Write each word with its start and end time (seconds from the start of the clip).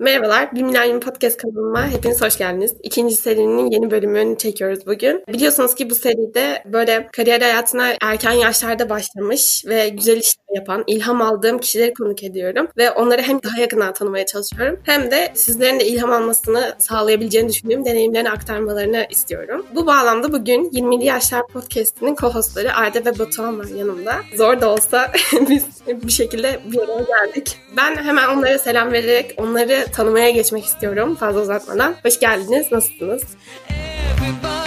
Merhabalar, 0.00 0.54
Bir 0.54 0.62
Milenyum 0.62 1.00
Podcast 1.00 1.36
kanalıma 1.36 1.88
hepiniz 1.88 2.22
hoş 2.22 2.38
geldiniz. 2.38 2.74
İkinci 2.82 3.14
serinin 3.14 3.70
yeni 3.70 3.90
bölümünü 3.90 4.38
çekiyoruz 4.38 4.86
bugün. 4.86 5.24
Biliyorsunuz 5.28 5.74
ki 5.74 5.90
bu 5.90 5.94
seride 5.94 6.62
böyle 6.66 7.08
kariyer 7.12 7.40
hayatına 7.40 7.88
erken 8.00 8.32
yaşlarda 8.32 8.90
başlamış 8.90 9.64
ve 9.66 9.88
güzel 9.88 10.16
işler 10.16 10.44
yapan, 10.54 10.84
ilham 10.86 11.22
aldığım 11.22 11.58
kişileri 11.58 11.94
konuk 11.94 12.22
ediyorum. 12.22 12.68
Ve 12.76 12.90
onları 12.90 13.22
hem 13.22 13.42
daha 13.42 13.60
yakından 13.60 13.92
tanımaya 13.92 14.26
çalışıyorum 14.26 14.80
hem 14.84 15.10
de 15.10 15.32
sizlerin 15.34 15.80
de 15.80 15.86
ilham 15.86 16.12
almasını 16.12 16.74
sağlayabileceğini 16.78 17.48
düşündüğüm 17.48 17.84
deneyimlerini 17.84 18.30
aktarmalarını 18.30 19.06
istiyorum. 19.10 19.66
Bu 19.74 19.86
bağlamda 19.86 20.32
bugün 20.32 20.70
20'li 20.70 21.04
Yaşlar 21.04 21.48
Podcast'inin 21.48 22.14
co-hostları 22.14 22.72
Arda 22.72 22.98
ve 23.04 23.18
Batuhan 23.18 23.58
var 23.58 23.66
yanımda. 23.76 24.14
Zor 24.36 24.60
da 24.60 24.68
olsa 24.68 25.12
biz 25.50 25.64
bir 25.86 26.12
şekilde 26.12 26.60
bir 26.72 26.78
araya 26.78 27.04
geldik. 27.26 27.58
Ben 27.76 27.96
hemen 27.96 28.28
onlara 28.28 28.58
selam 28.58 28.92
vererek 28.92 29.34
onları 29.36 29.87
tanımaya 29.92 30.30
geçmek 30.30 30.64
istiyorum 30.64 31.14
fazla 31.14 31.40
uzatmadan. 31.40 31.94
Hoş 32.04 32.20
geldiniz, 32.20 32.72
nasılsınız? 32.72 33.22
Hoş 34.18 34.57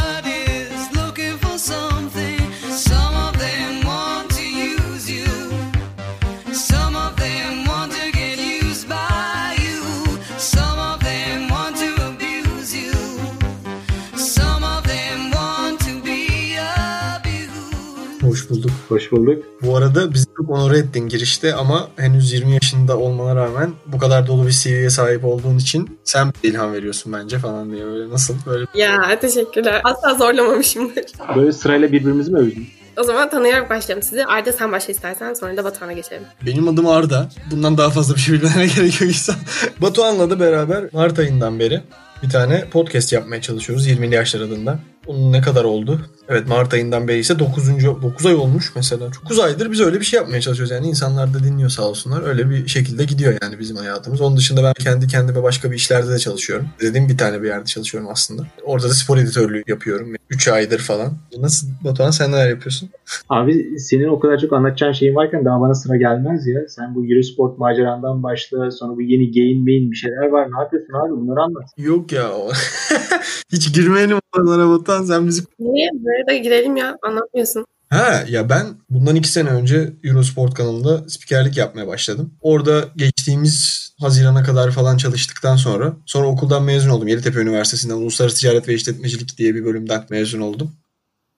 Hoş 18.91 19.11
bulduk. 19.11 19.43
Bu 19.61 19.77
arada 19.77 20.13
bizi 20.13 20.25
çok 20.37 20.49
onore 20.49 20.77
ettin 20.77 21.07
girişte 21.07 21.55
ama 21.55 21.87
henüz 21.95 22.33
20 22.33 22.53
yaşında 22.53 22.97
olmana 22.97 23.35
rağmen 23.35 23.71
bu 23.87 23.97
kadar 23.97 24.27
dolu 24.27 24.47
bir 24.47 24.51
CV'ye 24.51 24.89
sahip 24.89 25.25
olduğun 25.25 25.57
için 25.57 25.99
sen 26.03 26.33
ilham 26.43 26.73
veriyorsun 26.73 27.13
bence 27.13 27.39
falan 27.39 27.71
diye 27.71 27.85
böyle 27.85 28.09
nasıl 28.09 28.35
böyle. 28.45 28.65
Ya 28.75 29.19
teşekkürler. 29.21 29.81
Asla 29.83 30.13
zorlamamışımdır. 30.13 31.05
Böyle 31.35 31.51
sırayla 31.51 31.91
birbirimizi 31.91 32.31
mi 32.31 32.39
övdün? 32.39 32.67
O 32.97 33.03
zaman 33.03 33.29
tanıyarak 33.29 33.69
başlayalım 33.69 34.03
sizi. 34.03 34.25
Arda 34.25 34.53
sen 34.53 34.71
başla 34.71 34.93
istersen 34.93 35.33
sonra 35.33 35.57
da 35.57 35.63
Batuhan'a 35.63 35.93
geçelim. 35.93 36.23
Benim 36.45 36.67
adım 36.67 36.87
Arda. 36.87 37.29
Bundan 37.51 37.77
daha 37.77 37.89
fazla 37.89 38.15
bir 38.15 38.19
şey 38.19 38.35
bilmene 38.35 38.65
gerek 38.75 39.01
yok 39.01 39.09
insan. 39.09 39.35
Batuhan'la 39.81 40.29
da 40.29 40.39
beraber 40.39 40.83
Mart 40.93 41.19
ayından 41.19 41.59
beri 41.59 41.81
bir 42.23 42.29
tane 42.29 42.65
podcast 42.69 43.13
yapmaya 43.13 43.41
çalışıyoruz 43.41 43.87
20'li 43.87 44.15
yaşlar 44.15 44.41
adında. 44.41 44.79
Onun 45.07 45.31
ne 45.31 45.41
kadar 45.41 45.63
oldu? 45.63 46.01
Evet 46.29 46.47
Mart 46.47 46.73
ayından 46.73 47.07
beri 47.07 47.19
ise 47.19 47.39
9. 47.39 47.69
9 48.03 48.25
ay 48.25 48.35
olmuş 48.35 48.71
mesela. 48.75 49.07
9 49.23 49.39
aydır 49.39 49.71
biz 49.71 49.81
öyle 49.81 49.99
bir 49.99 50.05
şey 50.05 50.17
yapmaya 50.17 50.41
çalışıyoruz. 50.41 50.71
Yani 50.71 50.87
insanlar 50.87 51.33
da 51.33 51.39
dinliyor 51.39 51.69
sağ 51.69 51.83
olsunlar. 51.83 52.23
Öyle 52.23 52.49
bir 52.49 52.67
şekilde 52.67 53.03
gidiyor 53.03 53.37
yani 53.41 53.59
bizim 53.59 53.77
hayatımız. 53.77 54.21
Onun 54.21 54.37
dışında 54.37 54.63
ben 54.63 54.73
kendi 54.73 55.07
kendime 55.07 55.43
başka 55.43 55.71
bir 55.71 55.75
işlerde 55.75 56.11
de 56.11 56.19
çalışıyorum. 56.19 56.65
Dediğim 56.81 57.09
bir 57.09 57.17
tane 57.17 57.41
bir 57.41 57.47
yerde 57.47 57.65
çalışıyorum 57.65 58.09
aslında. 58.11 58.43
Orada 58.63 58.89
da 58.89 58.93
spor 58.93 59.17
editörlüğü 59.17 59.63
yapıyorum. 59.67 60.15
3 60.29 60.47
aydır 60.47 60.79
falan. 60.79 61.11
Nasıl 61.37 61.67
Batuhan 61.83 62.11
sen 62.11 62.31
neler 62.31 62.49
yapıyorsun? 62.49 62.89
Abi 63.29 63.79
senin 63.79 64.07
o 64.07 64.19
kadar 64.19 64.37
çok 64.37 64.53
anlatacağın 64.53 64.91
şeyin 64.91 65.15
varken 65.15 65.45
daha 65.45 65.61
bana 65.61 65.73
sıra 65.73 65.97
gelmez 65.97 66.47
ya. 66.47 66.61
Sen 66.67 66.95
bu 66.95 67.05
Eurosport 67.05 67.57
macerandan 67.57 68.23
başla 68.23 68.71
sonra 68.71 68.95
bu 68.95 69.01
yeni 69.01 69.31
gain 69.31 69.63
main 69.63 69.91
bir 69.91 69.95
şeyler 69.95 70.27
var. 70.27 70.47
Ne 70.51 70.59
yapıyorsun 70.63 70.93
abi 70.93 71.11
bunları 71.11 71.41
anlat. 71.41 71.63
Yok 71.77 72.11
ya. 72.11 72.31
Hiç 73.51 73.73
girmeyelim 73.75 74.17
oralara 74.37 74.69
Batuhan 74.69 75.03
sen 75.03 75.27
bizi... 75.27 75.41
Niye? 75.59 75.89
Böyle 76.11 76.37
de 76.37 76.43
girelim 76.43 76.77
ya 76.77 76.97
anlatmıyorsun. 77.01 77.65
Ha 77.89 78.23
ya 78.29 78.49
ben 78.49 78.67
bundan 78.89 79.15
iki 79.15 79.29
sene 79.29 79.49
önce 79.49 79.93
Eurosport 80.03 80.53
kanalında 80.53 81.09
spikerlik 81.09 81.57
yapmaya 81.57 81.87
başladım. 81.87 82.33
Orada 82.41 82.85
geçtiğimiz 82.95 83.87
Haziran'a 83.99 84.43
kadar 84.43 84.71
falan 84.71 84.97
çalıştıktan 84.97 85.55
sonra 85.55 85.93
sonra 86.05 86.27
okuldan 86.27 86.63
mezun 86.63 86.89
oldum. 86.89 87.07
Yeditepe 87.07 87.39
Üniversitesi'nden 87.39 87.95
Uluslararası 87.95 88.39
Ticaret 88.39 88.67
ve 88.67 88.73
İşletmecilik 88.73 89.37
diye 89.37 89.55
bir 89.55 89.65
bölümden 89.65 90.03
mezun 90.09 90.41
oldum. 90.41 90.71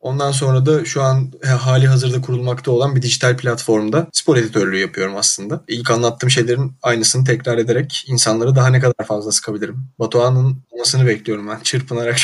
Ondan 0.04 0.32
sonra 0.32 0.66
da 0.66 0.86
şu 0.86 1.02
an 1.02 1.32
hali 1.60 1.88
hazırda 1.88 2.22
kurulmakta 2.22 2.72
olan 2.72 2.96
bir 2.96 3.02
dijital 3.02 3.38
platformda 3.38 4.08
spor 4.12 4.38
editörlüğü 4.38 4.78
yapıyorum 4.78 5.16
aslında. 5.18 5.64
İlk 5.68 5.92
anlattığım 5.92 6.30
şeylerin 6.30 6.72
aynısını 6.82 7.26
tekrar 7.26 7.58
ederek 7.58 8.06
insanları 8.08 8.56
daha 8.56 8.68
ne 8.68 8.80
kadar 8.80 9.06
fazla 9.06 9.32
sıkabilirim. 9.32 9.78
Batuhan'ın 10.00 10.58
olmasını 10.72 11.08
bekliyorum 11.08 11.48
ben 11.48 11.60
çırpınarak 11.64 12.18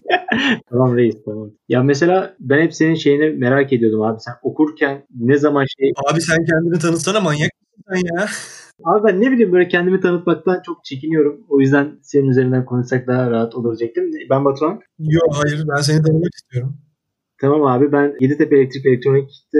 tamam 0.70 0.96
reis 0.96 1.16
tamam. 1.24 1.50
Ya 1.68 1.82
mesela 1.82 2.34
ben 2.40 2.62
hep 2.62 2.74
senin 2.74 2.94
şeyini 2.94 3.30
merak 3.30 3.72
ediyordum 3.72 4.02
abi. 4.02 4.20
Sen 4.20 4.34
okurken 4.42 5.06
ne 5.14 5.38
zaman 5.38 5.64
şey... 5.78 5.92
Abi 6.12 6.20
sen 6.20 6.36
kendini 6.36 6.78
tanıtsana 6.78 7.20
manyak 7.20 7.50
mısın 7.86 8.06
ya? 8.14 8.28
Abi 8.84 9.08
ben 9.08 9.20
ne 9.20 9.30
bileyim 9.30 9.52
böyle 9.52 9.68
kendimi 9.68 10.00
tanıtmaktan 10.00 10.62
çok 10.66 10.84
çekiniyorum. 10.84 11.40
O 11.48 11.60
yüzden 11.60 11.98
senin 12.02 12.28
üzerinden 12.28 12.64
konuşsak 12.64 13.06
daha 13.06 13.30
rahat 13.30 13.54
olur 13.54 13.78
diyecektim. 13.78 14.10
Ben 14.30 14.44
Batuhan. 14.44 14.80
Yok 14.98 15.28
hayır 15.32 15.64
ben 15.68 15.80
seni 15.80 16.02
tanımak 16.02 16.34
istiyorum. 16.34 16.76
Tamam 17.40 17.66
abi 17.66 17.92
ben 17.92 18.14
Yeditepe 18.20 18.56
Elektrik 18.56 18.86
Elektronik'te 18.86 19.58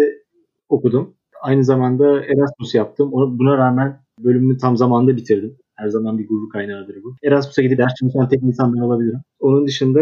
okudum. 0.68 1.14
Aynı 1.42 1.64
zamanda 1.64 2.24
Erasmus 2.24 2.74
yaptım. 2.74 3.10
Buna 3.12 3.58
rağmen 3.58 4.00
bölümümü 4.24 4.58
tam 4.58 4.76
zamanda 4.76 5.16
bitirdim. 5.16 5.56
Her 5.74 5.88
zaman 5.88 6.18
bir 6.18 6.28
gurur 6.28 6.50
kaynağıdır 6.52 7.02
bu. 7.04 7.14
Erasmus'a 7.24 7.62
gidip 7.62 7.78
ders 7.78 7.94
çalışan 8.00 8.28
tek 8.28 8.42
insandan 8.42 8.80
olabilirim. 8.80 9.20
Onun 9.40 9.66
dışında 9.66 10.00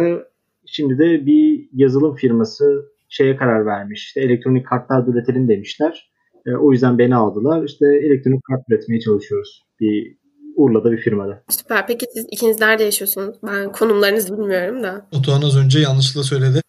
şimdi 0.67 0.99
de 0.99 1.27
bir 1.27 1.69
yazılım 1.73 2.15
firması 2.15 2.85
şeye 3.09 3.37
karar 3.37 3.67
vermiş. 3.67 4.05
İşte 4.05 4.21
elektronik 4.21 4.67
kartlar 4.67 5.07
üretelim 5.07 5.49
demişler. 5.49 6.11
E, 6.47 6.51
o 6.55 6.73
yüzden 6.73 6.99
beni 6.99 7.17
aldılar. 7.17 7.65
İşte 7.65 7.87
elektronik 7.87 8.45
kart 8.45 8.61
üretmeye 8.71 9.01
çalışıyoruz. 9.01 9.63
Bir 9.81 10.17
Urla'da 10.57 10.93
bir 10.93 10.99
firmada. 10.99 11.43
Süper. 11.49 11.87
Peki 11.87 12.07
siz 12.15 12.27
ikiniz 12.31 12.61
nerede 12.61 12.85
yaşıyorsunuz? 12.85 13.37
Ben 13.47 13.73
konumlarınızı 13.73 14.39
bilmiyorum 14.39 14.83
da. 14.83 15.07
Otuğan 15.13 15.43
az 15.43 15.57
önce 15.57 15.79
yanlışlıkla 15.79 16.23
söyledi. 16.23 16.61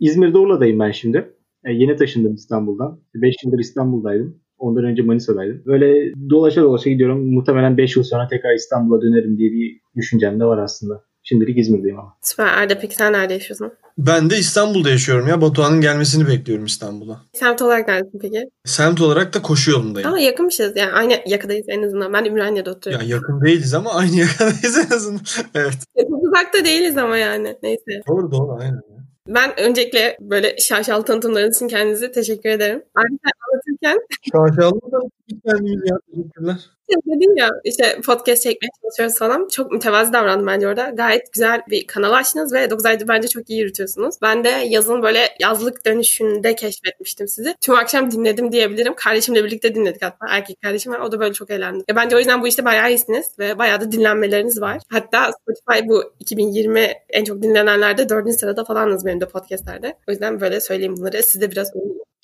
İzmir'de 0.00 0.38
Urla'dayım 0.38 0.78
ben 0.80 0.90
şimdi. 0.90 1.32
E, 1.64 1.72
yeni 1.72 1.96
taşındım 1.96 2.34
İstanbul'dan. 2.34 3.00
5 3.14 3.34
yıldır 3.44 3.58
İstanbul'daydım. 3.58 4.40
Ondan 4.58 4.84
önce 4.84 5.02
Manisa'daydım. 5.02 5.62
Böyle 5.66 6.12
dolaşa 6.30 6.62
dolaşa 6.62 6.90
gidiyorum. 6.90 7.34
Muhtemelen 7.34 7.76
5 7.76 7.96
yıl 7.96 8.02
sonra 8.02 8.28
tekrar 8.28 8.54
İstanbul'a 8.54 9.02
dönerim 9.02 9.38
diye 9.38 9.52
bir 9.52 9.80
düşüncem 9.96 10.40
de 10.40 10.44
var 10.44 10.58
aslında. 10.58 11.04
Şimdilik 11.22 11.58
İzmir'deyim 11.58 11.98
ama. 11.98 12.16
Süper. 12.22 12.46
Arda 12.46 12.78
peki 12.78 12.94
sen 12.96 13.12
nerede 13.12 13.32
yaşıyorsun? 13.32 13.72
Ben 13.98 14.30
de 14.30 14.36
İstanbul'da 14.38 14.90
yaşıyorum 14.90 15.28
ya. 15.28 15.40
Batuhan'ın 15.40 15.80
gelmesini 15.80 16.28
bekliyorum 16.28 16.64
İstanbul'a. 16.64 17.20
Semt 17.32 17.62
olarak 17.62 17.88
neredesin 17.88 18.18
peki? 18.22 18.44
Semt 18.64 19.00
olarak 19.00 19.34
da 19.34 19.42
koşu 19.42 19.70
yolundayım. 19.70 20.08
Ama 20.08 20.18
yakınmışız 20.18 20.76
yani 20.76 20.92
aynı 20.92 21.12
yakadayız 21.26 21.66
en 21.68 21.82
azından. 21.82 22.12
Ben 22.12 22.24
Ümraniye'de 22.24 22.70
oturuyorum. 22.70 23.08
Ya 23.08 23.14
yakın 23.16 23.40
değiliz 23.44 23.74
ama 23.74 23.94
aynı 23.94 24.16
yakadayız 24.20 24.78
en 24.90 24.96
azından. 24.96 25.20
evet. 25.54 25.78
Çok 26.00 26.22
uzakta 26.22 26.64
değiliz 26.64 26.96
ama 26.96 27.16
yani. 27.16 27.56
Neyse. 27.62 28.00
Doğru 28.08 28.30
doğru 28.32 28.56
aynen. 28.60 28.80
Ben 29.28 29.60
öncelikle 29.60 30.16
böyle 30.20 30.56
şaşalı 30.58 31.04
tanıtımlarınız 31.04 31.56
için 31.56 31.68
kendinize 31.68 32.12
teşekkür 32.12 32.48
ederim. 32.50 32.82
Sen 32.96 33.18
anlatırken... 33.48 33.98
Şaşalı 34.32 35.08
kendimiz 35.46 35.90
ya? 35.90 35.96
Teşekkürler. 36.14 36.70
Dedin 36.88 37.36
ya 37.36 37.50
işte 37.64 38.00
podcast 38.06 38.42
çekmeye 38.42 38.68
çalışıyoruz 38.82 39.18
falan. 39.18 39.48
Çok 39.48 39.72
mütevazi 39.72 40.12
davrandım 40.12 40.46
bence 40.46 40.68
orada. 40.68 40.90
Gayet 40.90 41.32
güzel 41.32 41.62
bir 41.70 41.86
kanal 41.86 42.12
açtınız 42.12 42.52
ve 42.52 42.70
9 42.70 42.86
aydır 42.86 43.08
bence 43.08 43.28
çok 43.28 43.50
iyi 43.50 43.60
yürütüyorsunuz. 43.60 44.14
Ben 44.22 44.44
de 44.44 44.48
yazın 44.48 45.02
böyle 45.02 45.20
yazlık 45.40 45.86
dönüşünde 45.86 46.54
keşfetmiştim 46.54 47.28
sizi. 47.28 47.54
Tüm 47.60 47.74
akşam 47.74 48.10
dinledim 48.10 48.52
diyebilirim. 48.52 48.94
Kardeşimle 48.96 49.44
birlikte 49.44 49.74
dinledik 49.74 50.02
hatta. 50.02 50.26
Erkek 50.28 50.62
kardeşim 50.62 50.92
var. 50.92 51.00
O 51.00 51.12
da 51.12 51.20
böyle 51.20 51.32
çok 51.32 51.50
eğlendi. 51.50 51.84
Ya 51.88 51.96
bence 51.96 52.16
o 52.16 52.18
yüzden 52.18 52.42
bu 52.42 52.48
işte 52.48 52.64
bayağı 52.64 52.90
iyisiniz 52.90 53.26
ve 53.38 53.58
bayağı 53.58 53.80
da 53.80 53.92
dinlenmeleriniz 53.92 54.60
var. 54.60 54.78
Hatta 54.92 55.30
Spotify 55.32 55.88
bu 55.88 56.12
2020 56.20 56.92
en 57.08 57.24
çok 57.24 57.42
dinlenenlerde 57.42 58.08
4. 58.08 58.40
sırada 58.40 58.64
falanız 58.64 59.06
benim 59.06 59.20
de 59.20 59.28
podcastlerde. 59.28 59.94
O 60.08 60.10
yüzden 60.10 60.40
böyle 60.40 60.60
söyleyeyim 60.60 60.96
bunları. 60.96 61.22
Siz 61.22 61.40
de 61.40 61.50
biraz 61.50 61.74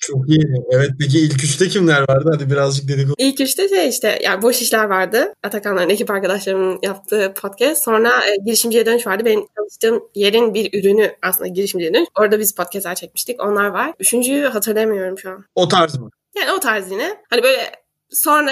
çok 0.07 0.29
iyi. 0.29 0.45
Evet 0.71 0.89
peki 0.99 1.19
ilk 1.19 1.43
üçte 1.43 1.67
kimler 1.67 2.01
vardı? 2.09 2.29
Hadi 2.33 2.51
birazcık 2.51 2.87
dedik. 2.89 3.07
İlk 3.17 3.41
üçte 3.41 3.69
şey 3.69 3.89
işte 3.89 4.19
yani 4.23 4.41
boş 4.41 4.61
işler 4.61 4.83
vardı. 4.83 5.33
Atakanların 5.43 5.89
ekip 5.89 6.11
arkadaşlarımın 6.11 6.79
yaptığı 6.83 7.33
podcast. 7.41 7.83
Sonra 7.83 8.09
e, 8.09 8.35
girişimciye 8.45 8.85
dönüş 8.85 9.07
vardı. 9.07 9.25
Benim 9.25 9.45
çalıştığım 9.57 10.03
yerin 10.15 10.53
bir 10.53 10.79
ürünü 10.79 11.15
aslında 11.21 11.47
girişimciye 11.47 11.93
dönüş. 11.93 12.07
Orada 12.19 12.39
biz 12.39 12.55
podcastler 12.55 12.95
çekmiştik. 12.95 13.43
Onlar 13.43 13.67
var. 13.67 13.93
Üçüncüyü 13.99 14.45
hatırlamıyorum 14.45 15.17
şu 15.17 15.29
an. 15.29 15.45
O 15.55 15.67
tarz 15.67 15.97
mı? 15.97 16.09
Yani 16.37 16.51
o 16.51 16.59
tarz 16.59 16.91
yine. 16.91 17.17
Hani 17.29 17.43
böyle 17.43 17.71
sonra 18.09 18.51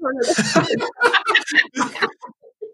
sonra 0.00 0.20
da 0.20 0.64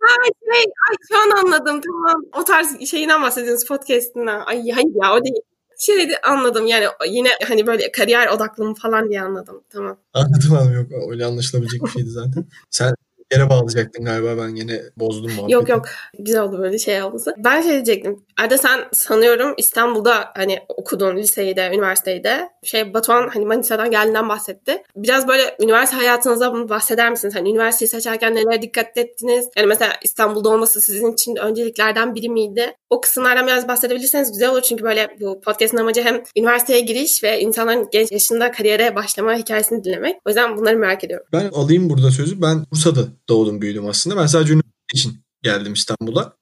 Ay 0.02 0.30
şey, 0.52 0.64
ay 0.64 0.96
şu 1.08 1.18
an 1.18 1.44
anladım 1.44 1.80
tamam. 1.80 2.24
O 2.40 2.44
tarz 2.44 2.86
şeyinden 2.90 3.22
bahsediyorsunuz 3.22 3.68
podcast'inden. 3.68 4.40
Ay 4.40 4.70
hayır 4.70 4.90
ya 5.02 5.14
o 5.14 5.24
değil 5.24 5.34
şeydi 5.80 6.14
anladım 6.22 6.66
yani 6.66 6.86
yine 7.08 7.28
hani 7.48 7.66
böyle 7.66 7.92
kariyer 7.92 8.28
odaklı 8.28 8.64
mı 8.64 8.74
falan 8.74 9.08
diye 9.08 9.22
anladım. 9.22 9.62
Tamam. 9.70 9.98
Anladım 10.14 10.54
abi 10.54 10.74
yok 10.74 10.86
öyle 11.10 11.24
anlaşılabilecek 11.24 11.84
bir 11.84 11.90
şeydi 11.90 12.10
zaten. 12.10 12.44
Sen 12.70 12.94
yere 13.32 13.50
bağlayacaktın 13.50 14.04
galiba 14.04 14.42
ben 14.42 14.54
yine 14.54 14.80
bozdum 14.96 15.30
muhabbeti. 15.30 15.52
Yok 15.52 15.68
yok 15.68 15.86
güzel 16.18 16.42
oldu 16.42 16.58
böyle 16.58 16.78
şey 16.78 17.02
olması. 17.02 17.34
Ben 17.38 17.62
şey 17.62 17.72
diyecektim. 17.72 18.24
Arda 18.40 18.58
sen 18.58 18.80
sanıyorum 18.92 19.54
İstanbul'da 19.56 20.30
hani 20.36 20.58
okudun 20.68 21.16
liseyi 21.16 21.56
de 21.56 21.70
üniversiteyi 21.74 22.24
de. 22.24 22.48
Şey 22.62 22.94
Batuhan 22.94 23.28
hani 23.28 23.46
Manisa'dan 23.46 23.90
geldiğinden 23.90 24.28
bahsetti. 24.28 24.82
Biraz 24.96 25.28
böyle 25.28 25.56
üniversite 25.62 25.96
hayatınızda 25.96 26.52
bunu 26.52 26.68
bahseder 26.68 27.10
misiniz? 27.10 27.34
Hani 27.34 27.50
üniversiteyi 27.50 27.88
seçerken 27.88 28.34
nelere 28.34 28.62
dikkat 28.62 28.96
ettiniz? 28.96 29.48
Yani 29.56 29.66
mesela 29.66 29.92
İstanbul'da 30.02 30.48
olması 30.48 30.80
sizin 30.80 31.12
için 31.12 31.36
önceliklerden 31.36 32.14
biri 32.14 32.28
miydi? 32.28 32.72
O 32.90 33.00
kısımlardan 33.00 33.46
biraz 33.46 33.68
bahsedebilirseniz 33.68 34.32
güzel 34.32 34.50
olur. 34.50 34.62
Çünkü 34.62 34.84
böyle 34.84 35.16
bu 35.20 35.40
podcast'ın 35.40 35.78
amacı 35.78 36.02
hem 36.02 36.22
üniversiteye 36.36 36.80
giriş 36.80 37.24
ve 37.24 37.40
insanların 37.40 37.88
genç 37.92 38.12
yaşında 38.12 38.50
kariyere 38.50 38.94
başlama 38.94 39.34
hikayesini 39.34 39.84
dinlemek. 39.84 40.16
O 40.26 40.30
yüzden 40.30 40.56
bunları 40.56 40.76
merak 40.76 41.04
ediyorum. 41.04 41.26
Ben 41.32 41.48
alayım 41.48 41.90
burada 41.90 42.10
sözü. 42.10 42.42
Ben 42.42 42.64
Bursa'da 42.72 43.00
doğdum 43.28 43.60
büyüdüm 43.60 43.86
aslında. 43.86 44.16
Ben 44.16 44.26
sadece 44.26 44.52
üniversite 44.52 44.94
için 44.94 45.24
geldim 45.42 45.72
İstanbul'a. 45.72 46.36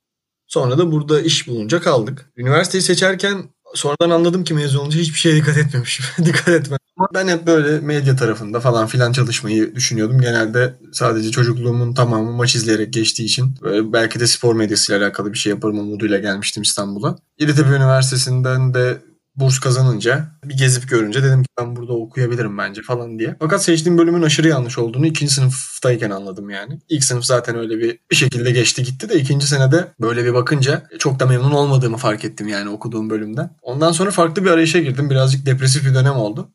Sonra 0.47 0.79
da 0.79 0.93
burada 0.93 1.21
iş 1.21 1.49
bulunca 1.49 1.81
kaldık. 1.81 2.31
Üniversiteyi 2.37 2.83
seçerken 2.83 3.45
sonradan 3.75 4.11
anladım 4.11 4.45
ki 4.45 4.55
mezun 4.55 4.79
olunca 4.79 4.99
hiçbir 4.99 5.19
şeye 5.19 5.37
dikkat 5.37 5.57
etmemişim. 5.57 6.07
dikkat 6.25 6.49
etmedim. 6.49 6.79
Ama 6.97 7.09
ben 7.15 7.29
hep 7.29 7.47
böyle 7.47 7.81
medya 7.81 8.17
tarafında 8.17 8.61
falan 8.61 8.87
filan 8.87 9.13
çalışmayı 9.13 9.75
düşünüyordum. 9.75 10.21
Genelde 10.21 10.75
sadece 10.93 11.31
çocukluğumun 11.31 11.95
tamamı 11.95 12.33
maç 12.33 12.55
izleyerek 12.55 12.93
geçtiği 12.93 13.25
için 13.25 13.55
böyle 13.63 13.93
belki 13.93 14.21
de 14.21 14.27
spor 14.27 14.55
medyasıyla 14.55 15.03
alakalı 15.03 15.33
bir 15.33 15.39
şey 15.39 15.51
yaparım 15.51 15.79
umuduyla 15.79 16.19
gelmiştim 16.19 16.63
İstanbul'a. 16.63 17.17
Yeditepe 17.41 17.69
Üniversitesi'nden 17.69 18.75
de 18.75 18.99
burs 19.41 19.59
kazanınca 19.59 20.27
bir 20.45 20.57
gezip 20.57 20.89
görünce 20.89 21.23
dedim 21.23 21.43
ki 21.43 21.49
ben 21.61 21.77
burada 21.77 21.93
okuyabilirim 21.93 22.59
bence 22.59 22.83
falan 22.83 23.19
diye. 23.19 23.37
Fakat 23.39 23.65
seçtiğim 23.65 23.99
bölümün 23.99 24.23
aşırı 24.23 24.49
yanlış 24.49 24.79
olduğunu 24.79 25.07
ikinci 25.07 25.33
sınıftayken 25.33 26.11
anladım 26.11 26.51
yani. 26.51 26.79
İlk 26.89 27.05
sınıf 27.05 27.25
zaten 27.25 27.57
öyle 27.59 27.79
bir 27.79 27.99
bir 28.11 28.17
şekilde 28.17 28.51
geçti 28.51 28.83
gitti 28.83 29.09
de 29.09 29.21
ikinci 29.21 29.47
senede 29.47 29.89
böyle 30.01 30.25
bir 30.25 30.35
bakınca 30.35 30.83
çok 30.99 31.21
da 31.21 31.27
memnun 31.27 31.53
olmadığımı 31.53 31.97
fark 31.97 32.25
ettim 32.25 32.49
yani 32.49 32.69
okuduğum 32.69 33.11
bölümden. 33.11 33.51
Ondan 33.63 33.93
sonra 33.93 34.11
farklı 34.11 34.45
bir 34.45 34.51
arayışa 34.51 34.79
girdim. 34.79 35.11
Birazcık 35.11 35.47
depresif 35.47 35.87
bir 35.87 35.95
dönem 35.95 36.17
oldu. 36.17 36.49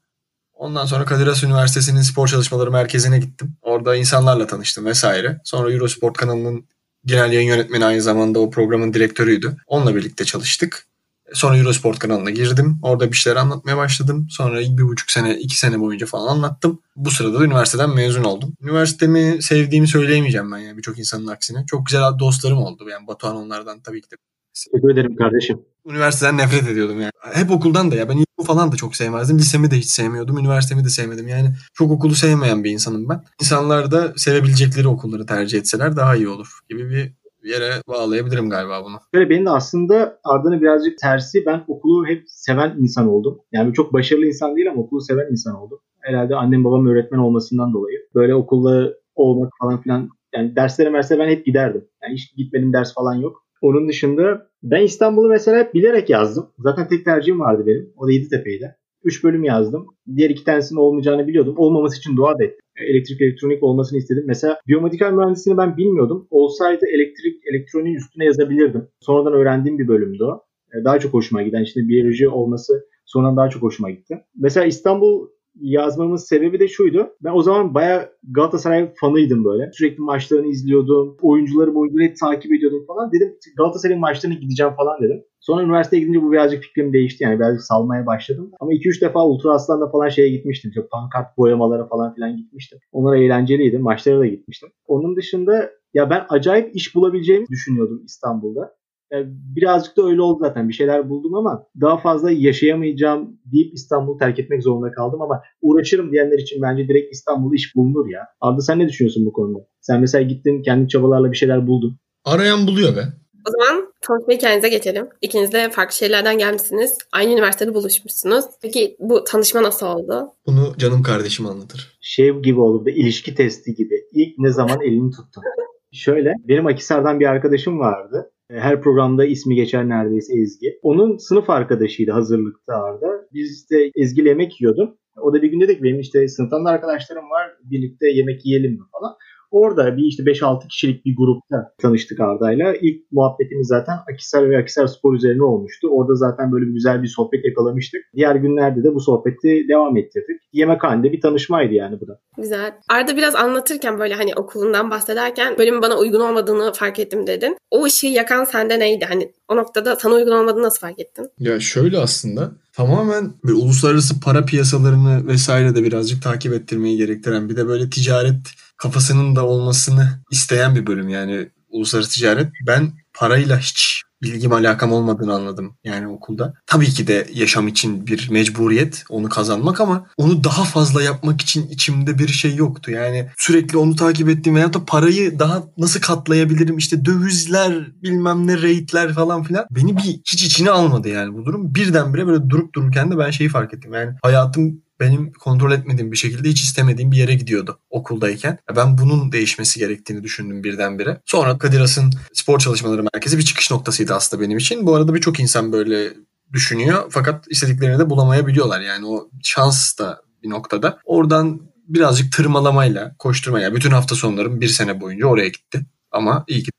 Ondan 0.54 0.86
sonra 0.86 1.06
Kadir 1.06 1.28
Has 1.28 1.44
Üniversitesi'nin 1.44 2.02
spor 2.02 2.28
çalışmaları 2.28 2.72
merkezine 2.72 3.20
gittim. 3.20 3.58
Orada 3.62 3.96
insanlarla 3.96 4.48
tanıştım 4.48 4.86
vesaire. 4.86 5.42
Sonra 5.44 5.72
Eurosport 5.72 6.18
kanalının 6.18 6.66
genel 7.06 7.32
yayın 7.32 7.48
yönetmeni 7.48 7.86
aynı 7.86 8.02
zamanda 8.02 8.40
o 8.40 8.50
programın 8.50 8.94
direktörüydü. 8.94 9.58
Onunla 9.68 9.96
birlikte 9.96 10.26
çalıştık. 10.26 10.88
Sonra 11.34 11.58
Eurosport 11.58 12.00
kanalına 12.00 12.30
girdim. 12.30 12.80
Orada 12.82 13.12
bir 13.12 13.16
şeyler 13.16 13.38
anlatmaya 13.38 13.78
başladım. 13.78 14.28
Sonra 14.30 14.60
bir 14.60 14.84
buçuk 14.84 15.12
sene, 15.12 15.40
iki 15.40 15.58
sene 15.58 15.80
boyunca 15.80 16.06
falan 16.06 16.28
anlattım. 16.28 16.80
Bu 16.96 17.12
sırada 17.12 17.40
da 17.40 17.46
üniversiteden 17.46 17.90
mezun 17.96 18.24
oldum. 18.24 18.54
Üniversitemi 18.62 19.38
sevdiğimi 19.42 19.88
söyleyemeyeceğim 19.88 20.52
ben 20.52 20.58
yani 20.58 20.78
birçok 20.78 21.00
insanın 21.00 21.28
aksine. 21.28 21.66
Çok 21.68 21.86
güzel 21.86 22.20
dostlarım 22.20 22.58
oldu. 22.58 22.90
Yani 22.90 23.08
Batuhan 23.08 23.36
onlardan 23.36 23.80
tabii 23.80 24.02
ki 24.02 24.12
de. 24.12 24.16
Teşekkür 24.54 24.94
ederim 24.94 25.16
kardeşim. 25.16 25.62
Üniversiteden 25.86 26.38
nefret 26.38 26.68
ediyordum 26.68 27.02
yani. 27.02 27.12
Hep 27.34 27.52
okuldan 27.52 27.92
da 27.92 27.96
ya. 27.96 28.10
Ben 28.10 28.18
ilkokul 28.18 28.46
falan 28.46 28.72
da 28.72 28.76
çok 28.76 28.96
sevmezdim. 28.96 29.38
Lisemi 29.38 29.72
de 29.72 29.78
hiç 29.78 29.90
sevmiyordum. 29.90 30.38
Üniversitemi 30.38 30.84
de 30.84 30.90
sevmedim. 30.90 31.28
Yani 31.28 31.56
çok 31.74 31.92
okulu 31.92 32.16
sevmeyen 32.16 32.64
bir 32.64 32.72
insanım 32.72 33.10
ben. 33.10 33.24
İnsanlar 33.42 33.92
da 33.92 34.14
sevebilecekleri 34.18 34.88
okulları 34.88 35.26
tercih 35.26 35.60
etseler 35.60 35.96
daha 35.96 36.16
iyi 36.16 36.28
olur 36.28 36.60
gibi 36.70 36.90
bir 36.90 37.14
yere 37.50 37.72
bağlayabilirim 37.88 38.50
galiba 38.50 38.86
bunu. 38.86 38.98
Böyle 39.14 39.30
benim 39.30 39.46
de 39.46 39.50
aslında 39.50 40.20
Arda'nın 40.24 40.62
birazcık 40.62 40.98
tersi. 40.98 41.46
Ben 41.46 41.64
okulu 41.68 42.08
hep 42.08 42.24
seven 42.28 42.76
insan 42.80 43.08
oldum. 43.08 43.40
Yani 43.52 43.74
çok 43.74 43.94
başarılı 43.94 44.26
insan 44.26 44.56
değil 44.56 44.70
ama 44.72 44.82
okulu 44.82 45.02
seven 45.02 45.32
insan 45.32 45.56
oldum. 45.56 45.80
Herhalde 46.00 46.36
annem 46.36 46.64
babam 46.64 46.88
öğretmen 46.88 47.20
olmasından 47.20 47.74
dolayı. 47.74 47.98
Böyle 48.16 48.36
okulda 48.36 48.94
olmak 49.16 49.52
falan 49.62 49.82
filan 49.82 50.10
yani 50.36 50.56
derslere 50.56 50.90
mesela 50.90 51.26
ben 51.26 51.30
hep 51.30 51.46
giderdim. 51.46 51.86
Yani 52.04 52.14
hiç 52.14 52.36
gitmedim 52.36 52.74
ders 52.74 52.94
falan 52.94 53.16
yok. 53.16 53.44
Onun 53.62 53.88
dışında 53.88 54.48
ben 54.64 54.82
İstanbul'u 54.82 55.30
mesela 55.30 55.58
hep 55.58 55.74
bilerek 55.74 56.10
yazdım. 56.10 56.50
Zaten 56.60 56.88
tek 56.88 57.06
tercihim 57.06 57.40
vardı 57.40 57.64
benim. 57.68 57.94
O 57.98 58.08
da 58.08 58.12
Yeditepe'ydi. 58.12 58.76
3 59.04 59.24
bölüm 59.24 59.44
yazdım. 59.44 59.88
Diğer 60.16 60.30
iki 60.30 60.44
tanesinin 60.44 60.80
olmayacağını 60.80 61.28
biliyordum. 61.28 61.56
Olmaması 61.58 61.98
için 61.98 62.18
dua 62.18 62.40
da 62.40 62.44
ettim. 62.44 62.60
Elektrik 62.78 63.22
elektronik 63.22 63.64
olmasını 63.64 64.00
istedim. 64.00 64.24
Mesela 64.28 64.60
biyomedikal 64.68 65.12
mühendisliğini 65.12 65.58
ben 65.58 65.78
bilmiyordum. 65.78 66.28
Olsaydı 66.30 66.86
elektrik 66.86 67.42
elektroniğin 67.54 67.96
üstüne 67.96 68.26
yazabilirdim. 68.26 68.88
Sonradan 69.00 69.34
öğrendiğim 69.34 69.80
bir 69.80 69.88
bölümdü 69.88 70.24
o. 70.24 70.42
E, 70.74 70.84
daha 70.86 71.00
çok 71.00 71.14
hoşuma 71.14 71.42
giden. 71.42 71.64
İşte 71.64 71.82
biyoloji 71.88 72.30
olması 72.30 72.74
sonradan 73.06 73.38
daha 73.38 73.50
çok 73.50 73.62
hoşuma 73.62 73.92
gitti. 73.92 74.22
Mesela 74.36 74.66
İstanbul 74.66 75.28
yazmamın 75.56 76.16
sebebi 76.16 76.60
de 76.60 76.68
şuydu. 76.68 77.10
Ben 77.24 77.32
o 77.34 77.44
zaman 77.44 77.74
bayağı 77.74 78.10
Galatasaray 78.32 78.94
fanıydım 79.02 79.46
böyle. 79.46 79.72
Sürekli 79.74 80.02
maçlarını 80.02 80.48
izliyordum. 80.48 81.18
Oyuncuları 81.22 82.04
hep 82.04 82.18
takip 82.18 82.52
ediyordum 82.54 82.86
falan. 82.88 83.12
Dedim 83.12 83.36
Galatasaray'ın 83.58 84.02
maçlarına 84.02 84.38
gideceğim 84.40 84.74
falan 84.78 85.02
dedim. 85.02 85.24
Sonra 85.44 85.64
üniversiteye 85.64 86.02
gidince 86.02 86.22
bu 86.22 86.32
birazcık 86.32 86.64
fikrim 86.64 86.94
değişti. 86.94 87.24
Yani 87.24 87.40
birazcık 87.40 87.62
salmaya 87.62 88.06
başladım. 88.06 88.52
Ama 88.60 88.74
2-3 88.74 89.02
defa 89.02 89.26
Ultra 89.28 89.54
Aslan'da 89.54 89.90
falan 89.90 90.10
şeye 90.10 90.30
gitmiştim. 90.30 90.70
İşte 90.70 90.88
pankart 90.92 91.38
boyamalara 91.38 91.88
falan 91.88 92.14
filan 92.16 92.38
gitmiştim. 92.38 92.80
Onlar 92.92 93.16
eğlenceliydi. 93.16 93.78
Maçlara 93.78 94.20
da 94.20 94.28
gitmiştim. 94.28 94.70
Onun 94.88 95.16
dışında 95.16 95.70
ya 95.94 96.10
ben 96.10 96.26
acayip 96.30 96.76
iş 96.76 96.96
bulabileceğimi 96.96 97.48
düşünüyordum 97.48 98.02
İstanbul'da. 98.06 98.76
Yani 99.12 99.26
birazcık 99.30 99.98
da 99.98 100.04
öyle 100.04 100.22
oldu 100.22 100.40
zaten. 100.42 100.70
Bir 100.70 100.74
şeyler 100.74 101.10
buldum 101.10 101.36
ama 101.36 101.64
daha 101.82 101.98
fazla 101.98 102.32
yaşayamayacağım 102.32 103.40
deyip 103.46 103.74
İstanbul'u 103.74 104.18
terk 104.18 104.40
etmek 104.40 104.64
zorunda 104.64 104.92
kaldım 104.92 105.22
ama 105.22 105.42
uğraşırım 105.62 106.12
diyenler 106.12 106.40
için 106.40 106.62
bence 106.62 106.88
direkt 106.88 107.14
İstanbul'da 107.14 107.56
iş 107.56 107.76
bulunur 107.76 108.10
ya. 108.10 108.22
Arda 108.42 108.62
sen 108.62 108.80
ne 108.80 108.88
düşünüyorsun 108.88 109.26
bu 109.26 109.34
konuda? 109.34 109.60
Sen 109.82 110.02
mesela 110.02 110.22
gittin 110.22 110.62
kendi 110.62 110.88
çabalarla 110.88 111.32
bir 111.32 111.38
şeyler 111.38 111.68
buldun. 111.68 111.98
Arayan 112.26 112.68
buluyor 112.68 112.96
be. 112.96 113.04
O 113.48 113.52
zaman 113.52 113.83
tanışma 114.08 114.34
hikayenize 114.34 114.70
geçelim. 114.70 115.08
İkiniz 115.22 115.52
de 115.54 115.70
farklı 115.70 115.96
şeylerden 115.96 116.38
gelmişsiniz. 116.38 116.98
Aynı 117.12 117.32
üniversitede 117.34 117.74
buluşmuşsunuz. 117.74 118.46
Peki 118.62 118.96
bu 119.00 119.24
tanışma 119.24 119.64
nasıl 119.64 119.86
oldu? 119.86 120.28
Bunu 120.48 120.74
canım 120.78 121.04
kardeşim 121.04 121.46
anlatır. 121.46 121.98
Şey 122.02 122.32
gibi 122.32 122.60
oldu 122.60 122.86
da 122.86 122.90
ilişki 122.90 123.36
testi 123.36 123.74
gibi. 123.74 123.96
İlk 124.12 124.38
ne 124.38 124.50
zaman 124.50 124.82
elini 124.82 125.12
tuttun? 125.12 125.44
Şöyle 125.92 126.34
benim 126.48 126.66
Akisar'dan 126.68 127.20
bir 127.20 127.26
arkadaşım 127.26 127.80
vardı. 127.80 128.32
Her 128.52 128.82
programda 128.82 129.26
ismi 129.26 129.56
geçer 129.56 129.90
neredeyse 129.90 130.34
Ezgi. 130.40 130.80
Onun 130.82 131.18
sınıf 131.18 131.50
arkadaşıydı 131.50 132.12
hazırlıkta 132.12 132.74
Arda. 132.74 133.08
Biz 133.34 133.70
de 133.72 133.92
Ezgi 133.96 134.22
ile 134.22 134.30
yemek 134.30 134.62
yiyordum. 134.62 134.98
O 135.22 135.34
da 135.34 135.42
bir 135.42 135.52
gün 135.52 135.62
dedik 135.62 135.84
benim 135.84 136.00
işte 136.00 136.28
sınıftan 136.28 136.66
da 136.66 136.70
arkadaşlarım 136.70 137.30
var 137.30 137.52
birlikte 137.64 138.08
yemek 138.08 138.46
yiyelim 138.46 138.72
mi 138.72 138.84
falan. 138.92 139.16
Orada 139.54 139.98
bir 139.98 140.04
işte 140.04 140.24
5-6 140.24 140.68
kişilik 140.68 141.06
bir 141.06 141.16
grupta 141.16 141.74
tanıştık 141.82 142.20
Arda'yla. 142.20 142.74
İlk 142.82 143.12
muhabbetimiz 143.12 143.68
zaten 143.68 143.98
Akisar 144.12 144.50
ve 144.50 144.58
Akisar 144.58 144.88
Spor 144.88 145.14
üzerine 145.14 145.44
olmuştu. 145.44 145.88
Orada 145.92 146.16
zaten 146.16 146.52
böyle 146.52 146.66
bir 146.66 146.72
güzel 146.72 147.04
bir 147.04 147.08
sohbet 147.08 147.46
yakalamıştık. 147.46 148.02
Diğer 148.16 148.36
günlerde 148.36 148.84
de 148.84 148.96
bu 148.96 149.00
sohbeti 149.00 149.66
devam 149.70 149.98
ettirdik. 149.98 150.42
Yemekhanede 150.54 151.12
bir 151.12 151.22
tanışmaydı 151.22 151.74
yani 151.74 152.02
bu 152.02 152.08
da. 152.08 152.20
Güzel. 152.38 152.74
Arda 152.90 153.18
biraz 153.18 153.36
anlatırken 153.36 154.00
böyle 154.00 154.14
hani 154.14 154.36
okulundan 154.36 154.92
bahsederken 154.92 155.58
bölümün 155.58 155.82
bana 155.82 155.98
uygun 155.98 156.20
olmadığını 156.20 156.74
fark 156.74 157.00
ettim 157.00 157.28
dedin. 157.28 157.58
O 157.72 157.84
ışığı 157.84 158.08
yakan 158.08 158.44
sende 158.44 158.80
neydi? 158.80 159.06
Hani 159.06 159.32
o 159.48 159.56
noktada 159.56 159.96
sana 159.96 160.14
uygun 160.14 160.32
olmadığını 160.32 160.64
nasıl 160.64 160.80
fark 160.80 161.00
ettin? 161.00 161.30
Ya 161.40 161.60
şöyle 161.60 161.98
aslında 161.98 162.52
tamamen 162.74 163.34
bir 163.44 163.54
uluslararası 163.54 164.20
para 164.20 164.46
piyasalarını 164.46 165.28
vesaire 165.28 165.76
de 165.76 165.84
birazcık 165.84 166.24
takip 166.24 166.54
ettirmeyi 166.54 166.98
gerektiren 166.98 167.50
bir 167.50 167.56
de 167.56 167.68
böyle 167.68 167.90
ticaret 167.90 168.38
kafasının 168.84 169.36
da 169.36 169.46
olmasını 169.46 170.20
isteyen 170.32 170.76
bir 170.76 170.88
bölüm 170.88 171.10
yani 171.10 171.50
uluslararası 171.70 172.12
ticaret. 172.12 172.52
Ben 172.68 172.92
parayla 173.14 173.60
hiç 173.60 174.04
bilgim 174.24 174.54
alakam 174.54 174.92
olmadığını 174.92 175.34
anladım 175.34 175.78
yani 175.84 176.08
okulda. 176.08 176.54
Tabii 176.66 176.90
ki 176.90 177.08
de 177.08 177.28
yaşam 177.34 177.68
için 177.68 178.08
bir 178.08 178.30
mecburiyet 178.30 179.04
onu 179.10 179.30
kazanmak 179.30 179.82
ama 179.82 180.06
onu 180.18 180.44
daha 180.44 180.64
fazla 180.64 181.04
yapmak 181.04 181.42
için 181.42 181.68
içimde 181.68 182.20
bir 182.20 182.28
şey 182.28 182.56
yoktu. 182.56 182.92
Yani 182.92 183.30
sürekli 183.38 183.78
onu 183.78 183.96
takip 183.96 184.30
ettiğim 184.30 184.56
veyahut 184.56 184.74
da 184.74 184.86
parayı 184.86 185.40
daha 185.40 185.64
nasıl 185.78 186.02
katlayabilirim 186.02 186.78
işte 186.78 187.06
dövizler 187.06 188.02
bilmem 188.04 188.48
ne 188.48 188.58
rate'ler 188.58 189.14
falan 189.14 189.44
filan 189.44 189.66
beni 189.72 189.98
bir 189.98 190.02
hiç 190.02 190.44
içine 190.44 190.72
almadı 190.72 191.10
yani 191.10 191.34
bu 191.34 191.46
durum. 191.46 191.76
Birdenbire 191.76 192.28
böyle 192.28 192.50
durup 192.50 192.76
dururken 192.76 193.12
de 193.12 193.18
ben 193.18 193.32
şeyi 193.32 193.50
fark 193.50 193.74
ettim 193.74 193.94
yani 193.94 194.12
hayatım 194.22 194.82
benim 195.00 195.32
kontrol 195.32 195.72
etmediğim 195.72 196.12
bir 196.12 196.18
şekilde 196.18 196.50
hiç 196.50 196.62
istemediğim 196.62 197.12
bir 197.12 197.18
yere 197.18 197.34
gidiyordu 197.34 197.80
okuldayken. 197.90 198.58
Ben 198.76 198.98
bunun 198.98 199.32
değişmesi 199.32 199.80
gerektiğini 199.80 200.24
düşündüm 200.24 200.64
birdenbire. 200.64 201.22
Sonra 201.26 201.58
Kadir 201.58 201.80
Has'ın 201.80 202.12
spor 202.34 202.60
çalışmaları 202.60 203.04
merkezi 203.14 203.38
bir 203.38 203.44
çıkış 203.44 203.72
noktasıydı 203.72 204.14
aslında 204.14 204.44
benim 204.44 204.58
için. 204.58 204.86
Bu 204.86 204.96
arada 204.96 205.14
birçok 205.14 205.40
insan 205.40 205.72
böyle 205.72 206.14
düşünüyor 206.54 207.04
fakat 207.10 207.46
istediklerini 207.50 208.00
de 208.00 208.10
bulamayabiliyorlar. 208.10 208.82
Yani 208.82 209.06
o 209.06 209.30
şans 209.44 210.00
da 210.00 210.22
bir 210.44 210.50
noktada. 210.50 211.00
Oradan 211.06 211.62
birazcık 211.88 212.34
tırmalamayla, 212.34 213.16
koşturmaya 213.20 213.76
bütün 213.76 213.92
hafta 213.92 214.16
sonlarım 214.16 214.62
bir 214.62 214.68
sene 214.68 215.02
boyunca 215.02 215.28
oraya 215.28 215.48
gitti. 215.48 215.86
Ama 216.12 216.46
iyi 216.48 216.64
ki 216.64 216.72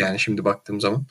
yani 0.00 0.18
şimdi 0.18 0.44
baktığım 0.44 0.80
zaman. 0.80 1.06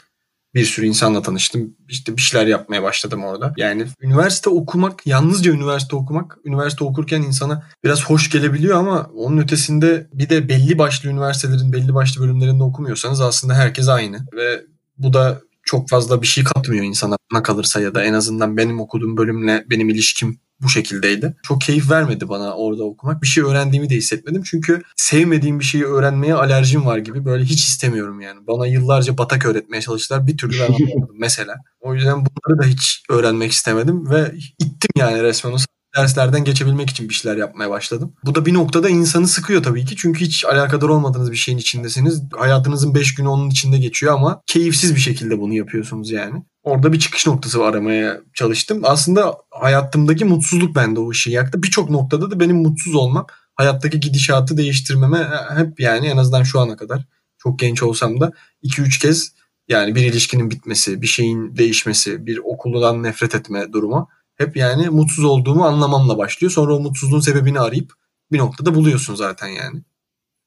Bir 0.56 0.66
sürü 0.66 0.86
insanla 0.86 1.22
tanıştım. 1.22 1.76
İşte 1.90 2.18
bir 2.18 2.22
şeyler 2.22 2.48
yapmaya 2.48 2.84
başladım 2.84 3.24
orada. 3.24 3.54
Yani 3.58 3.86
üniversite 4.02 4.50
okumak, 4.50 5.08
yalnızca 5.08 5.52
üniversite 5.52 5.96
okumak, 5.96 6.38
üniversite 6.46 6.84
okurken 6.84 7.22
insana 7.22 7.64
biraz 7.84 8.06
hoş 8.06 8.30
gelebiliyor 8.30 8.78
ama 8.78 9.10
onun 9.16 9.38
ötesinde 9.38 10.08
bir 10.14 10.30
de 10.30 10.50
belli 10.50 10.78
başlı 10.78 11.10
üniversitelerin 11.10 11.74
belli 11.74 11.94
başlı 11.94 12.22
bölümlerinde 12.22 12.64
okumuyorsanız 12.64 13.22
aslında 13.22 13.54
herkes 13.54 13.88
aynı. 13.88 14.18
Ve 14.34 14.62
bu 14.98 15.14
da 15.14 15.42
çok 15.64 15.90
fazla 15.90 16.22
bir 16.22 16.28
şey 16.28 16.44
katmıyor 16.44 16.86
insana 16.86 17.18
kalırsa 17.44 17.82
ya 17.82 17.96
da 17.96 18.04
en 18.04 18.14
azından 18.14 18.58
benim 18.58 18.80
okuduğum 18.80 19.18
bölümle 19.18 19.66
benim 19.70 19.90
ilişkim 19.90 20.40
bu 20.62 20.70
şekildeydi. 20.70 21.36
Çok 21.44 21.62
keyif 21.62 21.92
vermedi 21.92 22.30
bana 22.30 22.56
orada 22.56 22.84
okumak. 22.84 23.22
Bir 23.22 23.28
şey 23.28 23.44
öğrendiğimi 23.44 23.90
de 23.90 23.96
hissetmedim. 23.96 24.44
Çünkü 24.44 24.82
sevmediğim 24.96 25.60
bir 25.60 25.66
şeyi 25.66 25.86
öğrenmeye 25.86 26.34
alerjim 26.34 26.86
var 26.86 26.98
gibi. 26.98 27.26
Böyle 27.26 27.44
hiç 27.44 27.68
istemiyorum 27.68 28.22
yani. 28.22 28.48
Bana 28.48 28.68
yıllarca 28.68 29.18
batak 29.18 29.46
öğretmeye 29.46 29.82
çalıştılar. 29.82 30.28
Bir 30.28 30.38
türlü 30.38 30.60
ben 30.60 30.74
anlamadım 30.74 31.16
mesela. 31.20 31.56
O 31.80 31.94
yüzden 31.94 32.16
bunları 32.16 32.64
da 32.64 32.66
hiç 32.66 33.04
öğrenmek 33.10 33.52
istemedim 33.52 34.10
ve 34.10 34.32
ittim 34.60 34.92
yani 34.98 35.24
resmen 35.24 35.52
o 35.52 35.58
derslerden 35.98 36.44
geçebilmek 36.44 36.90
için 36.90 37.10
bir 37.10 37.14
şeyler 37.14 37.38
yapmaya 37.38 37.70
başladım. 37.70 38.14
Bu 38.26 38.36
da 38.36 38.46
bir 38.46 38.54
noktada 38.54 38.90
insanı 38.90 39.28
sıkıyor 39.28 39.64
tabii 39.64 39.86
ki. 39.86 39.96
Çünkü 39.96 40.26
hiç 40.26 40.46
alakadar 40.46 40.90
olmadığınız 40.90 41.32
bir 41.32 41.38
şeyin 41.38 41.58
içindesiniz. 41.58 42.24
Hayatınızın 42.38 42.96
5 42.96 43.16
günü 43.16 43.28
onun 43.28 43.50
içinde 43.50 43.78
geçiyor 43.78 44.14
ama 44.14 44.42
keyifsiz 44.46 44.96
bir 44.96 45.00
şekilde 45.00 45.40
bunu 45.40 45.54
yapıyorsunuz 45.54 46.12
yani. 46.12 46.44
Orada 46.64 46.94
bir 46.94 47.00
çıkış 47.00 47.28
noktası 47.28 47.64
aramaya 47.64 48.22
çalıştım. 48.34 48.82
Aslında 48.84 49.38
hayatımdaki 49.52 50.26
mutsuzluk 50.26 50.76
bende 50.76 51.00
o 51.00 51.12
işi 51.12 51.32
yaktı. 51.32 51.64
Birçok 51.64 51.90
noktada 51.90 52.32
da 52.32 52.40
benim 52.40 52.58
mutsuz 52.58 52.96
olmam 52.96 53.26
hayattaki 53.56 54.00
gidişatı 54.00 54.58
değiştirmeme 54.58 55.30
hep 55.58 55.80
yani 55.80 56.08
en 56.08 56.18
azından 56.18 56.44
şu 56.44 56.60
ana 56.60 56.78
kadar 56.78 57.06
çok 57.38 57.60
genç 57.60 57.84
olsam 57.84 58.22
da 58.22 58.32
2-3 58.64 59.02
kez 59.02 59.34
yani 59.68 59.96
bir 59.96 60.02
ilişkinin 60.02 60.52
bitmesi, 60.52 61.02
bir 61.02 61.08
şeyin 61.08 61.58
değişmesi, 61.58 62.26
bir 62.26 62.38
okuldan 62.38 63.04
nefret 63.04 63.36
etme 63.36 63.74
durumu 63.74 64.10
hep 64.38 64.58
yani 64.58 64.90
mutsuz 64.90 65.26
olduğumu 65.26 65.66
anlamamla 65.66 66.18
başlıyor. 66.18 66.52
Sonra 66.52 66.76
o 66.76 66.80
mutsuzluğun 66.80 67.20
sebebini 67.20 67.60
arayıp 67.60 67.92
bir 68.32 68.38
noktada 68.38 68.76
buluyorsun 68.76 69.16
zaten 69.16 69.48
yani. 69.48 69.82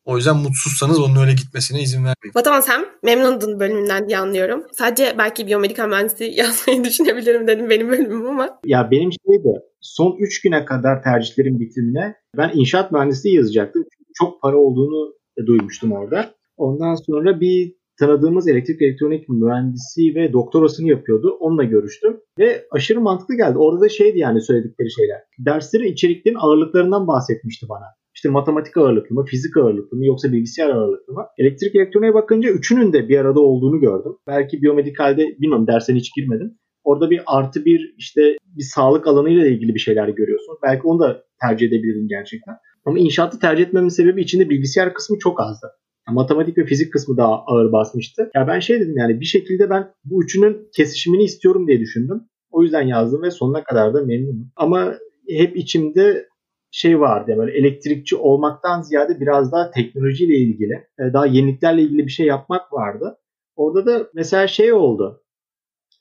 O 0.04 0.16
yüzden 0.16 0.36
mutsuzsanız 0.36 1.00
onun 1.00 1.16
öyle 1.16 1.32
gitmesine 1.32 1.82
izin 1.82 1.98
vermeyin. 1.98 2.34
Batuhan 2.34 2.60
sen 2.60 2.86
memnundun 3.02 3.60
bölümünden 3.60 4.08
diye 4.08 4.18
anlıyorum. 4.18 4.64
Sadece 4.72 5.14
belki 5.18 5.46
biyomedikal 5.46 5.88
mühendisliği 5.88 6.36
yazmayı 6.38 6.84
düşünebilirim 6.84 7.46
dedim 7.46 7.70
benim 7.70 7.88
bölümüm 7.88 8.26
ama. 8.26 8.60
Ya 8.64 8.90
benim 8.90 9.10
şey 9.12 9.44
de 9.44 9.62
son 9.80 10.16
3 10.18 10.42
güne 10.42 10.64
kadar 10.64 11.02
tercihlerin 11.02 11.60
bitimine 11.60 12.14
ben 12.36 12.50
inşaat 12.54 12.92
mühendisliği 12.92 13.36
yazacaktım. 13.36 13.82
Çünkü 13.82 14.10
çok 14.14 14.42
para 14.42 14.56
olduğunu 14.56 15.14
duymuştum 15.46 15.92
orada. 15.92 16.34
Ondan 16.56 16.94
sonra 16.94 17.40
bir 17.40 17.74
tanıdığımız 18.00 18.48
elektrik 18.48 18.82
elektronik 18.82 19.28
mühendisi 19.28 20.14
ve 20.14 20.32
doktorasını 20.32 20.88
yapıyordu. 20.88 21.36
Onunla 21.40 21.64
görüştüm 21.64 22.20
ve 22.38 22.66
aşırı 22.70 23.00
mantıklı 23.00 23.36
geldi. 23.36 23.58
Orada 23.58 23.80
da 23.80 23.88
şeydi 23.88 24.18
yani 24.18 24.40
söyledikleri 24.40 24.90
şeyler. 24.90 25.18
Dersleri 25.38 25.88
içeriklerin 25.88 26.36
ağırlıklarından 26.40 27.06
bahsetmişti 27.06 27.66
bana. 27.68 27.84
İşte 28.14 28.28
matematik 28.28 28.76
ağırlıklı 28.76 29.14
mı, 29.14 29.24
fizik 29.24 29.56
ağırlıklı 29.56 29.96
mı 29.96 30.06
yoksa 30.06 30.32
bilgisayar 30.32 30.70
ağırlıklı 30.70 31.12
mı? 31.12 31.26
Elektrik 31.38 31.74
elektroniğe 31.74 32.14
bakınca 32.14 32.50
üçünün 32.50 32.92
de 32.92 33.08
bir 33.08 33.18
arada 33.18 33.40
olduğunu 33.40 33.80
gördüm. 33.80 34.12
Belki 34.26 34.62
biyomedikalde 34.62 35.26
bilmiyorum 35.40 35.66
dersine 35.66 35.96
hiç 35.96 36.14
girmedim. 36.16 36.58
Orada 36.84 37.10
bir 37.10 37.20
artı 37.26 37.64
bir 37.64 37.94
işte 37.98 38.36
bir 38.56 38.62
sağlık 38.62 39.06
alanıyla 39.06 39.46
ilgili 39.46 39.74
bir 39.74 39.80
şeyler 39.80 40.08
görüyorsun. 40.08 40.56
Belki 40.62 40.82
onu 40.84 41.00
da 41.00 41.24
tercih 41.40 41.66
edebilirdin 41.66 42.08
gerçekten. 42.08 42.54
Ama 42.84 42.98
inşaatı 42.98 43.38
tercih 43.38 43.64
etmemin 43.64 43.88
sebebi 43.88 44.22
içinde 44.22 44.50
bilgisayar 44.50 44.94
kısmı 44.94 45.18
çok 45.18 45.40
azdı. 45.40 45.66
Matematik 46.08 46.58
ve 46.58 46.64
fizik 46.64 46.92
kısmı 46.92 47.16
daha 47.16 47.44
ağır 47.46 47.72
basmıştı. 47.72 48.30
Ya 48.34 48.46
ben 48.48 48.60
şey 48.60 48.80
dedim 48.80 48.96
yani 48.96 49.20
bir 49.20 49.24
şekilde 49.24 49.70
ben 49.70 49.90
bu 50.04 50.24
üçünün 50.24 50.68
kesişimini 50.76 51.22
istiyorum 51.22 51.66
diye 51.68 51.80
düşündüm. 51.80 52.20
O 52.50 52.62
yüzden 52.62 52.82
yazdım 52.82 53.22
ve 53.22 53.30
sonuna 53.30 53.64
kadar 53.64 53.94
da 53.94 54.04
memnunum. 54.04 54.52
Ama 54.56 54.94
hep 55.28 55.56
içimde 55.56 56.28
şey 56.70 57.00
vardı 57.00 57.30
yani 57.30 57.50
elektrikçi 57.50 58.16
olmaktan 58.16 58.82
ziyade 58.82 59.20
biraz 59.20 59.52
daha 59.52 59.70
teknolojiyle 59.70 60.36
ilgili, 60.36 60.72
e, 60.72 61.12
daha 61.12 61.26
yeniliklerle 61.26 61.82
ilgili 61.82 62.06
bir 62.06 62.12
şey 62.12 62.26
yapmak 62.26 62.72
vardı. 62.72 63.18
Orada 63.56 63.86
da 63.86 64.10
mesela 64.14 64.46
şey 64.46 64.72
oldu. 64.72 65.22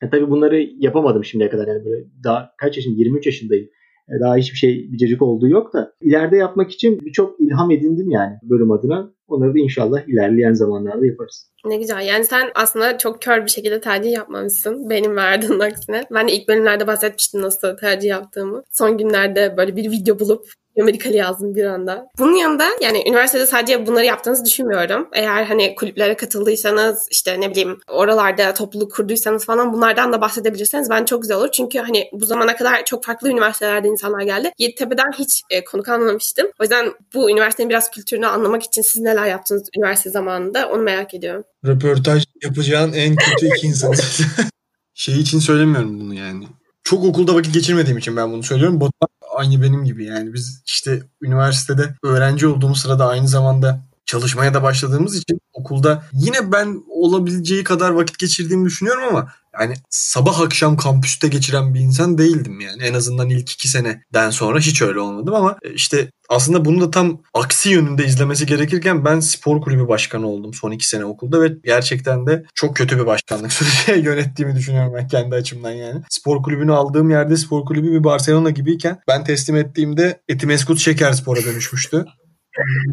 E 0.04 0.10
tabii 0.10 0.30
bunları 0.30 0.62
yapamadım 0.62 1.24
şimdiye 1.24 1.50
kadar 1.50 1.68
yani 1.68 1.86
böyle 1.86 2.06
daha 2.24 2.52
kaç 2.58 2.78
yaşım 2.78 2.94
23 2.94 3.26
yaşındayım. 3.26 3.70
E 4.10 4.20
daha 4.20 4.36
hiçbir 4.36 4.58
şey 4.58 4.90
bir 4.92 5.20
olduğu 5.20 5.48
yok 5.48 5.74
da 5.74 5.94
ileride 6.02 6.38
yapmak 6.38 6.72
için 6.72 7.00
birçok 7.00 7.40
ilham 7.40 7.72
edindim 7.72 8.12
yani 8.12 8.36
bölüm 8.44 8.72
adına. 8.72 9.14
Onları 9.30 9.54
da 9.54 9.60
inşallah 9.60 10.08
ilerleyen 10.08 10.54
zamanlarda 10.54 11.06
yaparız. 11.06 11.50
Ne 11.66 11.78
güzel. 11.78 12.02
Yani 12.02 12.26
sen 12.26 12.52
aslında 12.56 12.98
çok 12.98 13.22
kör 13.22 13.46
bir 13.46 13.50
şekilde 13.50 13.82
tercih 13.82 14.12
yapmamışsın. 14.12 14.90
Benim 14.90 15.16
verdiğin 15.16 15.60
aksine. 15.60 16.06
Ben 16.12 16.28
de 16.28 16.32
ilk 16.32 16.48
bölümlerde 16.48 16.88
bahsetmiştim 16.88 17.42
nasıl 17.42 17.78
tercih 17.78 18.10
yaptığımı. 18.10 18.64
Son 18.72 18.98
günlerde 18.98 19.58
böyle 19.58 19.76
bir 19.76 19.92
video 19.92 20.20
bulup 20.20 20.46
Medikali 20.84 21.18
yazdım 21.18 21.56
bir 21.56 21.66
anda. 21.66 22.08
Bunun 22.20 22.36
yanında 22.36 22.66
yani 22.82 23.04
üniversitede 23.08 23.46
sadece 23.46 23.88
bunları 23.88 24.06
yaptığınızı 24.06 24.46
düşünmüyorum. 24.46 25.10
Eğer 25.14 25.44
hani 25.44 25.76
kulüplere 25.76 26.16
katıldıysanız 26.16 27.08
işte 27.12 27.42
ne 27.42 27.52
bileyim 27.52 27.80
oralarda 27.88 28.54
topluluk 28.54 28.92
kurduysanız 28.92 29.46
falan 29.46 29.74
bunlardan 29.74 30.14
da 30.14 30.22
bahsedebilirseniz 30.22 30.90
ben 30.90 31.06
çok 31.06 31.22
güzel 31.22 31.38
olur. 31.38 31.50
Çünkü 31.52 31.80
hani 31.80 32.10
bu 32.14 32.26
zamana 32.26 32.56
kadar 32.56 32.86
çok 32.86 33.04
farklı 33.04 33.30
üniversitelerde 33.30 33.88
insanlar 33.88 34.22
geldi. 34.22 34.52
Yeditepe'den 34.58 35.12
hiç 35.12 35.42
e, 35.50 35.64
konuk 35.64 35.90
almamıştım. 35.90 36.48
O 36.60 36.64
yüzden 36.64 36.94
bu 37.14 37.32
üniversitenin 37.32 37.70
biraz 37.70 37.92
kültürünü 37.92 38.28
anlamak 38.28 38.64
için 38.64 38.82
siz 38.82 39.02
neler 39.02 39.19
yaptınız 39.26 39.70
üniversite 39.78 40.10
zamanında 40.10 40.70
onu 40.70 40.82
merak 40.82 41.14
ediyorum. 41.14 41.44
Röportaj 41.66 42.26
yapacağın 42.44 42.94
en 42.94 43.16
kötü 43.16 43.48
iki 43.48 43.68
insan. 43.68 43.94
şey 44.94 45.20
için 45.20 45.40
söylemiyorum 45.40 46.00
bunu 46.00 46.14
yani. 46.14 46.48
Çok 46.84 47.06
okulda 47.06 47.36
vakit 47.36 47.54
geçirmediğim 47.54 47.98
için 47.98 48.18
ben 48.18 48.32
bunu 48.32 48.44
söylüyorum. 48.44 48.82
Batuhan 48.82 49.10
aynı 49.38 49.62
benim 49.62 49.84
gibi 49.86 50.06
yani. 50.06 50.34
Biz 50.34 50.64
işte 50.66 51.04
üniversitede 51.22 51.96
öğrenci 52.04 52.48
olduğumuz 52.48 52.82
sırada 52.82 53.08
aynı 53.08 53.28
zamanda 53.28 53.90
çalışmaya 54.06 54.54
da 54.54 54.64
başladığımız 54.64 55.18
için 55.18 55.40
okulda 55.54 56.04
yine 56.14 56.52
ben 56.52 56.84
olabileceği 56.90 57.64
kadar 57.64 57.90
vakit 57.90 58.20
geçirdiğimi 58.20 58.66
düşünüyorum 58.66 59.04
ama 59.04 59.34
yani 59.60 59.74
sabah 59.90 60.40
akşam 60.40 60.78
kampüste 60.78 61.28
geçiren 61.28 61.74
bir 61.74 61.80
insan 61.80 62.18
değildim 62.18 62.60
yani. 62.60 62.84
En 62.84 62.94
azından 62.94 63.30
ilk 63.30 63.52
iki 63.52 63.68
seneden 63.68 64.30
sonra 64.30 64.60
hiç 64.60 64.82
öyle 64.82 65.00
olmadım 65.00 65.36
ama 65.36 65.58
e, 65.64 65.74
işte 65.74 66.12
aslında 66.30 66.66
bunu 66.66 66.82
da 66.82 66.92
tam 66.92 67.22
aksi 67.34 67.70
yönünde 67.70 68.06
izlemesi 68.06 68.46
gerekirken 68.46 69.06
ben 69.06 69.20
spor 69.20 69.62
kulübü 69.62 69.88
başkanı 69.88 70.28
oldum 70.28 70.54
son 70.54 70.72
iki 70.72 70.88
sene 70.88 71.06
okulda 71.06 71.42
ve 71.42 71.52
gerçekten 71.64 72.28
de 72.28 72.46
çok 72.56 72.76
kötü 72.76 73.00
bir 73.00 73.06
başkanlık 73.06 73.54
süreci 73.54 74.06
yönettiğimi 74.06 74.56
düşünüyorum 74.56 74.94
ben 74.96 75.08
kendi 75.08 75.36
açımdan 75.36 75.72
yani. 75.72 76.02
Spor 76.10 76.44
kulübünü 76.44 76.72
aldığım 76.74 77.10
yerde 77.10 77.38
spor 77.38 77.66
kulübü 77.66 77.92
bir 77.92 78.04
Barcelona 78.04 78.50
gibiyken 78.50 79.00
ben 79.08 79.24
teslim 79.24 79.56
ettiğimde 79.56 80.20
Etimeskut 80.28 80.80
Şeker 80.80 81.14
Spor'a 81.14 81.44
dönüşmüştü. 81.44 82.06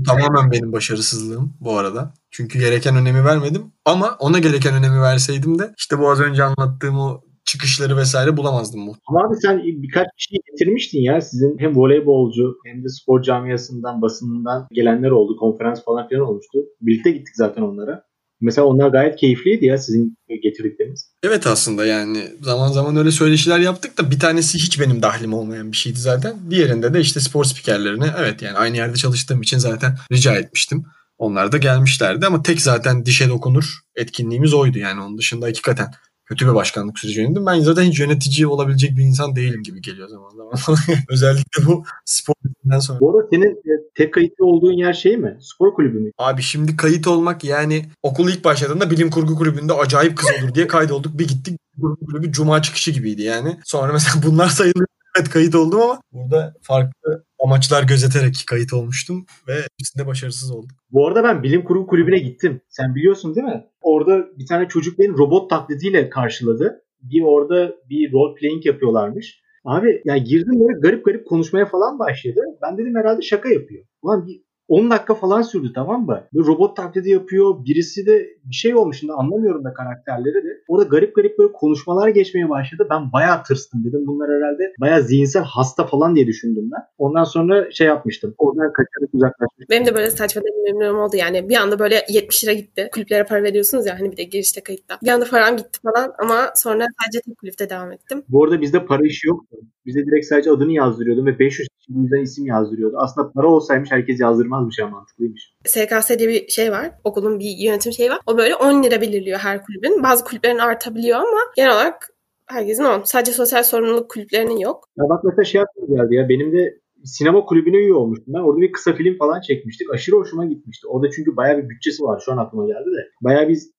Tamamen 0.06 0.50
benim 0.52 0.72
başarısızlığım 0.72 1.54
bu 1.60 1.78
arada. 1.78 2.14
Çünkü 2.30 2.58
gereken 2.58 2.96
önemi 2.96 3.24
vermedim. 3.24 3.62
Ama 3.84 4.16
ona 4.20 4.38
gereken 4.38 4.74
önemi 4.74 5.00
verseydim 5.00 5.58
de 5.58 5.74
işte 5.78 5.98
bu 5.98 6.10
az 6.10 6.20
önce 6.20 6.44
anlattığım 6.44 6.98
o 6.98 7.20
çıkışları 7.44 7.96
vesaire 7.96 8.36
bulamazdım 8.36 8.80
mu? 8.80 8.92
Ama 9.08 9.20
abi 9.20 9.36
sen 9.42 9.62
birkaç 9.64 10.06
kişi 10.16 10.36
getirmiştin 10.50 11.00
ya. 11.00 11.20
Sizin 11.20 11.58
hem 11.58 11.76
voleybolcu 11.76 12.56
hem 12.66 12.84
de 12.84 12.88
spor 12.88 13.22
camiasından, 13.22 14.02
basınından 14.02 14.66
gelenler 14.72 15.10
oldu. 15.10 15.36
Konferans 15.36 15.84
falan 15.84 16.08
filan 16.08 16.28
olmuştu. 16.28 16.58
Birlikte 16.80 17.10
gittik 17.10 17.36
zaten 17.36 17.62
onlara. 17.62 18.04
Mesela 18.40 18.66
onlar 18.66 18.88
gayet 18.88 19.16
keyifliydi 19.16 19.66
ya 19.66 19.78
sizin 19.78 20.16
getirdikleriniz. 20.42 21.10
Evet 21.22 21.46
aslında 21.46 21.86
yani 21.86 22.28
zaman 22.42 22.68
zaman 22.68 22.96
öyle 22.96 23.10
söyleşiler 23.10 23.58
yaptık 23.58 23.98
da 23.98 24.10
bir 24.10 24.18
tanesi 24.18 24.58
hiç 24.58 24.80
benim 24.80 25.02
dahlim 25.02 25.32
olmayan 25.32 25.72
bir 25.72 25.76
şeydi 25.76 25.98
zaten. 25.98 26.36
Diğerinde 26.50 26.94
de 26.94 27.00
işte 27.00 27.20
spor 27.20 27.44
spikerlerine 27.44 28.06
evet 28.18 28.42
yani 28.42 28.58
aynı 28.58 28.76
yerde 28.76 28.96
çalıştığım 28.96 29.42
için 29.42 29.58
zaten 29.58 29.98
rica 30.12 30.36
etmiştim. 30.36 30.84
Onlar 31.18 31.52
da 31.52 31.58
gelmişlerdi 31.58 32.26
ama 32.26 32.42
tek 32.42 32.60
zaten 32.60 33.06
dişe 33.06 33.28
dokunur 33.28 33.78
etkinliğimiz 33.94 34.54
oydu 34.54 34.78
yani 34.78 35.00
onun 35.00 35.18
dışında 35.18 35.46
hakikaten 35.46 35.90
kötü 36.26 36.46
bir 36.46 36.54
başkanlık 36.54 36.98
süreci 36.98 37.20
yönettim. 37.20 37.46
Ben 37.46 37.60
zaten 37.60 37.82
hiç 37.82 38.00
yönetici 38.00 38.46
olabilecek 38.46 38.96
bir 38.96 39.02
insan 39.02 39.36
değilim 39.36 39.62
gibi 39.62 39.80
geliyor 39.80 40.08
zaman 40.08 40.30
zaman. 40.30 40.78
Özellikle 41.08 41.66
bu 41.66 41.84
spordan 42.04 42.78
sonra. 42.78 43.00
Bu 43.00 43.10
arada 43.10 43.28
senin 43.32 43.50
e, 43.50 43.72
tek 43.94 44.14
kayıtlı 44.14 44.44
olduğun 44.46 44.72
yer 44.72 44.92
şey 44.92 45.16
mi? 45.16 45.38
Spor 45.40 45.74
kulübü 45.74 45.98
mü? 45.98 46.10
Abi 46.18 46.42
şimdi 46.42 46.76
kayıt 46.76 47.06
olmak 47.06 47.44
yani 47.44 47.86
okul 48.02 48.28
ilk 48.28 48.44
başladığında 48.44 48.90
bilim 48.90 49.10
kurgu 49.10 49.34
kulübünde 49.34 49.72
acayip 49.72 50.18
kız 50.18 50.28
olur 50.42 50.54
diye 50.54 50.66
kaydolduk. 50.66 51.18
Bir 51.18 51.28
gittik 51.28 51.60
kurgu 51.80 52.06
kulübü 52.06 52.32
cuma 52.32 52.62
çıkışı 52.62 52.90
gibiydi 52.90 53.22
yani. 53.22 53.56
Sonra 53.64 53.92
mesela 53.92 54.22
bunlar 54.26 54.48
sayılıyor. 54.48 54.86
Evet 55.16 55.28
kayıt 55.28 55.54
oldum 55.54 55.80
ama 55.80 56.00
burada 56.12 56.54
farklı 56.62 57.24
amaçlar 57.44 57.82
gözeterek 57.82 58.44
kayıt 58.46 58.72
olmuştum 58.72 59.26
ve 59.48 59.54
ikisinde 59.78 60.06
başarısız 60.06 60.50
oldum. 60.50 60.76
Bu 60.90 61.06
arada 61.06 61.24
ben 61.24 61.42
bilim 61.42 61.64
kurgu 61.64 61.86
kulübüne 61.86 62.18
gittim. 62.18 62.60
Sen 62.68 62.94
biliyorsun 62.94 63.34
değil 63.34 63.46
mi? 63.46 63.66
Orada 63.80 64.26
bir 64.38 64.46
tane 64.46 64.68
çocuk 64.68 64.98
beni 64.98 65.08
robot 65.08 65.50
taklidiyle 65.50 66.10
karşıladı. 66.10 66.82
Bir 67.02 67.22
orada 67.22 67.74
bir 67.90 68.12
role 68.12 68.34
playing 68.34 68.66
yapıyorlarmış. 68.66 69.40
Abi 69.64 70.02
yani 70.04 70.24
girdim 70.24 70.60
böyle 70.60 70.80
garip 70.80 71.04
garip 71.04 71.26
konuşmaya 71.26 71.66
falan 71.66 71.98
başladı. 71.98 72.40
Ben 72.62 72.78
dedim 72.78 72.94
herhalde 72.96 73.22
şaka 73.22 73.48
yapıyor. 73.48 73.84
Ulan 74.02 74.26
bir 74.26 74.45
10 74.68 74.90
dakika 74.90 75.14
falan 75.14 75.42
sürdü 75.42 75.72
tamam 75.74 76.06
mı? 76.06 76.22
Böyle 76.34 76.46
robot 76.46 76.76
taklidi 76.76 77.10
yapıyor. 77.10 77.64
Birisi 77.64 78.06
de 78.06 78.26
bir 78.44 78.54
şey 78.54 78.74
olmuş 78.74 79.00
şimdi 79.00 79.12
anlamıyorum 79.12 79.64
da 79.64 79.74
karakterleri 79.74 80.34
de. 80.34 80.62
Orada 80.68 80.88
garip 80.88 81.14
garip 81.14 81.38
böyle 81.38 81.52
konuşmalar 81.52 82.08
geçmeye 82.08 82.48
başladı. 82.48 82.86
Ben 82.90 83.12
bayağı 83.12 83.42
tırstım 83.42 83.84
dedim. 83.84 84.06
Bunlar 84.06 84.28
herhalde 84.28 84.72
bayağı 84.80 85.02
zihinsel 85.02 85.42
hasta 85.42 85.86
falan 85.86 86.16
diye 86.16 86.26
düşündüm 86.26 86.70
ben. 86.72 86.82
Ondan 86.98 87.24
sonra 87.24 87.70
şey 87.70 87.86
yapmıştım. 87.86 88.34
Oradan 88.38 88.72
kaçarak 88.72 89.14
uzaklaşmıştım. 89.14 89.66
Benim 89.70 89.86
de 89.86 89.94
böyle 89.94 90.10
saçma 90.10 90.42
deneyimlerim 90.42 90.98
oldu 90.98 91.16
yani. 91.16 91.48
Bir 91.48 91.56
anda 91.56 91.78
böyle 91.78 92.06
70 92.08 92.44
lira 92.44 92.52
gitti. 92.52 92.88
Kulüplere 92.92 93.24
para 93.24 93.42
veriyorsunuz 93.42 93.86
ya 93.86 94.00
hani 94.00 94.12
bir 94.12 94.16
de 94.16 94.22
girişte 94.22 94.60
kayıtta. 94.60 94.98
Bir 95.04 95.08
anda 95.08 95.24
param 95.30 95.56
gitti 95.56 95.78
falan 95.82 96.12
ama 96.18 96.52
sonra 96.54 96.86
sadece 97.02 97.20
tek 97.20 97.38
kulüpte 97.38 97.70
devam 97.70 97.92
ettim. 97.92 98.22
Bu 98.28 98.44
arada 98.44 98.60
bizde 98.60 98.86
para 98.86 99.06
işi 99.06 99.28
yoktu. 99.28 99.56
Bize 99.86 100.06
direkt 100.06 100.26
sadece 100.26 100.50
adını 100.50 100.72
yazdırıyordum 100.72 101.26
ve 101.26 101.38
500 101.38 101.68
kişiden 101.78 102.22
isim 102.22 102.46
yazdırıyordu. 102.46 102.96
Aslında 102.98 103.32
para 103.32 103.46
olsaymış 103.46 103.92
herkes 103.92 104.20
yazdırmazmış 104.20 104.78
ya 104.78 104.88
mantıklıymış. 104.88 105.54
SKS 105.64 106.18
diye 106.18 106.28
bir 106.28 106.48
şey 106.48 106.72
var. 106.72 106.90
Okulun 107.04 107.38
bir 107.38 107.50
yönetim 107.58 107.92
şeyi 107.92 108.10
var. 108.10 108.18
O 108.26 108.38
böyle 108.38 108.54
10 108.54 108.82
lira 108.82 109.00
belirliyor 109.00 109.38
her 109.38 109.62
kulübün. 109.62 110.02
Bazı 110.02 110.24
kulüplerin 110.24 110.58
artabiliyor 110.58 111.18
ama 111.18 111.38
genel 111.56 111.72
olarak 111.74 112.08
herkesin 112.46 112.84
10. 112.84 113.02
Sadece 113.02 113.32
sosyal 113.32 113.62
sorumluluk 113.62 114.10
kulüplerinin 114.10 114.58
yok. 114.58 114.88
Ya 114.98 115.04
bak 115.08 115.24
mesela 115.24 115.44
şey 115.44 115.60
aklıma 115.60 116.02
geldi 116.02 116.14
ya. 116.14 116.28
Benim 116.28 116.52
de 116.52 116.80
sinema 117.04 117.44
kulübüne 117.44 117.76
üye 117.76 117.94
olmuştum 117.94 118.34
ben. 118.34 118.40
Orada 118.40 118.60
bir 118.60 118.72
kısa 118.72 118.92
film 118.92 119.18
falan 119.18 119.40
çekmiştik. 119.40 119.90
Aşırı 119.94 120.16
hoşuma 120.16 120.44
gitmişti. 120.44 120.88
Orada 120.88 121.10
çünkü 121.10 121.36
bayağı 121.36 121.58
bir 121.58 121.68
bütçesi 121.68 122.02
var. 122.02 122.22
Şu 122.24 122.32
an 122.32 122.36
aklıma 122.36 122.66
geldi 122.66 122.90
de. 122.96 123.10
Bayağı 123.22 123.48
biz 123.48 123.72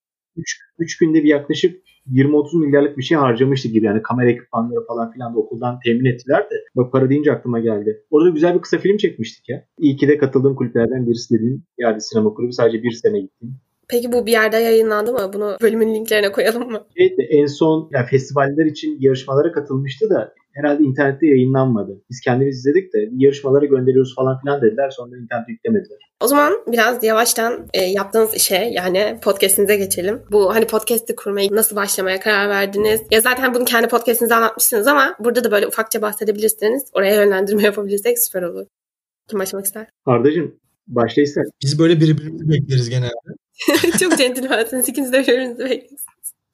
3 0.78 0.98
günde 0.98 1.24
bir 1.24 1.30
yaklaşık 1.30 1.87
20-30 2.12 2.60
milyarlık 2.60 2.98
bir 2.98 3.04
şey 3.04 3.18
harcamıştık 3.18 3.74
gibi. 3.74 3.86
Yani 3.86 4.02
kamera 4.02 4.30
ekipmanları 4.30 4.86
falan 4.88 5.12
filan 5.12 5.36
da 5.36 5.40
okuldan 5.40 5.80
temin 5.86 6.06
ettiler 6.06 6.44
de. 6.44 6.56
Bak 6.76 6.92
para 6.92 7.10
deyince 7.10 7.32
aklıma 7.32 7.60
geldi. 7.60 8.04
Orada 8.10 8.30
güzel 8.30 8.56
bir 8.56 8.62
kısa 8.62 8.78
film 8.78 8.98
çekmiştik 8.98 9.50
ya. 9.50 9.66
İyi 9.80 9.96
ki 9.96 10.08
de 10.08 10.18
katıldığım 10.18 10.56
kulüplerden 10.56 11.08
birisi 11.08 11.36
dediğim 11.36 11.64
yani 11.78 12.02
sinema 12.02 12.34
kulübü 12.34 12.54
sadece 12.54 12.84
bir 12.84 12.92
sene 12.92 13.20
gittim. 13.20 13.56
Peki 13.90 14.12
bu 14.12 14.26
bir 14.26 14.32
yerde 14.32 14.58
yayınlandı 14.58 15.14
mı? 15.14 15.32
Bunu 15.34 15.58
bölümün 15.62 15.96
linklerine 15.96 16.32
koyalım 16.32 16.72
mı? 16.72 16.84
Evet, 16.96 17.14
en 17.30 17.46
son 17.46 17.90
yani 17.94 18.06
festivaller 18.06 18.66
için 18.66 18.98
yarışmalara 19.00 19.52
katılmıştı 19.52 20.10
da 20.10 20.34
herhalde 20.62 20.84
internette 20.84 21.28
yayınlanmadı. 21.28 22.02
Biz 22.10 22.22
kendimiz 22.22 22.58
izledik 22.58 22.94
de 22.94 23.10
yarışmalara 23.12 23.66
gönderiyoruz 23.66 24.16
falan 24.16 24.40
filan 24.40 24.62
dediler. 24.62 24.90
Sonra 24.90 25.18
internette 25.18 25.52
yüklemediler. 25.52 25.98
O 26.22 26.28
zaman 26.28 26.54
biraz 26.68 27.04
yavaştan 27.04 27.68
e, 27.74 27.82
yaptığınız 27.82 28.34
işe 28.34 28.56
yani 28.56 29.20
podcast'inize 29.24 29.76
geçelim. 29.76 30.22
Bu 30.32 30.56
hani 30.56 30.68
podcast'i 30.68 31.16
kurmayı 31.16 31.50
nasıl 31.52 31.76
başlamaya 31.76 32.20
karar 32.20 32.50
verdiniz? 32.50 33.02
Ya 33.12 33.22
zaten 33.22 33.54
bunu 33.54 33.66
kendi 33.66 33.88
podcast'inizde 33.88 34.36
anlatmışsınız 34.36 34.88
ama 34.88 35.16
burada 35.20 35.44
da 35.44 35.52
böyle 35.52 35.68
ufakça 35.68 36.02
bahsedebilirsiniz. 36.02 36.84
Oraya 36.94 37.16
yönlendirme 37.16 37.64
yapabilirsek 37.72 38.20
süper 38.20 38.42
olur. 38.42 38.66
Kim 39.30 39.40
başlamak 39.40 39.66
ister? 39.66 39.88
Ardacığım 40.06 40.56
başla 40.88 41.22
ister. 41.22 41.46
Biz 41.64 41.80
böyle 41.80 42.02
birbirimizi 42.02 42.50
bekleriz 42.50 42.90
genelde. 42.90 43.12
Çok 44.00 44.18
centilmensiniz. 44.18 44.90
İkiniz 44.90 45.14
de 45.14 45.22
birbirinizi 45.22 45.60
bekliyorsunuz. 45.60 46.07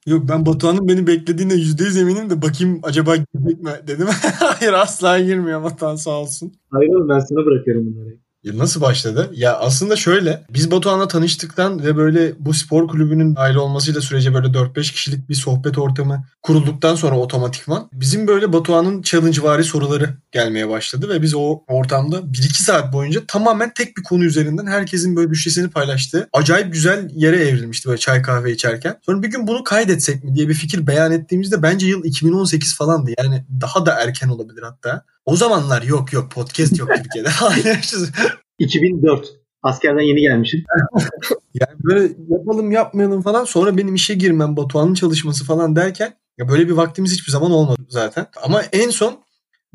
Yok 0.06 0.28
ben 0.28 0.46
Batuhan'ın 0.46 0.88
beni 0.88 1.06
beklediğine 1.06 1.52
%100 1.54 2.00
eminim 2.00 2.30
de 2.30 2.42
bakayım 2.42 2.80
acaba 2.82 3.16
girecek 3.16 3.62
mi 3.62 3.70
dedim. 3.86 4.06
Hayır 4.38 4.72
asla 4.72 5.20
girmiyor 5.20 5.62
Batuhan 5.62 5.96
sağ 5.96 6.10
olsun. 6.10 6.52
Hayır 6.70 6.90
oğlum 6.90 7.08
ben 7.08 7.18
sana 7.18 7.46
bırakıyorum 7.46 7.86
bunları. 7.86 8.23
Ya 8.44 8.58
nasıl 8.58 8.80
başladı? 8.80 9.30
Ya 9.34 9.58
aslında 9.58 9.96
şöyle. 9.96 10.44
Biz 10.50 10.70
Batuhan'la 10.70 11.08
tanıştıktan 11.08 11.84
ve 11.84 11.96
böyle 11.96 12.32
bu 12.38 12.54
spor 12.54 12.88
kulübünün 12.88 13.36
dahil 13.36 13.54
olmasıyla 13.54 14.00
sürece 14.00 14.34
böyle 14.34 14.46
4-5 14.46 14.92
kişilik 14.92 15.28
bir 15.28 15.34
sohbet 15.34 15.78
ortamı 15.78 16.24
kurulduktan 16.42 16.94
sonra 16.94 17.18
otomatikman 17.18 17.88
bizim 17.92 18.26
böyle 18.28 18.52
Batuhan'ın 18.52 19.02
challenge 19.02 19.62
soruları 19.62 20.16
gelmeye 20.32 20.68
başladı 20.68 21.08
ve 21.08 21.22
biz 21.22 21.34
o 21.34 21.62
ortamda 21.68 22.16
1-2 22.16 22.62
saat 22.62 22.92
boyunca 22.92 23.22
tamamen 23.28 23.74
tek 23.74 23.96
bir 23.96 24.02
konu 24.02 24.24
üzerinden 24.24 24.66
herkesin 24.66 25.16
böyle 25.16 25.30
düşüncesini 25.30 25.70
paylaştığı 25.70 26.28
acayip 26.32 26.72
güzel 26.72 27.10
yere 27.14 27.36
evrilmişti 27.36 27.88
böyle 27.88 27.98
çay 27.98 28.22
kahve 28.22 28.52
içerken. 28.52 28.98
Sonra 29.02 29.22
bir 29.22 29.30
gün 29.30 29.46
bunu 29.46 29.64
kaydetsek 29.64 30.24
mi 30.24 30.34
diye 30.34 30.48
bir 30.48 30.54
fikir 30.54 30.86
beyan 30.86 31.12
ettiğimizde 31.12 31.62
bence 31.62 31.86
yıl 31.86 32.04
2018 32.04 32.76
falandı. 32.76 33.10
Yani 33.18 33.44
daha 33.60 33.86
da 33.86 34.00
erken 34.00 34.28
olabilir 34.28 34.62
hatta. 34.62 35.04
O 35.26 35.36
zamanlar 35.36 35.82
yok 35.82 36.12
yok 36.12 36.30
podcast 36.30 36.78
yok 36.78 36.88
Türkiye'de. 36.96 37.28
2004. 38.58 39.28
Askerden 39.62 40.00
yeni 40.00 40.20
gelmişim. 40.20 40.64
yani 41.54 41.78
böyle 41.84 42.14
yapalım 42.28 42.72
yapmayalım 42.72 43.22
falan. 43.22 43.44
Sonra 43.44 43.76
benim 43.76 43.94
işe 43.94 44.14
girmem, 44.14 44.56
Batuhan'ın 44.56 44.94
çalışması 44.94 45.44
falan 45.44 45.76
derken 45.76 46.14
ya 46.38 46.48
böyle 46.48 46.68
bir 46.68 46.72
vaktimiz 46.72 47.12
hiçbir 47.12 47.32
zaman 47.32 47.50
olmadı 47.50 47.80
zaten. 47.88 48.26
Ama 48.42 48.62
en 48.62 48.90
son 48.90 49.23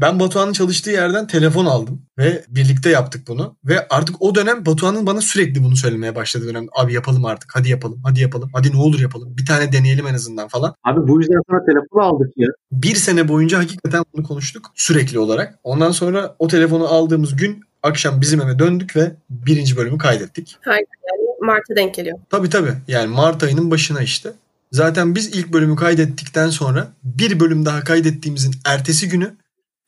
ben 0.01 0.19
Batuhan'ın 0.19 0.53
çalıştığı 0.53 0.91
yerden 0.91 1.27
telefon 1.27 1.65
aldım 1.65 2.01
ve 2.17 2.43
birlikte 2.49 2.89
yaptık 2.89 3.27
bunu. 3.27 3.55
Ve 3.65 3.87
artık 3.89 4.21
o 4.21 4.35
dönem 4.35 4.65
Batuhan'ın 4.65 5.05
bana 5.05 5.21
sürekli 5.21 5.63
bunu 5.63 5.75
söylemeye 5.75 6.15
başladı 6.15 6.47
dönem. 6.47 6.67
Abi 6.75 6.93
yapalım 6.93 7.25
artık 7.25 7.55
hadi 7.55 7.69
yapalım 7.69 8.01
hadi 8.03 8.21
yapalım 8.21 8.49
hadi 8.53 8.71
ne 8.71 8.77
olur 8.77 8.99
yapalım 8.99 9.37
bir 9.37 9.45
tane 9.45 9.73
deneyelim 9.73 10.07
en 10.07 10.13
azından 10.13 10.47
falan. 10.47 10.75
Abi 10.83 11.07
bu 11.07 11.21
yüzden 11.21 11.41
sana 11.49 11.65
telefon 11.65 12.01
aldık 12.01 12.33
ya. 12.37 12.47
Bir 12.71 12.95
sene 12.95 13.27
boyunca 13.27 13.59
hakikaten 13.59 14.03
bunu 14.13 14.23
konuştuk 14.23 14.71
sürekli 14.75 15.19
olarak. 15.19 15.59
Ondan 15.63 15.91
sonra 15.91 16.35
o 16.39 16.47
telefonu 16.47 16.87
aldığımız 16.87 17.35
gün 17.35 17.63
akşam 17.83 18.21
bizim 18.21 18.41
eve 18.41 18.59
döndük 18.59 18.95
ve 18.95 19.11
birinci 19.29 19.77
bölümü 19.77 19.97
kaydettik. 19.97 20.57
Harika 20.61 20.91
yani 21.07 21.27
Mart'a 21.41 21.75
denk 21.75 21.93
geliyor. 21.93 22.19
Tabii 22.29 22.49
tabii 22.49 22.73
yani 22.87 23.07
Mart 23.07 23.43
ayının 23.43 23.71
başına 23.71 24.01
işte. 24.01 24.29
Zaten 24.71 25.15
biz 25.15 25.27
ilk 25.35 25.53
bölümü 25.53 25.75
kaydettikten 25.75 26.49
sonra 26.49 26.87
bir 27.03 27.39
bölüm 27.39 27.65
daha 27.65 27.83
kaydettiğimizin 27.83 28.53
ertesi 28.65 29.09
günü 29.09 29.35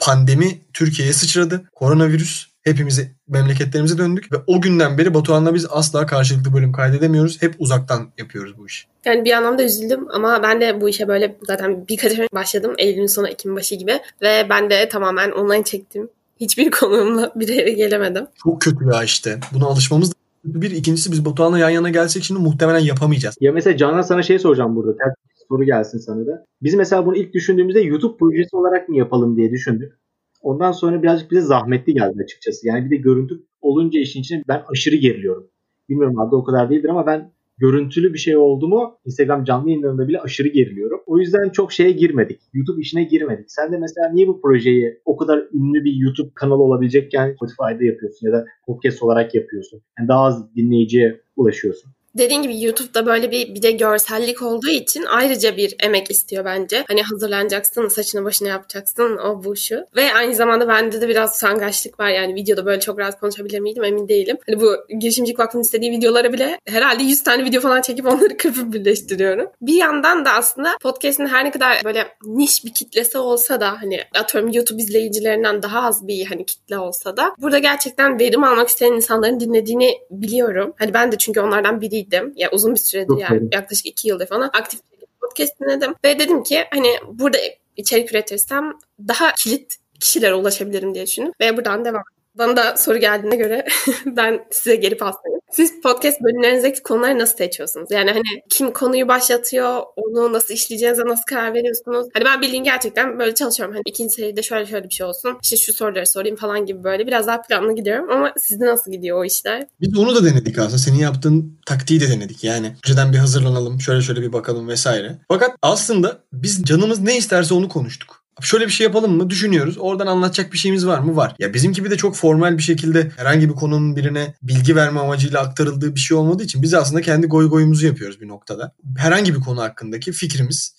pandemi 0.02 0.62
Türkiye'ye 0.74 1.14
sıçradı. 1.14 1.64
Koronavirüs 1.76 2.46
hepimizi 2.64 3.12
memleketlerimize 3.28 3.98
döndük 3.98 4.32
ve 4.32 4.36
o 4.48 4.62
günden 4.62 4.98
beri 4.98 5.14
Batuhan'la 5.14 5.54
biz 5.54 5.68
asla 5.70 6.06
karşılıklı 6.06 6.54
bölüm 6.54 6.72
kaydedemiyoruz. 6.72 7.42
Hep 7.42 7.56
uzaktan 7.60 8.08
yapıyoruz 8.18 8.58
bu 8.58 8.68
işi. 8.68 8.88
Yani 9.06 9.26
bir 9.26 9.32
anlamda 9.32 9.64
üzüldüm 9.64 10.08
ama 10.12 10.44
ben 10.44 10.62
de 10.62 10.82
bu 10.82 10.90
işe 10.90 11.08
böyle 11.08 11.38
zaten 11.44 11.88
birkaç 11.88 12.20
ay 12.20 12.28
başladım. 12.34 12.74
Eylül'ün 12.78 13.08
sonu 13.08 13.28
Ekim 13.28 13.56
başı 13.56 13.76
gibi 13.76 14.00
ve 14.22 14.48
ben 14.50 14.70
de 14.70 14.90
tamamen 14.90 15.32
online 15.32 15.64
çektim. 15.64 16.10
Hiçbir 16.40 16.72
konuğumla 16.80 17.32
bir 17.36 17.48
yere 17.48 17.72
gelemedim. 17.72 18.28
Çok 18.44 18.62
kötü 18.62 18.86
ya 18.94 19.04
işte. 19.04 19.40
Buna 19.54 19.66
alışmamız 19.66 20.14
bir 20.44 20.72
ikincisi 20.72 21.12
biz 21.12 21.26
Batuhan'la 21.26 21.60
yan 21.60 21.70
yana 21.70 21.90
gelsek 21.90 22.24
şimdi 22.24 22.42
muhtemelen 22.42 22.80
yapamayacağız. 22.80 23.36
Ya 23.42 23.52
mesela 23.52 23.78
Canan 23.78 24.02
sana 24.02 24.24
şey 24.24 24.40
soracağım 24.40 24.76
burada. 24.76 24.98
Ters 24.98 25.14
soru 25.52 25.64
gelsin 25.64 25.98
sana 25.98 26.28
da. 26.28 26.46
Biz 26.62 26.76
mesela 26.76 27.06
bunu 27.06 27.18
ilk 27.18 27.34
düşündüğümüzde 27.34 27.82
YouTube 27.82 28.18
projesi 28.18 28.56
olarak 28.56 28.90
mı 28.90 28.98
yapalım 28.98 29.38
diye 29.38 29.52
düşündük. 29.52 29.94
Ondan 30.42 30.72
sonra 30.72 31.04
birazcık 31.04 31.32
bize 31.32 31.42
zahmetli 31.42 31.94
geldi 31.94 32.24
açıkçası. 32.24 32.68
Yani 32.68 32.86
bir 32.86 32.90
de 32.90 32.96
görüntü 32.96 33.44
olunca 33.62 34.00
işin 34.00 34.22
içine 34.22 34.44
ben 34.48 34.62
aşırı 34.72 34.96
geriliyorum. 34.96 35.48
Bilmiyorum 35.90 36.20
adı 36.20 36.36
o 36.36 36.44
kadar 36.44 36.70
değildir 36.70 36.90
ama 36.90 37.06
ben 37.06 37.32
görüntülü 37.58 38.14
bir 38.14 38.18
şey 38.18 38.38
oldu 38.38 38.68
mu 38.68 38.98
Instagram 39.06 39.44
canlı 39.44 39.70
yayınlarında 39.70 40.08
bile 40.08 40.20
aşırı 40.20 40.48
geriliyorum. 40.48 41.00
O 41.06 41.20
yüzden 41.20 41.50
çok 41.50 41.72
şeye 41.72 41.92
girmedik. 41.92 42.42
YouTube 42.54 42.82
işine 42.82 43.04
girmedik. 43.04 43.52
Sen 43.52 43.72
de 43.72 43.78
mesela 43.78 44.10
niye 44.14 44.28
bu 44.28 44.42
projeyi 44.42 45.02
o 45.06 45.18
kadar 45.18 45.40
ünlü 45.54 45.84
bir 45.84 45.94
YouTube 45.94 46.32
kanalı 46.36 46.64
olabilecekken 46.64 47.34
Spotify'da 47.34 47.86
yapıyorsun 47.86 48.28
ya 48.28 48.34
da 48.34 48.46
podcast 48.66 49.04
olarak 49.04 49.36
yapıyorsun? 49.36 49.82
Yani 50.00 50.08
daha 50.08 50.24
az 50.24 50.56
dinleyiciye 50.56 51.22
ulaşıyorsun 51.36 51.92
dediğin 52.17 52.41
gibi 52.41 52.63
YouTube'da 52.63 53.06
böyle 53.06 53.32
bir 53.32 53.56
bir 53.56 53.62
de 53.62 53.71
görsellik 53.71 54.41
olduğu 54.41 54.69
için 54.69 55.04
ayrıca 55.04 55.58
bir 55.58 55.76
emek 55.80 56.12
istiyor 56.12 56.45
bence. 56.45 56.84
Hani 56.88 57.04
hazırlanacaksın, 57.04 57.88
saçını 57.88 58.24
başını 58.24 58.47
yapacaksın, 58.47 59.17
o 59.17 59.43
bu 59.43 59.56
şu. 59.56 59.86
Ve 59.95 60.13
aynı 60.13 60.36
zamanda 60.36 60.67
bende 60.67 61.02
de 61.02 61.08
biraz 61.08 61.38
sangaçlık 61.38 62.00
var. 62.00 62.10
Yani 62.10 62.36
videoda 62.36 62.65
böyle 62.65 62.80
çok 62.80 63.00
rahat 63.00 63.19
konuşabilir 63.19 63.60
miydim 63.60 63.84
emin 63.84 64.08
değilim. 64.08 64.38
Hani 64.47 64.62
bu 64.62 64.76
girişimcilik 65.00 65.39
vakfının 65.39 65.63
istediği 65.63 65.91
videolara 65.91 66.34
bile 66.34 66.60
herhalde 66.67 67.04
100 67.04 67.24
tane 67.24 67.45
video 67.45 67.62
falan 67.62 67.82
çekip 67.82 68.06
onları 68.06 68.38
kırpıp 68.38 68.74
birleştiriyorum. 68.74 69.47
Bir 69.62 69.76
yandan 69.76 70.26
da 70.26 70.32
aslında 70.32 70.78
podcast'in 70.82 71.28
her 71.28 71.45
ne 71.45 71.52
kadar 71.52 71.82
böyle 71.86 72.08
niş 72.26 72.65
bir 72.65 72.74
kitlesi 72.74 73.17
olsa 73.17 73.62
da 73.62 73.82
hani 73.82 74.00
atıyorum 74.19 74.52
YouTube 74.52 74.82
izleyicilerinden 74.82 75.63
daha 75.63 75.84
az 75.84 76.08
bir 76.08 76.26
hani 76.26 76.45
kitle 76.45 76.78
olsa 76.78 77.17
da 77.17 77.36
burada 77.38 77.60
gerçekten 77.60 78.19
verim 78.19 78.43
almak 78.43 78.69
isteyen 78.69 78.93
insanların 78.93 79.39
dinlediğini 79.39 79.97
biliyorum. 80.12 80.74
Hani 80.78 80.93
ben 80.93 81.12
de 81.12 81.17
çünkü 81.17 81.41
onlardan 81.41 81.82
biri 81.82 82.01
biriydim. 82.02 82.34
Ya 82.36 82.50
uzun 82.52 82.74
bir 82.74 82.80
süredir 82.80 83.18
yani 83.18 83.50
yaklaşık 83.52 83.86
iki 83.86 84.08
yıldır 84.08 84.28
falan 84.28 84.50
aktif 84.54 84.80
podcast 85.22 85.60
dinledim. 85.60 85.96
Ve 86.06 86.20
dedim 86.20 86.44
ki 86.44 86.64
hani 86.72 86.88
burada 87.08 87.38
içerik 87.78 88.12
üretirsem 88.12 88.74
daha 89.08 89.36
kilit 89.36 89.76
kişilere 90.00 90.34
ulaşabilirim 90.34 90.94
diye 90.96 91.06
düşündüm. 91.06 91.34
Ve 91.42 91.58
buradan 91.58 91.86
devam. 91.86 92.04
Bana 92.38 92.56
da 92.58 92.78
soru 92.78 92.98
geldiğine 92.98 93.36
göre 93.36 93.65
ben 94.06 94.46
size 94.52 94.76
geri 94.76 94.98
paslayayım. 94.98 95.41
Siz 95.52 95.82
podcast 95.82 96.22
bölümlerinizdeki 96.22 96.84
konuları 96.84 97.20
nasıl 97.20 97.38
seçiyorsunuz? 97.38 97.91
Yani 97.91 98.12
hani 98.12 98.44
kim 98.50 98.74
konuyu 98.74 99.08
başlatıyor, 99.08 99.82
onu 99.96 100.34
nasıl 100.34 100.54
işleyeceğinize 100.54 101.02
nasıl 101.06 101.24
karar 101.30 101.54
veriyorsunuz? 101.54 102.08
Hani 102.13 102.26
ben 102.26 102.41
bildiğin 102.41 102.63
gerçekten 102.63 103.20
böyle 103.20 103.36
çalışıyorum. 103.36 103.76
Hani 103.76 103.84
ikinci 103.86 104.15
seride 104.15 104.44
şöyle 104.44 104.65
şöyle 104.65 104.89
bir 104.89 104.94
şey 104.94 105.06
olsun. 105.06 105.38
İşte 105.44 105.58
şu 105.58 105.74
soruları 105.74 106.08
sorayım 106.08 106.36
falan 106.38 106.65
gibi 106.65 106.84
böyle 106.84 107.08
biraz 107.08 107.28
daha 107.28 107.41
planlı 107.41 107.76
gidiyorum. 107.76 108.12
Ama 108.12 108.34
sizde 108.38 108.65
nasıl 108.65 108.91
gidiyor 108.91 109.20
o 109.20 109.26
işler? 109.26 109.67
Biz 109.82 109.98
onu 109.98 110.15
da 110.15 110.26
denedik 110.26 110.60
aslında. 110.60 110.78
Senin 110.78 110.98
yaptığın 110.98 111.60
taktiği 111.65 112.02
de 112.02 112.10
denedik. 112.10 112.44
Yani 112.44 112.76
önceden 112.88 113.13
bir 113.13 113.17
hazırlanalım, 113.17 113.82
şöyle 113.82 114.02
şöyle 114.02 114.22
bir 114.22 114.34
bakalım 114.34 114.67
vesaire. 114.67 115.17
Fakat 115.28 115.52
aslında 115.62 116.24
biz 116.34 116.63
canımız 116.63 117.00
ne 117.00 117.17
isterse 117.17 117.54
onu 117.54 117.70
konuştuk. 117.70 118.21
Şöyle 118.41 118.65
bir 118.65 118.72
şey 118.72 118.86
yapalım 118.88 119.17
mı? 119.17 119.30
Düşünüyoruz. 119.30 119.78
Oradan 119.80 120.08
anlatacak 120.08 120.54
bir 120.54 120.58
şeyimiz 120.58 120.88
var 120.88 121.00
mı? 121.00 121.15
Var. 121.15 121.36
Ya 121.39 121.54
bizim 121.54 121.74
gibi 121.74 121.89
de 121.89 121.98
çok 121.98 122.15
formal 122.15 122.58
bir 122.58 122.63
şekilde 122.63 123.12
herhangi 123.17 123.50
bir 123.50 123.54
konunun 123.54 123.96
birine 123.96 124.36
bilgi 124.41 124.76
verme 124.76 125.00
amacıyla 125.00 125.39
aktarıldığı 125.39 125.96
bir 125.96 126.00
şey 126.00 126.17
olmadığı 126.17 126.44
için 126.44 126.62
biz 126.62 126.74
aslında 126.74 127.02
kendi 127.02 127.28
goy 127.28 127.50
goyumuzu 127.50 127.86
yapıyoruz 127.86 128.22
bir 128.22 128.28
noktada. 128.28 128.76
Herhangi 128.98 129.36
bir 129.36 129.39
konu 129.39 129.62
hakkındaki 129.62 130.12
fikrimiz 130.12 130.76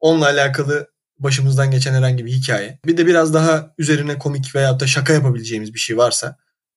onunla 0.00 0.26
alakalı 0.26 0.88
başımızdan 1.18 1.70
geçen 1.70 1.94
herhangi 1.94 2.26
bir 2.26 2.32
hikaye. 2.32 2.78
Bir 2.86 2.96
de 2.96 3.06
biraz 3.06 3.34
daha 3.34 3.74
üzerine 3.78 4.18
komik 4.18 4.54
veya 4.54 4.80
da 4.80 4.86
şaka 4.86 5.12
yapabileceğimiz 5.12 5.74
bir 5.74 5.78
şey 5.78 5.96
varsa 5.96 6.36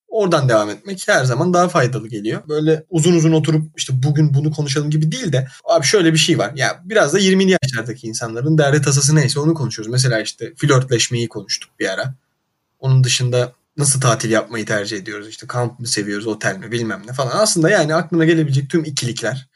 oradan 0.09 0.49
devam 0.49 0.69
etmek 0.69 1.07
her 1.07 1.25
zaman 1.25 1.53
daha 1.53 1.69
faydalı 1.69 2.07
geliyor. 2.07 2.41
Böyle 2.47 2.83
uzun 2.89 3.13
uzun 3.13 3.31
oturup 3.31 3.71
işte 3.77 3.93
bugün 4.03 4.33
bunu 4.33 4.51
konuşalım 4.51 4.89
gibi 4.89 5.11
değil 5.11 5.31
de 5.31 5.47
abi 5.63 5.85
şöyle 5.85 6.13
bir 6.13 6.17
şey 6.17 6.37
var. 6.37 6.51
Ya 6.55 6.81
biraz 6.85 7.13
da 7.13 7.19
20'li 7.19 7.57
yaşlardaki 7.61 8.07
insanların 8.07 8.57
derdi 8.57 8.81
tasası 8.81 9.15
neyse 9.15 9.39
onu 9.39 9.53
konuşuyoruz. 9.53 9.91
Mesela 9.91 10.21
işte 10.21 10.53
flörtleşmeyi 10.57 11.27
konuştuk 11.27 11.69
bir 11.79 11.89
ara. 11.89 12.13
Onun 12.79 13.03
dışında 13.03 13.53
nasıl 13.77 14.01
tatil 14.01 14.31
yapmayı 14.31 14.65
tercih 14.65 14.97
ediyoruz? 14.97 15.29
İşte 15.29 15.47
kamp 15.47 15.79
mı 15.79 15.87
seviyoruz, 15.87 16.27
otel 16.27 16.57
mi 16.57 16.71
bilmem 16.71 17.01
ne 17.07 17.13
falan. 17.13 17.37
Aslında 17.37 17.69
yani 17.69 17.95
aklına 17.95 18.25
gelebilecek 18.25 18.69
tüm 18.69 18.83
ikilikler 18.83 19.48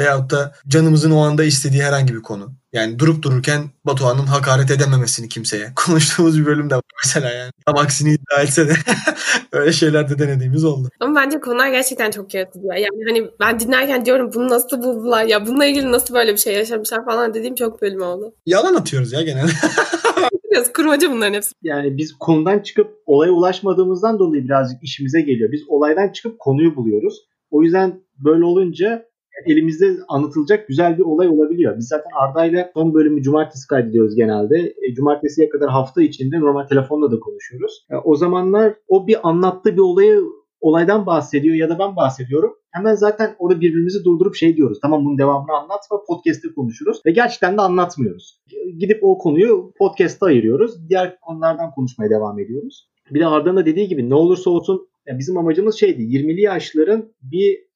veyahut 0.00 0.30
da 0.30 0.52
canımızın 0.68 1.10
o 1.10 1.20
anda 1.20 1.44
istediği 1.44 1.82
herhangi 1.82 2.14
bir 2.14 2.22
konu. 2.22 2.52
Yani 2.72 2.98
durup 2.98 3.22
dururken 3.22 3.70
Batuhan'ın 3.84 4.26
hakaret 4.26 4.70
edememesini 4.70 5.28
kimseye. 5.28 5.72
Konuştuğumuz 5.86 6.40
bir 6.40 6.46
bölüm 6.46 6.70
de 6.70 6.74
var 6.74 6.82
mesela 7.04 7.30
yani. 7.30 7.52
Tam 7.66 7.76
aksini 7.76 8.10
iddia 8.10 8.42
etse 8.42 8.68
de 8.68 8.72
öyle 9.52 9.72
şeyler 9.72 10.10
de 10.10 10.18
denediğimiz 10.18 10.64
oldu. 10.64 10.88
Ama 11.00 11.20
bence 11.20 11.40
konular 11.40 11.68
gerçekten 11.68 12.10
çok 12.10 12.34
yaratıcı. 12.34 12.66
Yani 12.66 13.04
hani 13.08 13.30
ben 13.40 13.60
dinlerken 13.60 14.04
diyorum 14.04 14.30
bunu 14.34 14.48
nasıl 14.48 14.82
buldular 14.82 15.24
ya 15.24 15.46
bununla 15.46 15.64
ilgili 15.64 15.92
nasıl 15.92 16.14
böyle 16.14 16.32
bir 16.32 16.38
şey 16.38 16.54
yaşamışlar 16.54 17.04
falan 17.04 17.34
dediğim 17.34 17.54
çok 17.54 17.82
bölüm 17.82 18.02
oldu. 18.02 18.34
Yalan 18.46 18.74
atıyoruz 18.74 19.12
ya 19.12 19.22
genelde. 19.22 19.52
Biraz 20.50 20.72
kurmaca 20.72 21.10
bunların 21.10 21.34
hepsi. 21.34 21.52
Yani 21.62 21.96
biz 21.96 22.12
konudan 22.20 22.58
çıkıp 22.58 22.90
olaya 23.06 23.32
ulaşmadığımızdan 23.32 24.18
dolayı 24.18 24.44
birazcık 24.44 24.82
işimize 24.82 25.20
geliyor. 25.20 25.52
Biz 25.52 25.60
olaydan 25.68 26.08
çıkıp 26.08 26.38
konuyu 26.38 26.76
buluyoruz. 26.76 27.14
O 27.50 27.62
yüzden 27.62 28.02
böyle 28.18 28.44
olunca 28.44 29.09
elimizde 29.46 29.96
anlatılacak 30.08 30.68
güzel 30.68 30.98
bir 30.98 31.02
olay 31.02 31.28
olabiliyor. 31.28 31.78
Biz 31.78 31.88
zaten 31.88 32.10
Arda 32.20 32.44
ile 32.44 32.70
son 32.74 32.94
bölümü 32.94 33.22
cumartesi 33.22 33.66
kaydediyoruz 33.66 34.14
genelde. 34.14 34.58
E, 34.58 34.94
cumartesiye 34.94 35.48
kadar 35.48 35.70
hafta 35.70 36.02
içinde 36.02 36.40
normal 36.40 36.66
telefonla 36.66 37.10
da 37.12 37.20
konuşuyoruz. 37.20 37.86
E, 37.90 37.96
o 37.96 38.14
zamanlar 38.14 38.74
o 38.88 39.06
bir 39.06 39.28
anlattığı 39.28 39.72
bir 39.72 39.80
olayı 39.80 40.20
olaydan 40.60 41.06
bahsediyor 41.06 41.54
ya 41.54 41.68
da 41.68 41.78
ben 41.78 41.96
bahsediyorum. 41.96 42.54
Hemen 42.70 42.94
zaten 42.94 43.34
orada 43.38 43.60
birbirimizi 43.60 44.04
durdurup 44.04 44.34
şey 44.34 44.56
diyoruz. 44.56 44.78
Tamam 44.82 45.04
bunun 45.04 45.18
devamını 45.18 45.52
anlatma 45.52 46.02
podcast'te 46.08 46.48
konuşuruz. 46.54 47.00
Ve 47.06 47.10
gerçekten 47.10 47.56
de 47.56 47.60
anlatmıyoruz. 47.60 48.40
Gidip 48.78 48.98
o 49.02 49.18
konuyu 49.18 49.72
podcast'ta 49.78 50.26
ayırıyoruz. 50.26 50.88
Diğer 50.88 51.20
konulardan 51.20 51.70
konuşmaya 51.70 52.10
devam 52.10 52.38
ediyoruz. 52.38 52.90
Bir 53.10 53.20
de 53.20 53.26
Arda'nın 53.26 53.56
da 53.56 53.66
dediği 53.66 53.88
gibi 53.88 54.10
ne 54.10 54.14
olursa 54.14 54.50
olsun 54.50 54.88
bizim 55.18 55.36
amacımız 55.36 55.74
şeydi 55.78 56.02
20'li 56.02 56.40
yaşların 56.40 57.12
bir 57.22 57.69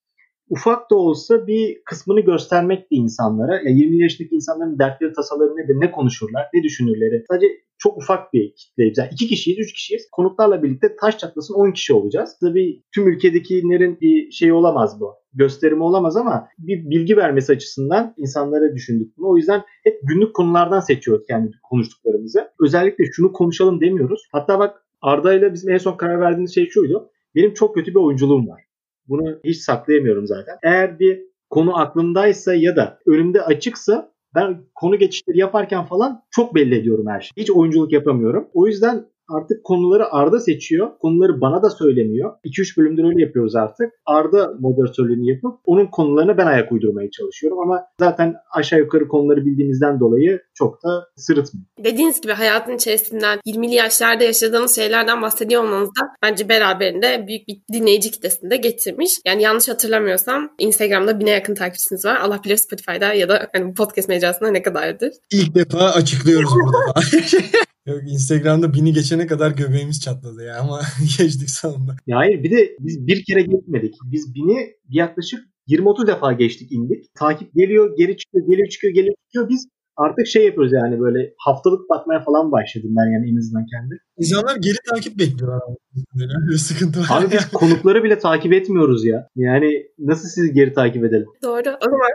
ufak 0.49 0.91
da 0.91 0.95
olsa 0.95 1.47
bir 1.47 1.81
kısmını 1.85 2.19
göstermekti 2.19 2.95
insanlara. 2.95 3.55
Ya 3.55 3.69
20 3.69 4.01
yaşındaki 4.01 4.35
insanların 4.35 4.79
dertleri, 4.79 5.13
tasaları 5.13 5.55
nedir, 5.55 5.75
ne 5.79 5.91
konuşurlar, 5.91 6.45
ne 6.53 6.63
düşünürleri. 6.63 7.23
Sadece 7.31 7.47
çok 7.77 7.97
ufak 7.97 8.33
bir 8.33 8.55
kitleyiz. 8.55 8.97
Yani 8.97 9.09
iki 9.11 9.27
kişiyiz, 9.27 9.59
üç 9.59 9.73
kişiyiz. 9.73 10.07
Konuklarla 10.11 10.63
birlikte 10.63 10.95
taş 11.01 11.17
çatlasın 11.17 11.53
10 11.53 11.71
kişi 11.71 11.93
olacağız. 11.93 12.37
Tabii 12.41 12.83
tüm 12.95 13.07
ülkedekilerin 13.07 13.97
bir 14.01 14.31
şey 14.31 14.51
olamaz 14.51 14.99
bu. 14.99 15.13
Gösterimi 15.33 15.83
olamaz 15.83 16.17
ama 16.17 16.47
bir 16.57 16.89
bilgi 16.89 17.17
vermesi 17.17 17.51
açısından 17.51 18.13
insanlara 18.17 18.75
düşündük 18.75 19.17
bunu. 19.17 19.29
O 19.29 19.37
yüzden 19.37 19.61
hep 19.83 19.99
günlük 20.03 20.35
konulardan 20.35 20.79
seçiyoruz 20.79 21.27
kendi 21.27 21.51
konuştuklarımızı. 21.69 22.47
Özellikle 22.59 23.05
şunu 23.11 23.33
konuşalım 23.33 23.81
demiyoruz. 23.81 24.27
Hatta 24.31 24.59
bak 24.59 24.85
Arda 25.01 25.33
ile 25.33 25.53
bizim 25.53 25.69
en 25.69 25.77
son 25.77 25.97
karar 25.97 26.19
verdiğimiz 26.19 26.55
şey 26.55 26.69
şuydu. 26.69 27.09
Benim 27.35 27.53
çok 27.53 27.75
kötü 27.75 27.91
bir 27.91 27.99
oyunculuğum 27.99 28.47
var. 28.47 28.61
Bunu 29.07 29.39
hiç 29.43 29.57
saklayamıyorum 29.57 30.27
zaten. 30.27 30.57
Eğer 30.63 30.99
bir 30.99 31.21
konu 31.49 31.79
aklımdaysa 31.79 32.55
ya 32.55 32.75
da 32.75 32.99
önümde 33.07 33.41
açıksa 33.41 34.11
ben 34.35 34.61
konu 34.75 34.97
geçişleri 34.99 35.37
yaparken 35.37 35.85
falan 35.85 36.21
çok 36.31 36.55
belli 36.55 36.75
ediyorum 36.75 37.07
her 37.07 37.21
şeyi. 37.21 37.31
Hiç 37.37 37.51
oyunculuk 37.51 37.91
yapamıyorum. 37.91 38.47
O 38.53 38.67
yüzden 38.67 39.05
artık 39.29 39.63
konuları 39.63 40.13
Arda 40.13 40.39
seçiyor. 40.39 40.89
Konuları 41.01 41.41
bana 41.41 41.63
da 41.63 41.69
söylemiyor. 41.69 42.33
2-3 42.45 42.77
bölümdür 42.77 43.03
öyle 43.03 43.21
yapıyoruz 43.21 43.55
artık. 43.55 43.93
Arda 44.05 44.53
moderatörlüğünü 44.59 45.29
yapıp 45.31 45.59
onun 45.65 45.85
konularını 45.85 46.37
ben 46.37 46.45
ayak 46.45 46.71
uydurmaya 46.71 47.11
çalışıyorum. 47.11 47.59
Ama 47.59 47.83
zaten 47.99 48.35
aşağı 48.53 48.79
yukarı 48.79 49.07
konuları 49.07 49.45
bildiğimizden 49.45 49.99
dolayı 49.99 50.41
çok 50.53 50.83
da 50.83 51.07
sırıtmıyor. 51.15 51.65
Dediğiniz 51.83 52.21
gibi 52.21 52.33
hayatın 52.33 52.75
içerisinden 52.75 53.39
20'li 53.45 53.75
yaşlarda 53.75 54.23
yaşadığınız 54.23 54.75
şeylerden 54.75 55.21
bahsediyor 55.21 55.63
olmanız 55.63 55.89
da 55.89 56.01
bence 56.23 56.49
beraberinde 56.49 57.25
büyük 57.27 57.47
bir 57.47 57.61
dinleyici 57.73 58.11
kitlesini 58.11 58.49
de 58.49 58.57
getirmiş. 58.57 59.11
Yani 59.25 59.41
yanlış 59.41 59.67
hatırlamıyorsam 59.67 60.49
Instagram'da 60.59 61.19
bine 61.19 61.29
yakın 61.29 61.55
takipçiniz 61.55 62.05
var. 62.05 62.15
Allah 62.15 62.39
bilir 62.45 62.57
Spotify'da 62.57 63.13
ya 63.13 63.29
da 63.29 63.47
hani 63.53 63.67
bu 63.67 63.73
podcast 63.73 64.09
mecrasında 64.09 64.51
ne 64.51 64.61
kadardır. 64.61 65.11
İlk 65.31 65.55
defa 65.55 65.79
açıklıyoruz 65.79 66.49
burada. 66.55 67.01
Yok 67.85 68.01
Instagram'da 68.07 68.73
bini 68.73 68.93
geçene 68.93 69.27
kadar 69.27 69.51
göbeğimiz 69.51 70.01
çatladı 70.01 70.43
ya 70.43 70.59
ama 70.59 70.81
geçtik 71.17 71.49
sonunda. 71.49 71.95
Ya 72.07 72.17
hayır 72.17 72.43
bir 72.43 72.51
de 72.51 72.75
biz 72.79 73.07
bir 73.07 73.23
kere 73.23 73.41
geçmedik. 73.41 73.95
Biz 74.11 74.35
bini 74.35 74.73
yaklaşık 74.89 75.39
20-30 75.67 76.07
defa 76.07 76.33
geçtik 76.33 76.71
indik. 76.71 77.15
Takip 77.15 77.53
geliyor, 77.53 77.97
geri 77.97 78.17
çıkıyor, 78.17 78.47
geliyor 78.47 78.67
çıkıyor, 78.67 78.93
geliyor 78.93 79.15
çıkıyor. 79.25 79.49
Biz 79.49 79.67
artık 79.97 80.27
şey 80.27 80.45
yapıyoruz 80.45 80.73
yani 80.73 80.99
böyle 80.99 81.33
haftalık 81.37 81.89
bakmaya 81.89 82.23
falan 82.23 82.51
başladım 82.51 82.89
ben 82.97 83.13
yani 83.13 83.31
en 83.31 83.37
azından 83.37 83.65
kendi. 83.65 83.97
İnsanlar 84.17 84.55
geri 84.55 84.77
takip 84.89 85.19
bekliyorlar. 85.19 85.61
Bir 86.49 86.57
sıkıntı 86.57 86.99
var. 86.99 87.07
Abi 87.09 87.31
biz 87.31 87.49
konukları 87.49 88.03
bile 88.03 88.19
takip 88.19 88.53
etmiyoruz 88.53 89.05
ya. 89.05 89.27
Yani 89.35 89.87
nasıl 89.99 90.27
sizi 90.27 90.53
geri 90.53 90.73
takip 90.73 91.03
edelim? 91.05 91.27
Doğru. 91.43 91.69
O 91.81 91.85
zaman 91.85 92.11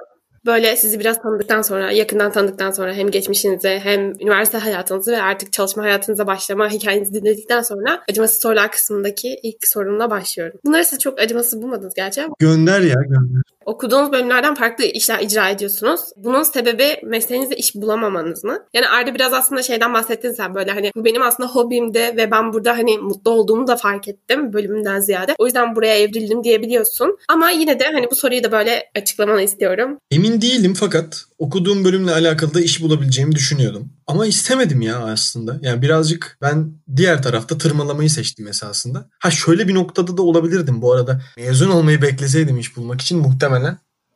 Böyle 0.47 0.77
sizi 0.77 1.01
biraz 1.01 1.23
tanıdıktan 1.23 1.63
sonra, 1.63 1.93
yakından 1.93 2.33
tanıdıktan 2.33 2.71
sonra 2.71 2.95
hem 2.95 3.11
geçmişinize 3.11 3.81
hem 3.83 4.01
üniversite 4.21 4.59
hayatınızı 4.59 5.13
ve 5.13 5.23
artık 5.23 5.53
çalışma 5.53 5.83
hayatınıza 5.83 6.27
başlama 6.27 6.71
hikayenizi 6.71 7.15
dinledikten 7.15 7.63
sonra 7.63 8.03
acımasız 8.11 8.43
sorular 8.43 8.73
kısmındaki 8.73 9.41
ilk 9.43 9.69
sorumla 9.69 10.11
başlıyorum. 10.11 10.61
Bunları 10.65 10.85
siz 10.85 10.99
çok 10.99 11.21
acımasız 11.21 11.63
bulmadınız 11.63 11.95
gerçi 11.95 12.23
ama. 12.23 12.35
Gönder 12.39 12.81
ya 12.81 12.95
gönder. 13.09 13.43
Okuduğunuz 13.67 14.13
bölümlerden 14.13 14.55
farklı 14.55 14.85
işler 14.85 15.21
icra 15.21 15.49
ediyorsunuz. 15.49 16.01
Bunun 16.17 16.43
sebebi 16.43 16.85
mesleğinizde 17.05 17.57
iş 17.57 17.75
bulamamanız 17.75 18.45
mı? 18.45 18.59
Yani 18.75 18.89
Arda 18.89 19.15
biraz 19.15 19.33
aslında 19.33 19.63
şeyden 19.63 19.95
bahsettin 19.95 20.33
sen 20.33 20.55
böyle 20.55 20.71
hani 20.71 20.91
bu 20.97 21.05
benim 21.05 21.23
aslında 21.23 21.49
hobimdi 21.49 21.99
ve 21.99 22.31
ben 22.31 22.53
burada 22.53 22.73
hani 22.73 22.99
mutlu 22.99 23.31
olduğumu 23.31 23.67
da 23.67 23.77
fark 23.77 24.09
ettim 24.09 24.53
bölümünden 24.53 25.01
ziyade. 25.01 25.35
O 25.39 25.47
yüzden 25.47 25.77
buraya 25.77 25.99
evrildim 25.99 26.45
diyebiliyorsun. 26.45 27.17
Ama 27.29 27.51
yine 27.51 27.81
de 27.81 27.85
hani 27.95 28.11
bu 28.11 28.17
soruyu 28.17 28.45
da 28.45 28.53
böyle 28.53 28.85
açıklamanı 28.97 29.43
istiyorum. 29.43 29.99
Emin 30.11 30.41
değilim 30.41 30.75
fakat 30.75 31.25
okuduğum 31.39 31.85
bölümle 31.85 32.13
alakalı 32.13 32.55
da 32.55 32.61
iş 32.61 32.83
bulabileceğimi 32.83 33.35
düşünüyordum. 33.35 33.93
Ama 34.07 34.27
istemedim 34.27 34.81
ya 34.81 34.99
aslında. 34.99 35.59
Yani 35.63 35.83
birazcık 35.83 36.39
ben 36.43 36.73
diğer 36.97 37.23
tarafta 37.23 37.59
tırmalamayı 37.59 38.11
seçtim 38.11 38.49
esasında. 38.49 39.09
Ha 39.19 39.31
şöyle 39.31 39.69
bir 39.69 39.75
noktada 39.75 40.17
da 40.17 40.23
olabilirdim 40.23 40.83
bu 40.83 40.93
arada. 40.93 41.21
Mezun 41.37 41.71
olmayı 41.71 42.03
bekleseydim 42.03 42.59
iş 42.59 42.77
bulmak 42.77 43.01
için 43.01 43.19
muhtemelen 43.19 43.50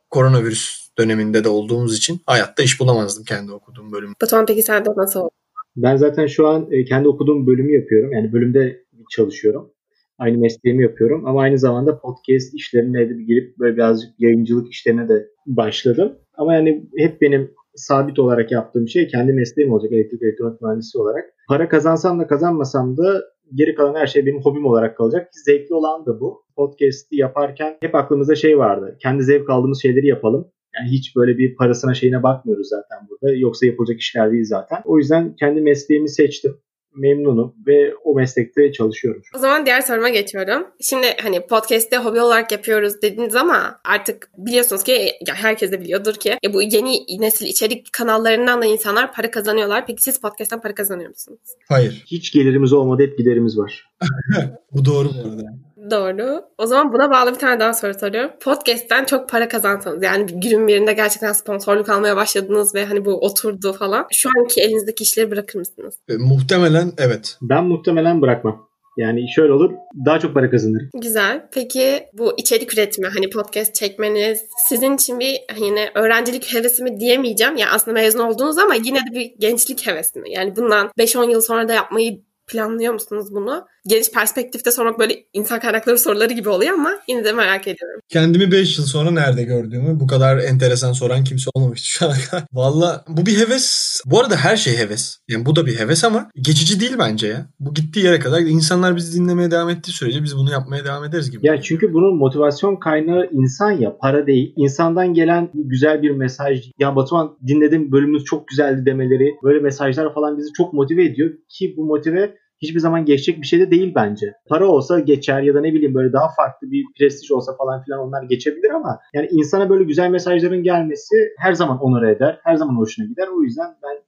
koronavirüs 0.09 0.89
döneminde 0.97 1.43
de 1.43 1.49
olduğumuz 1.49 1.97
için 1.97 2.21
hayatta 2.25 2.63
iş 2.63 2.79
bulamazdım 2.79 3.23
kendi 3.23 3.51
okuduğum 3.51 3.91
bölüm. 3.91 4.13
Batuhan 4.21 4.45
peki 4.45 4.63
sen 4.63 4.85
de 4.85 4.89
nasıl 4.97 5.19
oldu? 5.19 5.31
Ben 5.75 5.95
zaten 5.95 6.27
şu 6.27 6.47
an 6.47 6.67
e, 6.71 6.85
kendi 6.85 7.07
okuduğum 7.07 7.47
bölümü 7.47 7.75
yapıyorum. 7.75 8.11
Yani 8.11 8.33
bölümde 8.33 8.85
çalışıyorum. 9.09 9.71
Aynı 10.19 10.37
mesleğimi 10.37 10.83
yapıyorum 10.83 11.25
ama 11.25 11.41
aynı 11.41 11.57
zamanda 11.57 11.99
podcast 11.99 12.53
işlerine 12.53 13.09
de 13.09 13.23
gelip 13.23 13.59
böyle 13.59 13.75
birazcık 13.75 14.09
yayıncılık 14.19 14.71
işlerine 14.71 15.09
de 15.09 15.27
başladım. 15.45 16.17
Ama 16.37 16.53
yani 16.53 16.89
hep 16.97 17.21
benim 17.21 17.51
sabit 17.75 18.19
olarak 18.19 18.51
yaptığım 18.51 18.87
şey 18.87 19.07
kendi 19.07 19.33
mesleğim 19.33 19.71
olacak 19.71 19.91
elektrik 19.91 20.23
elektronik 20.23 20.61
mühendisi 20.61 20.97
olarak. 20.97 21.25
Para 21.47 21.69
kazansam 21.69 22.19
da 22.19 22.27
kazanmasam 22.27 22.97
da 22.97 23.23
geri 23.53 23.75
kalan 23.75 23.95
her 23.95 24.07
şey 24.07 24.25
benim 24.25 24.41
hobim 24.41 24.65
olarak 24.65 24.97
kalacak. 24.97 25.29
Zevkli 25.45 25.75
olan 25.75 26.05
da 26.05 26.19
bu. 26.19 26.45
Podcast'i 26.55 27.15
yaparken 27.15 27.77
hep 27.81 27.95
aklımızda 27.95 28.35
şey 28.35 28.57
vardı. 28.57 28.97
Kendi 29.01 29.23
zevk 29.23 29.49
aldığımız 29.49 29.81
şeyleri 29.81 30.07
yapalım. 30.07 30.51
Yani 30.75 30.91
hiç 30.91 31.15
böyle 31.15 31.37
bir 31.37 31.55
parasına 31.55 31.93
şeyine 31.93 32.23
bakmıyoruz 32.23 32.67
zaten 32.69 33.07
burada. 33.09 33.35
Yoksa 33.35 33.65
yapılacak 33.65 33.99
işler 33.99 34.31
değil 34.31 34.45
zaten. 34.45 34.81
O 34.85 34.97
yüzden 34.97 35.35
kendi 35.35 35.61
mesleğimi 35.61 36.09
seçtim 36.09 36.57
memnunum 36.95 37.55
ve 37.67 37.93
o 38.03 38.15
meslekte 38.15 38.71
çalışıyorum. 38.71 39.21
O 39.35 39.39
zaman 39.39 39.65
diğer 39.65 39.81
soruma 39.81 40.09
geçiyorum. 40.09 40.67
Şimdi 40.81 41.07
hani 41.21 41.47
podcast'te 41.47 41.97
hobi 41.97 42.21
olarak 42.21 42.51
yapıyoruz 42.51 43.01
dediniz 43.01 43.35
ama 43.35 43.79
artık 43.85 44.29
biliyorsunuz 44.37 44.83
ki 44.83 44.91
ya 45.27 45.35
herkes 45.35 45.71
de 45.71 45.81
biliyordur 45.81 46.13
ki 46.13 46.37
ya 46.43 46.53
bu 46.53 46.61
yeni 46.61 46.97
nesil 47.19 47.45
içerik 47.45 47.93
kanallarından 47.93 48.61
da 48.61 48.65
insanlar 48.65 49.13
para 49.13 49.31
kazanıyorlar. 49.31 49.87
Peki 49.87 50.03
siz 50.03 50.21
podcast'ten 50.21 50.61
para 50.61 50.75
kazanıyor 50.75 51.09
musunuz? 51.09 51.39
Hayır. 51.67 52.03
Hiç 52.07 52.31
gelirimiz 52.31 52.73
olmadı 52.73 53.03
hep 53.03 53.17
giderimiz 53.17 53.57
var. 53.57 53.89
bu 54.71 54.85
doğru 54.85 55.09
bu 55.09 55.29
arada. 55.29 55.64
Doğru. 55.91 56.41
O 56.57 56.65
zaman 56.65 56.93
buna 56.93 57.11
bağlı 57.11 57.33
bir 57.33 57.39
tane 57.39 57.59
daha 57.59 57.73
soru 57.73 57.93
soruyorum. 57.93 58.31
Podcast'ten 58.41 59.05
çok 59.05 59.29
para 59.29 59.47
kazansanız 59.47 60.03
yani 60.03 60.25
günün 60.25 60.67
birinde 60.67 60.93
gerçekten 60.93 61.33
sponsorluk 61.33 61.89
almaya 61.89 62.15
başladınız 62.15 62.75
ve 62.75 62.85
hani 62.85 63.05
bu 63.05 63.11
oturdu 63.25 63.73
falan. 63.73 64.07
Şu 64.11 64.29
anki 64.39 64.61
elinizdeki 64.61 65.03
işleri 65.03 65.31
bırakır 65.31 65.59
mısınız? 65.59 65.95
E, 66.09 66.13
muhtemelen 66.17 66.91
evet. 66.97 67.37
Ben 67.41 67.63
muhtemelen 67.63 68.21
bırakmam. 68.21 68.69
Yani 68.97 69.25
şöyle 69.35 69.53
olur 69.53 69.71
daha 70.05 70.19
çok 70.19 70.33
para 70.33 70.49
kazanırım. 70.49 70.89
Güzel. 70.93 71.47
Peki 71.51 72.05
bu 72.13 72.33
içerik 72.37 72.73
üretimi 72.73 73.07
hani 73.07 73.29
podcast 73.29 73.75
çekmeniz 73.75 74.41
sizin 74.69 74.95
için 74.95 75.19
bir 75.19 75.39
hani 75.59 75.89
öğrencilik 75.95 76.53
hevesi 76.53 76.83
mi 76.83 76.99
diyemeyeceğim. 76.99 77.55
Yani 77.55 77.71
aslında 77.71 77.93
mezun 77.93 78.19
oldunuz 78.19 78.57
ama 78.57 78.75
yine 78.75 78.99
de 78.99 79.13
bir 79.13 79.33
gençlik 79.39 79.87
hevesi 79.87 80.19
mi? 80.19 80.31
Yani 80.31 80.55
bundan 80.55 80.89
5-10 80.99 81.31
yıl 81.31 81.41
sonra 81.41 81.67
da 81.67 81.73
yapmayı 81.73 82.21
planlıyor 82.47 82.93
musunuz 82.93 83.27
bunu? 83.31 83.65
Geniş 83.87 84.11
perspektifte 84.11 84.71
sormak 84.71 84.99
böyle 84.99 85.25
insan 85.33 85.59
kaynakları 85.59 85.97
soruları 85.97 86.33
gibi 86.33 86.49
oluyor 86.49 86.73
ama 86.73 86.91
yine 87.07 87.23
de 87.25 87.31
merak 87.31 87.61
ediyorum. 87.61 87.99
Kendimi 88.09 88.51
5 88.51 88.77
yıl 88.77 88.85
sonra 88.85 89.11
nerede 89.11 89.43
gördüğümü 89.43 89.99
bu 89.99 90.07
kadar 90.07 90.37
enteresan 90.37 90.93
soran 90.93 91.23
kimse 91.23 91.49
olmamıştı 91.53 91.87
şu 91.87 92.05
ana 92.05 92.13
kadar. 92.13 92.43
Valla 92.53 93.05
bu 93.07 93.25
bir 93.25 93.37
heves. 93.37 94.01
Bu 94.05 94.19
arada 94.19 94.35
her 94.35 94.57
şey 94.57 94.77
heves. 94.77 95.17
Yani 95.27 95.45
bu 95.45 95.55
da 95.55 95.65
bir 95.65 95.79
heves 95.79 96.03
ama 96.03 96.29
geçici 96.41 96.79
değil 96.79 96.95
bence 96.99 97.27
ya. 97.27 97.47
Bu 97.59 97.73
gittiği 97.73 98.05
yere 98.05 98.19
kadar 98.19 98.39
insanlar 98.39 98.95
bizi 98.95 99.19
dinlemeye 99.19 99.51
devam 99.51 99.69
ettiği 99.69 99.91
sürece 99.91 100.23
biz 100.23 100.35
bunu 100.37 100.51
yapmaya 100.51 100.85
devam 100.85 101.03
ederiz 101.03 101.31
gibi. 101.31 101.47
Ya 101.47 101.61
çünkü 101.61 101.93
bunun 101.93 102.17
motivasyon 102.17 102.75
kaynağı 102.75 103.29
insan 103.31 103.71
ya 103.71 103.97
para 103.97 104.27
değil. 104.27 104.53
İnsandan 104.55 105.13
gelen 105.13 105.49
güzel 105.53 106.01
bir 106.01 106.11
mesaj. 106.11 106.71
Ya 106.79 106.95
Batuhan 106.95 107.37
dinledim 107.47 107.91
bölümünüz 107.91 108.23
çok 108.23 108.47
güzeldi 108.47 108.85
demeleri. 108.85 109.35
Böyle 109.43 109.59
mesajlar 109.59 110.13
falan 110.13 110.37
bizi 110.37 110.53
çok 110.53 110.73
motive 110.73 111.05
ediyor 111.05 111.31
ki 111.49 111.73
bu 111.77 111.85
motive 111.85 112.35
hiçbir 112.61 112.79
zaman 112.79 113.05
geçecek 113.05 113.41
bir 113.41 113.47
şey 113.47 113.59
de 113.59 113.71
değil 113.71 113.91
bence. 113.95 114.33
Para 114.49 114.67
olsa 114.67 114.99
geçer 114.99 115.41
ya 115.41 115.53
da 115.53 115.61
ne 115.61 115.73
bileyim 115.73 115.95
böyle 115.95 116.13
daha 116.13 116.27
farklı 116.37 116.71
bir 116.71 116.85
prestij 116.97 117.31
olsa 117.31 117.55
falan 117.57 117.83
filan 117.83 117.99
onlar 117.99 118.23
geçebilir 118.23 118.69
ama 118.69 118.99
yani 119.13 119.27
insana 119.31 119.69
böyle 119.69 119.83
güzel 119.83 120.09
mesajların 120.09 120.63
gelmesi 120.63 121.15
her 121.37 121.53
zaman 121.53 121.79
onur 121.79 122.03
eder. 122.03 122.39
Her 122.43 122.55
zaman 122.55 122.75
hoşuna 122.75 123.05
gider. 123.05 123.27
O 123.27 123.43
yüzden 123.43 123.75
ben 123.83 124.03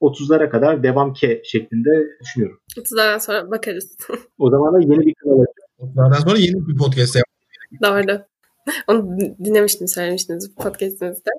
30'lara 0.00 0.50
kadar 0.50 0.82
devam 0.82 1.12
ke 1.12 1.42
şeklinde 1.44 1.90
düşünüyorum. 2.20 2.58
30'lardan 2.76 3.20
sonra 3.20 3.50
bakarız. 3.50 3.96
o 4.38 4.50
zaman 4.50 4.74
da 4.74 4.80
yeni 4.80 5.06
bir 5.06 5.14
kanal 5.14 5.44
açacağım. 5.44 5.94
30'lardan 5.94 6.28
sonra 6.28 6.38
yeni 6.38 6.68
bir 6.68 6.76
podcast 6.76 7.16
yap. 7.16 7.24
Doğru. 7.82 8.22
Onu 8.88 9.18
dinlemiştim, 9.44 9.88
söylemiştiniz 9.88 10.54
podcastinizde. 10.54 11.30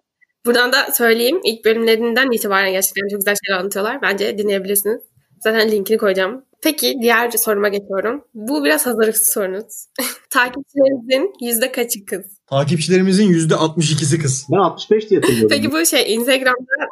Buradan 0.45 0.71
da 0.71 0.91
söyleyeyim. 0.93 1.39
ilk 1.43 1.65
bölümlerinden 1.65 2.31
itibaren 2.31 2.71
gerçekten 2.71 3.07
çok 3.07 3.19
güzel 3.19 3.36
şeyler 3.45 3.60
anlatıyorlar. 3.60 4.01
Bence 4.01 4.38
dinleyebilirsiniz. 4.38 5.01
Zaten 5.39 5.71
linkini 5.71 5.97
koyacağım. 5.97 6.43
Peki 6.62 6.97
diğer 7.02 7.32
soruma 7.32 7.67
geçiyorum. 7.67 8.23
Bu 8.34 8.63
biraz 8.63 8.86
hazırlıksız 8.86 9.28
sorunuz. 9.28 9.86
Takipçilerinizin 10.30 11.34
yüzde 11.41 11.71
kaçı 11.71 12.06
kız? 12.06 12.26
Takipçilerimizin 12.47 13.26
yüzde 13.26 13.54
62'si 13.54 14.21
kız. 14.21 14.45
Ben 14.52 14.58
65 14.58 15.10
diye 15.10 15.19
hatırlıyorum. 15.19 15.50
Peki 15.50 15.71
bu 15.71 15.86
şey 15.86 16.13
Instagram'da 16.15 16.88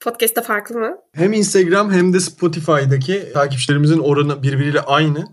podcast'ta 0.00 0.42
farklı 0.42 0.78
mı? 0.78 0.96
Hem 1.14 1.32
Instagram 1.32 1.92
hem 1.92 2.12
de 2.12 2.20
Spotify'daki 2.20 3.32
takipçilerimizin 3.34 3.98
oranı 3.98 4.42
birbiriyle 4.42 4.80
aynı. 4.80 5.24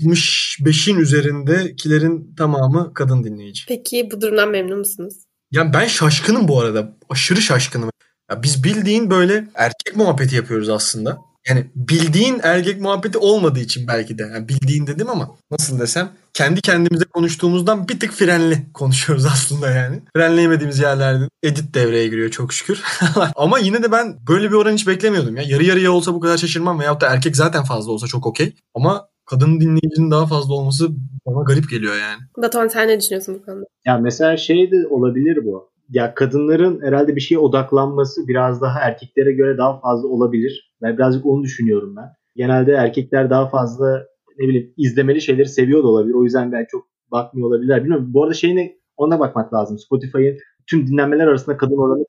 %65'in 0.00 0.96
üzerindekilerin 0.96 2.34
tamamı 2.38 2.94
kadın 2.94 3.24
dinleyici. 3.24 3.64
Peki 3.68 4.08
bu 4.12 4.20
durumdan 4.20 4.50
memnun 4.50 4.78
musunuz? 4.78 5.14
Yani 5.52 5.72
ben 5.72 5.86
şaşkınım 5.86 6.48
bu 6.48 6.60
arada. 6.60 6.96
Aşırı 7.08 7.42
şaşkınım. 7.42 7.90
Ya 8.30 8.42
biz 8.42 8.64
bildiğin 8.64 9.10
böyle 9.10 9.44
erkek 9.54 9.96
muhabbeti 9.96 10.36
yapıyoruz 10.36 10.68
aslında. 10.68 11.18
Yani 11.48 11.66
bildiğin 11.74 12.40
erkek 12.42 12.80
muhabbeti 12.80 13.18
olmadığı 13.18 13.60
için 13.60 13.88
belki 13.88 14.18
de. 14.18 14.22
Yani 14.22 14.48
bildiğin 14.48 14.86
dedim 14.86 15.10
ama 15.10 15.30
nasıl 15.50 15.80
desem 15.80 16.08
kendi 16.32 16.60
kendimize 16.60 17.04
konuştuğumuzdan 17.04 17.88
bir 17.88 18.00
tık 18.00 18.12
frenli 18.12 18.66
konuşuyoruz 18.74 19.26
aslında 19.26 19.70
yani. 19.70 20.02
Frenleyemediğimiz 20.16 20.78
yerlerde 20.78 21.28
edit 21.42 21.74
devreye 21.74 22.08
giriyor 22.08 22.30
çok 22.30 22.52
şükür. 22.52 22.82
ama 23.36 23.58
yine 23.58 23.82
de 23.82 23.92
ben 23.92 24.16
böyle 24.28 24.48
bir 24.50 24.54
oran 24.54 24.72
hiç 24.72 24.86
beklemiyordum 24.86 25.36
ya. 25.36 25.42
Yarı 25.46 25.64
yarıya 25.64 25.92
olsa 25.92 26.14
bu 26.14 26.20
kadar 26.20 26.36
şaşırmam 26.36 26.80
veyahut 26.80 27.00
da 27.00 27.06
erkek 27.06 27.36
zaten 27.36 27.64
fazla 27.64 27.92
olsa 27.92 28.06
çok 28.06 28.26
okey. 28.26 28.54
Ama 28.74 29.08
kadın 29.26 29.60
dinleyicinin 29.60 30.10
daha 30.10 30.26
fazla 30.26 30.54
olması 30.54 30.88
bana 31.26 31.44
garip 31.44 31.70
geliyor 31.70 31.96
yani. 31.96 32.22
Batuhan 32.36 32.68
sen 32.68 32.88
ne 32.88 33.00
düşünüyorsun 33.00 33.34
bu 33.34 33.44
konuda? 33.44 33.64
Ya 33.86 33.98
mesela 33.98 34.36
şey 34.36 34.70
de 34.70 34.86
olabilir 34.90 35.44
bu 35.44 35.73
ya 35.90 36.14
kadınların 36.14 36.82
herhalde 36.82 37.16
bir 37.16 37.20
şeye 37.20 37.38
odaklanması 37.38 38.28
biraz 38.28 38.62
daha 38.62 38.80
erkeklere 38.80 39.32
göre 39.32 39.58
daha 39.58 39.80
fazla 39.80 40.08
olabilir. 40.08 40.72
Ben 40.82 40.96
birazcık 40.96 41.26
onu 41.26 41.42
düşünüyorum 41.42 41.96
ben. 41.96 42.08
Genelde 42.36 42.72
erkekler 42.72 43.30
daha 43.30 43.48
fazla 43.48 44.06
ne 44.38 44.48
bileyim 44.48 44.74
izlemeli 44.76 45.20
şeyleri 45.20 45.48
seviyor 45.48 45.82
da 45.82 45.88
olabilir. 45.88 46.14
O 46.14 46.24
yüzden 46.24 46.52
ben 46.52 46.66
çok 46.70 46.86
bakmıyor 47.12 47.48
olabilirler. 47.48 47.80
Bilmiyorum. 47.80 48.10
Bu 48.14 48.22
arada 48.22 48.34
şeyine 48.34 48.76
ona 48.96 49.20
bakmak 49.20 49.54
lazım. 49.54 49.78
Spotify'ın 49.78 50.38
tüm 50.66 50.86
dinlenmeler 50.86 51.26
arasında 51.26 51.56
kadın 51.56 51.76
oranı 51.76 52.04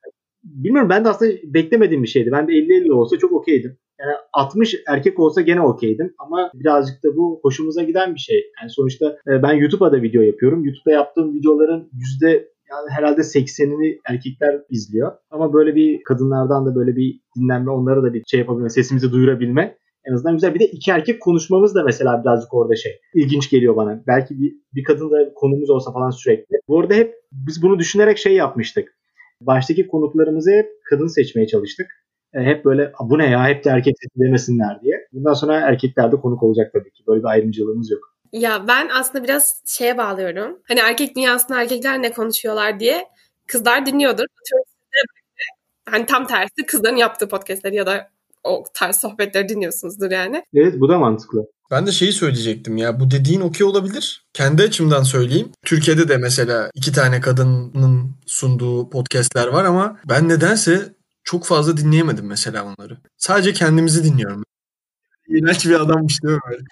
bilmiyorum 0.45 0.89
ben 0.89 1.05
de 1.05 1.09
aslında 1.09 1.31
beklemediğim 1.43 2.03
bir 2.03 2.07
şeydi. 2.07 2.31
Ben 2.31 2.47
de 2.47 2.51
50-50 2.51 2.91
olsa 2.91 3.17
çok 3.17 3.31
okeydim. 3.31 3.77
Yani 3.99 4.11
60 4.33 4.75
erkek 4.87 5.19
olsa 5.19 5.41
gene 5.41 5.61
okeydim 5.61 6.13
ama 6.19 6.51
birazcık 6.53 7.03
da 7.03 7.15
bu 7.15 7.39
hoşumuza 7.43 7.83
giden 7.83 8.15
bir 8.15 8.19
şey. 8.19 8.51
Yani 8.61 8.69
sonuçta 8.69 9.17
e, 9.27 9.43
ben 9.43 9.53
YouTube'a 9.53 9.91
da 9.91 10.01
video 10.01 10.21
yapıyorum. 10.21 10.65
YouTube'da 10.65 10.91
yaptığım 10.91 11.33
videoların 11.33 11.89
yüzde 11.93 12.49
yani 12.71 12.89
herhalde 12.89 13.21
80'ini 13.21 13.99
erkekler 14.09 14.61
izliyor. 14.69 15.11
Ama 15.31 15.53
böyle 15.53 15.75
bir 15.75 16.03
kadınlardan 16.03 16.65
da 16.65 16.75
böyle 16.75 16.95
bir 16.95 17.19
dinlenme, 17.37 17.71
onlara 17.71 18.03
da 18.03 18.13
bir 18.13 18.23
şey 18.27 18.39
yapabilme, 18.39 18.69
sesimizi 18.69 19.11
duyurabilme 19.11 19.77
en 20.05 20.13
azından 20.13 20.33
güzel. 20.33 20.53
Bir 20.53 20.59
de 20.59 20.65
iki 20.65 20.91
erkek 20.91 21.21
konuşmamız 21.21 21.75
da 21.75 21.83
mesela 21.83 22.23
birazcık 22.23 22.53
orada 22.53 22.75
şey 22.75 22.91
ilginç 23.13 23.49
geliyor 23.49 23.75
bana. 23.75 24.03
Belki 24.07 24.39
bir, 24.39 24.53
bir 24.73 24.83
kadınla 24.83 25.33
konumuz 25.35 25.69
olsa 25.69 25.91
falan 25.91 26.09
sürekli. 26.09 26.57
Bu 26.67 26.79
arada 26.79 26.93
hep 26.93 27.13
biz 27.31 27.61
bunu 27.61 27.79
düşünerek 27.79 28.17
şey 28.17 28.33
yapmıştık. 28.33 28.97
Baştaki 29.41 29.87
konuklarımızı 29.87 30.51
hep 30.51 30.69
kadın 30.89 31.07
seçmeye 31.07 31.47
çalıştık. 31.47 31.87
E, 32.33 32.39
hep 32.39 32.65
böyle 32.65 32.91
bu 32.99 33.17
ne 33.17 33.29
ya 33.29 33.47
hep 33.47 33.63
de 33.65 33.69
erkek 33.69 33.95
demesinler 34.15 34.81
diye. 34.81 35.07
Bundan 35.13 35.33
sonra 35.33 35.59
erkekler 35.59 36.11
de 36.11 36.15
konuk 36.15 36.43
olacak 36.43 36.71
tabii 36.73 36.91
ki. 36.91 37.03
Böyle 37.07 37.19
bir 37.19 37.27
ayrımcılığımız 37.27 37.91
yok. 37.91 38.14
Ya 38.35 38.67
ben 38.67 38.89
aslında 38.93 39.23
biraz 39.23 39.61
şeye 39.65 39.97
bağlıyorum. 39.97 40.59
Hani 40.67 40.79
erkek 40.79 41.15
dünyasında 41.15 41.61
erkekler 41.61 42.01
ne 42.01 42.13
konuşuyorlar 42.13 42.79
diye 42.79 43.05
kızlar 43.47 43.85
dinliyordur. 43.85 44.25
Hani 45.85 46.05
tam 46.05 46.27
tersi 46.27 46.65
kızların 46.67 46.95
yaptığı 46.95 47.29
podcastleri 47.29 47.75
ya 47.75 47.85
da 47.85 48.09
o 48.43 48.63
tarz 48.73 48.95
sohbetleri 48.95 49.49
dinliyorsunuzdur 49.49 50.11
yani. 50.11 50.43
Evet 50.53 50.73
bu 50.79 50.89
da 50.89 50.97
mantıklı. 50.97 51.45
Ben 51.71 51.87
de 51.87 51.91
şeyi 51.91 52.11
söyleyecektim 52.11 52.77
ya 52.77 52.99
bu 52.99 53.11
dediğin 53.11 53.41
okey 53.41 53.67
olabilir. 53.67 54.25
Kendi 54.33 54.63
açımdan 54.63 55.03
söyleyeyim. 55.03 55.51
Türkiye'de 55.65 56.09
de 56.09 56.17
mesela 56.17 56.71
iki 56.73 56.91
tane 56.91 57.21
kadının 57.21 58.15
sunduğu 58.25 58.89
podcastler 58.89 59.47
var 59.47 59.65
ama 59.65 59.99
ben 60.09 60.29
nedense 60.29 60.93
çok 61.23 61.45
fazla 61.45 61.77
dinleyemedim 61.77 62.25
mesela 62.27 62.63
onları. 62.63 62.97
Sadece 63.17 63.53
kendimizi 63.53 64.03
dinliyorum. 64.03 64.43
İğrenç 65.27 65.65
bir 65.65 65.79
adammış 65.79 66.23
değil 66.23 66.35
mi 66.35 66.41
böyle? 66.49 66.63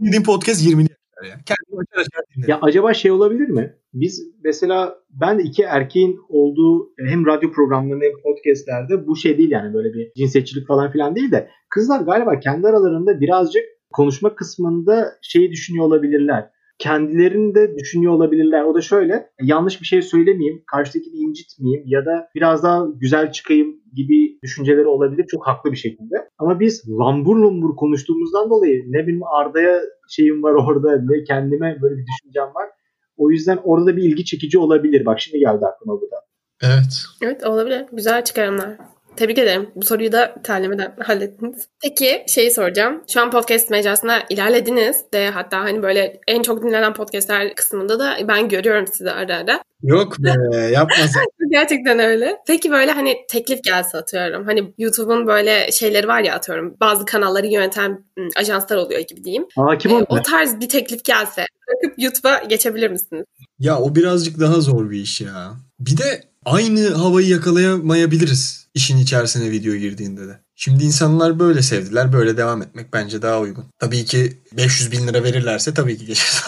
Dinlediğim 0.00 0.24
podcast 0.24 0.66
20 0.66 0.82
yaşlar 0.82 1.36
ya. 1.36 1.40
Kendimi 1.46 1.80
açar 1.80 2.00
açar 2.00 2.22
dinlerim. 2.36 2.50
Ya 2.50 2.58
acaba 2.62 2.94
şey 2.94 3.10
olabilir 3.10 3.48
mi? 3.48 3.74
Biz 3.94 4.22
mesela 4.44 4.98
ben 5.10 5.38
iki 5.38 5.62
erkeğin 5.62 6.20
olduğu 6.28 6.92
hem 7.08 7.26
radyo 7.26 7.52
programlarında 7.52 8.04
hem 8.04 8.22
podcastlerde 8.22 9.06
bu 9.06 9.16
şey 9.16 9.38
değil 9.38 9.50
yani 9.50 9.74
böyle 9.74 9.92
bir 9.94 10.12
cinsiyetçilik 10.16 10.66
falan 10.66 10.92
filan 10.92 11.16
değil 11.16 11.32
de 11.32 11.50
kızlar 11.70 12.00
galiba 12.00 12.40
kendi 12.40 12.66
aralarında 12.66 13.20
birazcık 13.20 13.62
konuşma 13.92 14.34
kısmında 14.34 15.12
şeyi 15.22 15.50
düşünüyor 15.50 15.84
olabilirler 15.84 16.50
kendilerini 16.80 17.54
de 17.54 17.74
düşünüyor 17.78 18.12
olabilirler. 18.12 18.64
O 18.64 18.74
da 18.74 18.80
şöyle 18.80 19.30
yanlış 19.42 19.80
bir 19.80 19.86
şey 19.86 20.02
söylemeyeyim, 20.02 20.62
karşıdakini 20.66 21.16
incitmeyeyim 21.16 21.84
ya 21.86 22.06
da 22.06 22.28
biraz 22.34 22.62
daha 22.62 22.86
güzel 23.00 23.32
çıkayım 23.32 23.76
gibi 23.94 24.38
düşünceleri 24.42 24.86
olabilir 24.86 25.26
çok 25.28 25.46
haklı 25.46 25.72
bir 25.72 25.76
şekilde. 25.76 26.16
Ama 26.38 26.60
biz 26.60 26.84
lambur 26.88 27.36
lumbur 27.36 27.76
konuştuğumuzdan 27.76 28.50
dolayı 28.50 28.84
ne 28.86 29.06
benim 29.06 29.22
Arda'ya 29.24 29.80
şeyim 30.08 30.42
var 30.42 30.52
orada 30.52 31.02
ne 31.02 31.24
kendime 31.24 31.78
böyle 31.82 31.96
bir 31.96 32.06
düşüncem 32.06 32.54
var. 32.54 32.68
O 33.16 33.30
yüzden 33.30 33.58
orada 33.64 33.86
da 33.86 33.96
bir 33.96 34.02
ilgi 34.02 34.24
çekici 34.24 34.58
olabilir. 34.58 35.06
Bak 35.06 35.20
şimdi 35.20 35.38
geldi 35.38 35.66
aklıma 35.66 36.00
bu 36.00 36.10
da. 36.10 36.16
Evet. 36.62 37.04
Evet 37.22 37.46
olabilir. 37.46 37.84
Güzel 37.92 38.24
çıkarımlar. 38.24 38.76
Tebrik 39.16 39.38
ederim. 39.38 39.70
Bu 39.74 39.84
soruyu 39.84 40.12
da 40.12 40.34
terlemeden 40.44 40.94
hallettiniz. 40.98 41.68
Peki 41.82 42.24
şeyi 42.28 42.50
soracağım. 42.50 43.02
Şu 43.12 43.20
an 43.20 43.30
podcast 43.30 43.70
mecrasına 43.70 44.22
ilerlediniz 44.30 45.04
de 45.12 45.30
hatta 45.30 45.60
hani 45.60 45.82
böyle 45.82 46.20
en 46.28 46.42
çok 46.42 46.62
dinlenen 46.62 46.94
podcastler 46.94 47.54
kısmında 47.54 47.98
da 47.98 48.16
ben 48.28 48.48
görüyorum 48.48 48.86
sizi 48.86 49.10
ara 49.10 49.36
ara. 49.36 49.62
Yok 49.82 50.16
be 50.18 50.32
yapma 50.72 50.94
Gerçekten 51.50 51.98
öyle. 51.98 52.36
Peki 52.46 52.70
böyle 52.70 52.90
hani 52.90 53.16
teklif 53.28 53.64
gelse 53.64 53.98
atıyorum. 53.98 54.44
Hani 54.44 54.74
YouTube'un 54.78 55.26
böyle 55.26 55.72
şeyleri 55.72 56.08
var 56.08 56.20
ya 56.20 56.34
atıyorum. 56.34 56.76
Bazı 56.80 57.04
kanalları 57.04 57.46
yöneten 57.46 58.04
ajanslar 58.36 58.76
oluyor 58.76 59.00
gibi 59.00 59.24
diyeyim. 59.24 59.46
Hakim 59.56 59.90
ee, 59.90 60.06
o 60.08 60.22
tarz 60.22 60.60
bir 60.60 60.68
teklif 60.68 61.04
gelse 61.04 61.46
bırakıp 61.68 62.02
YouTube'a 62.02 62.38
geçebilir 62.38 62.90
misiniz? 62.90 63.24
Ya 63.58 63.78
o 63.78 63.94
birazcık 63.94 64.40
daha 64.40 64.60
zor 64.60 64.90
bir 64.90 65.00
iş 65.00 65.20
ya. 65.20 65.52
Bir 65.80 65.96
de 65.96 66.29
aynı 66.44 66.88
havayı 66.88 67.28
yakalayamayabiliriz 67.28 68.60
işin 68.74 68.98
içerisine 68.98 69.50
video 69.50 69.74
girdiğinde 69.74 70.28
de. 70.28 70.38
Şimdi 70.54 70.84
insanlar 70.84 71.38
böyle 71.38 71.62
sevdiler. 71.62 72.12
Böyle 72.12 72.36
devam 72.36 72.62
etmek 72.62 72.86
bence 72.92 73.22
daha 73.22 73.40
uygun. 73.40 73.64
Tabii 73.78 74.04
ki 74.04 74.32
500 74.56 74.92
bin 74.92 75.06
lira 75.06 75.24
verirlerse 75.24 75.74
tabii 75.74 75.96
ki 75.96 76.06
geçeriz. 76.06 76.46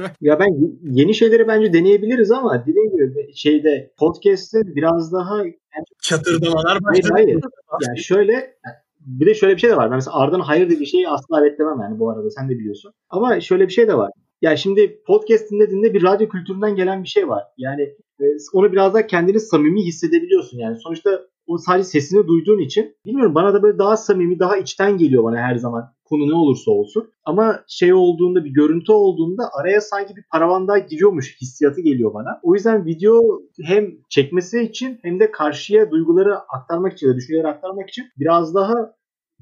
ya 0.20 0.38
ben 0.38 0.48
yeni 0.82 1.14
şeyleri 1.14 1.48
bence 1.48 1.72
deneyebiliriz 1.72 2.30
ama 2.30 2.66
dediğim 2.66 2.90
gibi 2.90 3.32
şeyde 3.36 3.92
podcast'te 3.98 4.58
biraz 4.64 5.12
daha 5.12 5.36
yani, 5.36 5.84
çatırdamalar 6.02 6.84
başladı. 6.84 7.08
Hayır 7.12 7.26
hayır. 7.26 7.40
Yani 7.88 7.98
şöyle 7.98 8.56
bir 9.00 9.26
de 9.26 9.34
şöyle 9.34 9.54
bir 9.54 9.60
şey 9.60 9.70
de 9.70 9.76
var. 9.76 9.90
Ben 9.90 9.96
mesela 9.96 10.16
Arda'nın 10.16 10.42
hayır 10.42 10.70
dediği 10.70 10.86
şeyi 10.86 11.08
asla 11.08 11.40
evet 11.40 11.58
demem 11.58 11.80
yani 11.80 11.98
bu 11.98 12.10
arada 12.10 12.30
sen 12.30 12.48
de 12.48 12.58
biliyorsun. 12.58 12.92
Ama 13.10 13.40
şöyle 13.40 13.68
bir 13.68 13.72
şey 13.72 13.88
de 13.88 13.96
var. 13.96 14.10
Ya 14.42 14.56
şimdi 14.56 15.02
podcast 15.06 15.50
dinlediğinde 15.50 15.94
bir 15.94 16.02
radyo 16.02 16.28
kültüründen 16.28 16.76
gelen 16.76 17.02
bir 17.02 17.08
şey 17.08 17.28
var. 17.28 17.44
Yani 17.56 17.94
e, 18.24 18.36
onu 18.52 18.72
biraz 18.72 18.94
daha 18.94 19.06
kendini 19.06 19.40
samimi 19.40 19.82
hissedebiliyorsun. 19.82 20.58
Yani 20.58 20.76
sonuçta 20.76 21.20
o 21.46 21.58
sadece 21.58 21.84
sesini 21.84 22.26
duyduğun 22.26 22.58
için 22.58 22.96
bilmiyorum 23.06 23.34
bana 23.34 23.54
da 23.54 23.62
böyle 23.62 23.78
daha 23.78 23.96
samimi, 23.96 24.38
daha 24.38 24.56
içten 24.56 24.98
geliyor 24.98 25.24
bana 25.24 25.36
her 25.36 25.56
zaman 25.56 25.94
konu 26.04 26.28
ne 26.28 26.34
olursa 26.34 26.70
olsun. 26.70 27.10
Ama 27.24 27.60
şey 27.68 27.94
olduğunda 27.94 28.44
bir 28.44 28.50
görüntü 28.50 28.92
olduğunda 28.92 29.42
araya 29.60 29.80
sanki 29.80 30.16
bir 30.16 30.24
paravan 30.32 30.68
daha 30.68 30.78
giriyormuş 30.78 31.36
hissiyatı 31.42 31.80
geliyor 31.80 32.14
bana. 32.14 32.40
O 32.42 32.54
yüzden 32.54 32.86
video 32.86 33.42
hem 33.62 33.90
çekmesi 34.10 34.60
için 34.60 34.98
hem 35.02 35.20
de 35.20 35.30
karşıya 35.30 35.90
duyguları 35.90 36.38
aktarmak 36.38 36.92
için 36.92 37.08
ya 37.08 37.16
düşünceleri 37.16 37.48
aktarmak 37.48 37.88
için 37.88 38.04
biraz 38.18 38.54
daha 38.54 38.94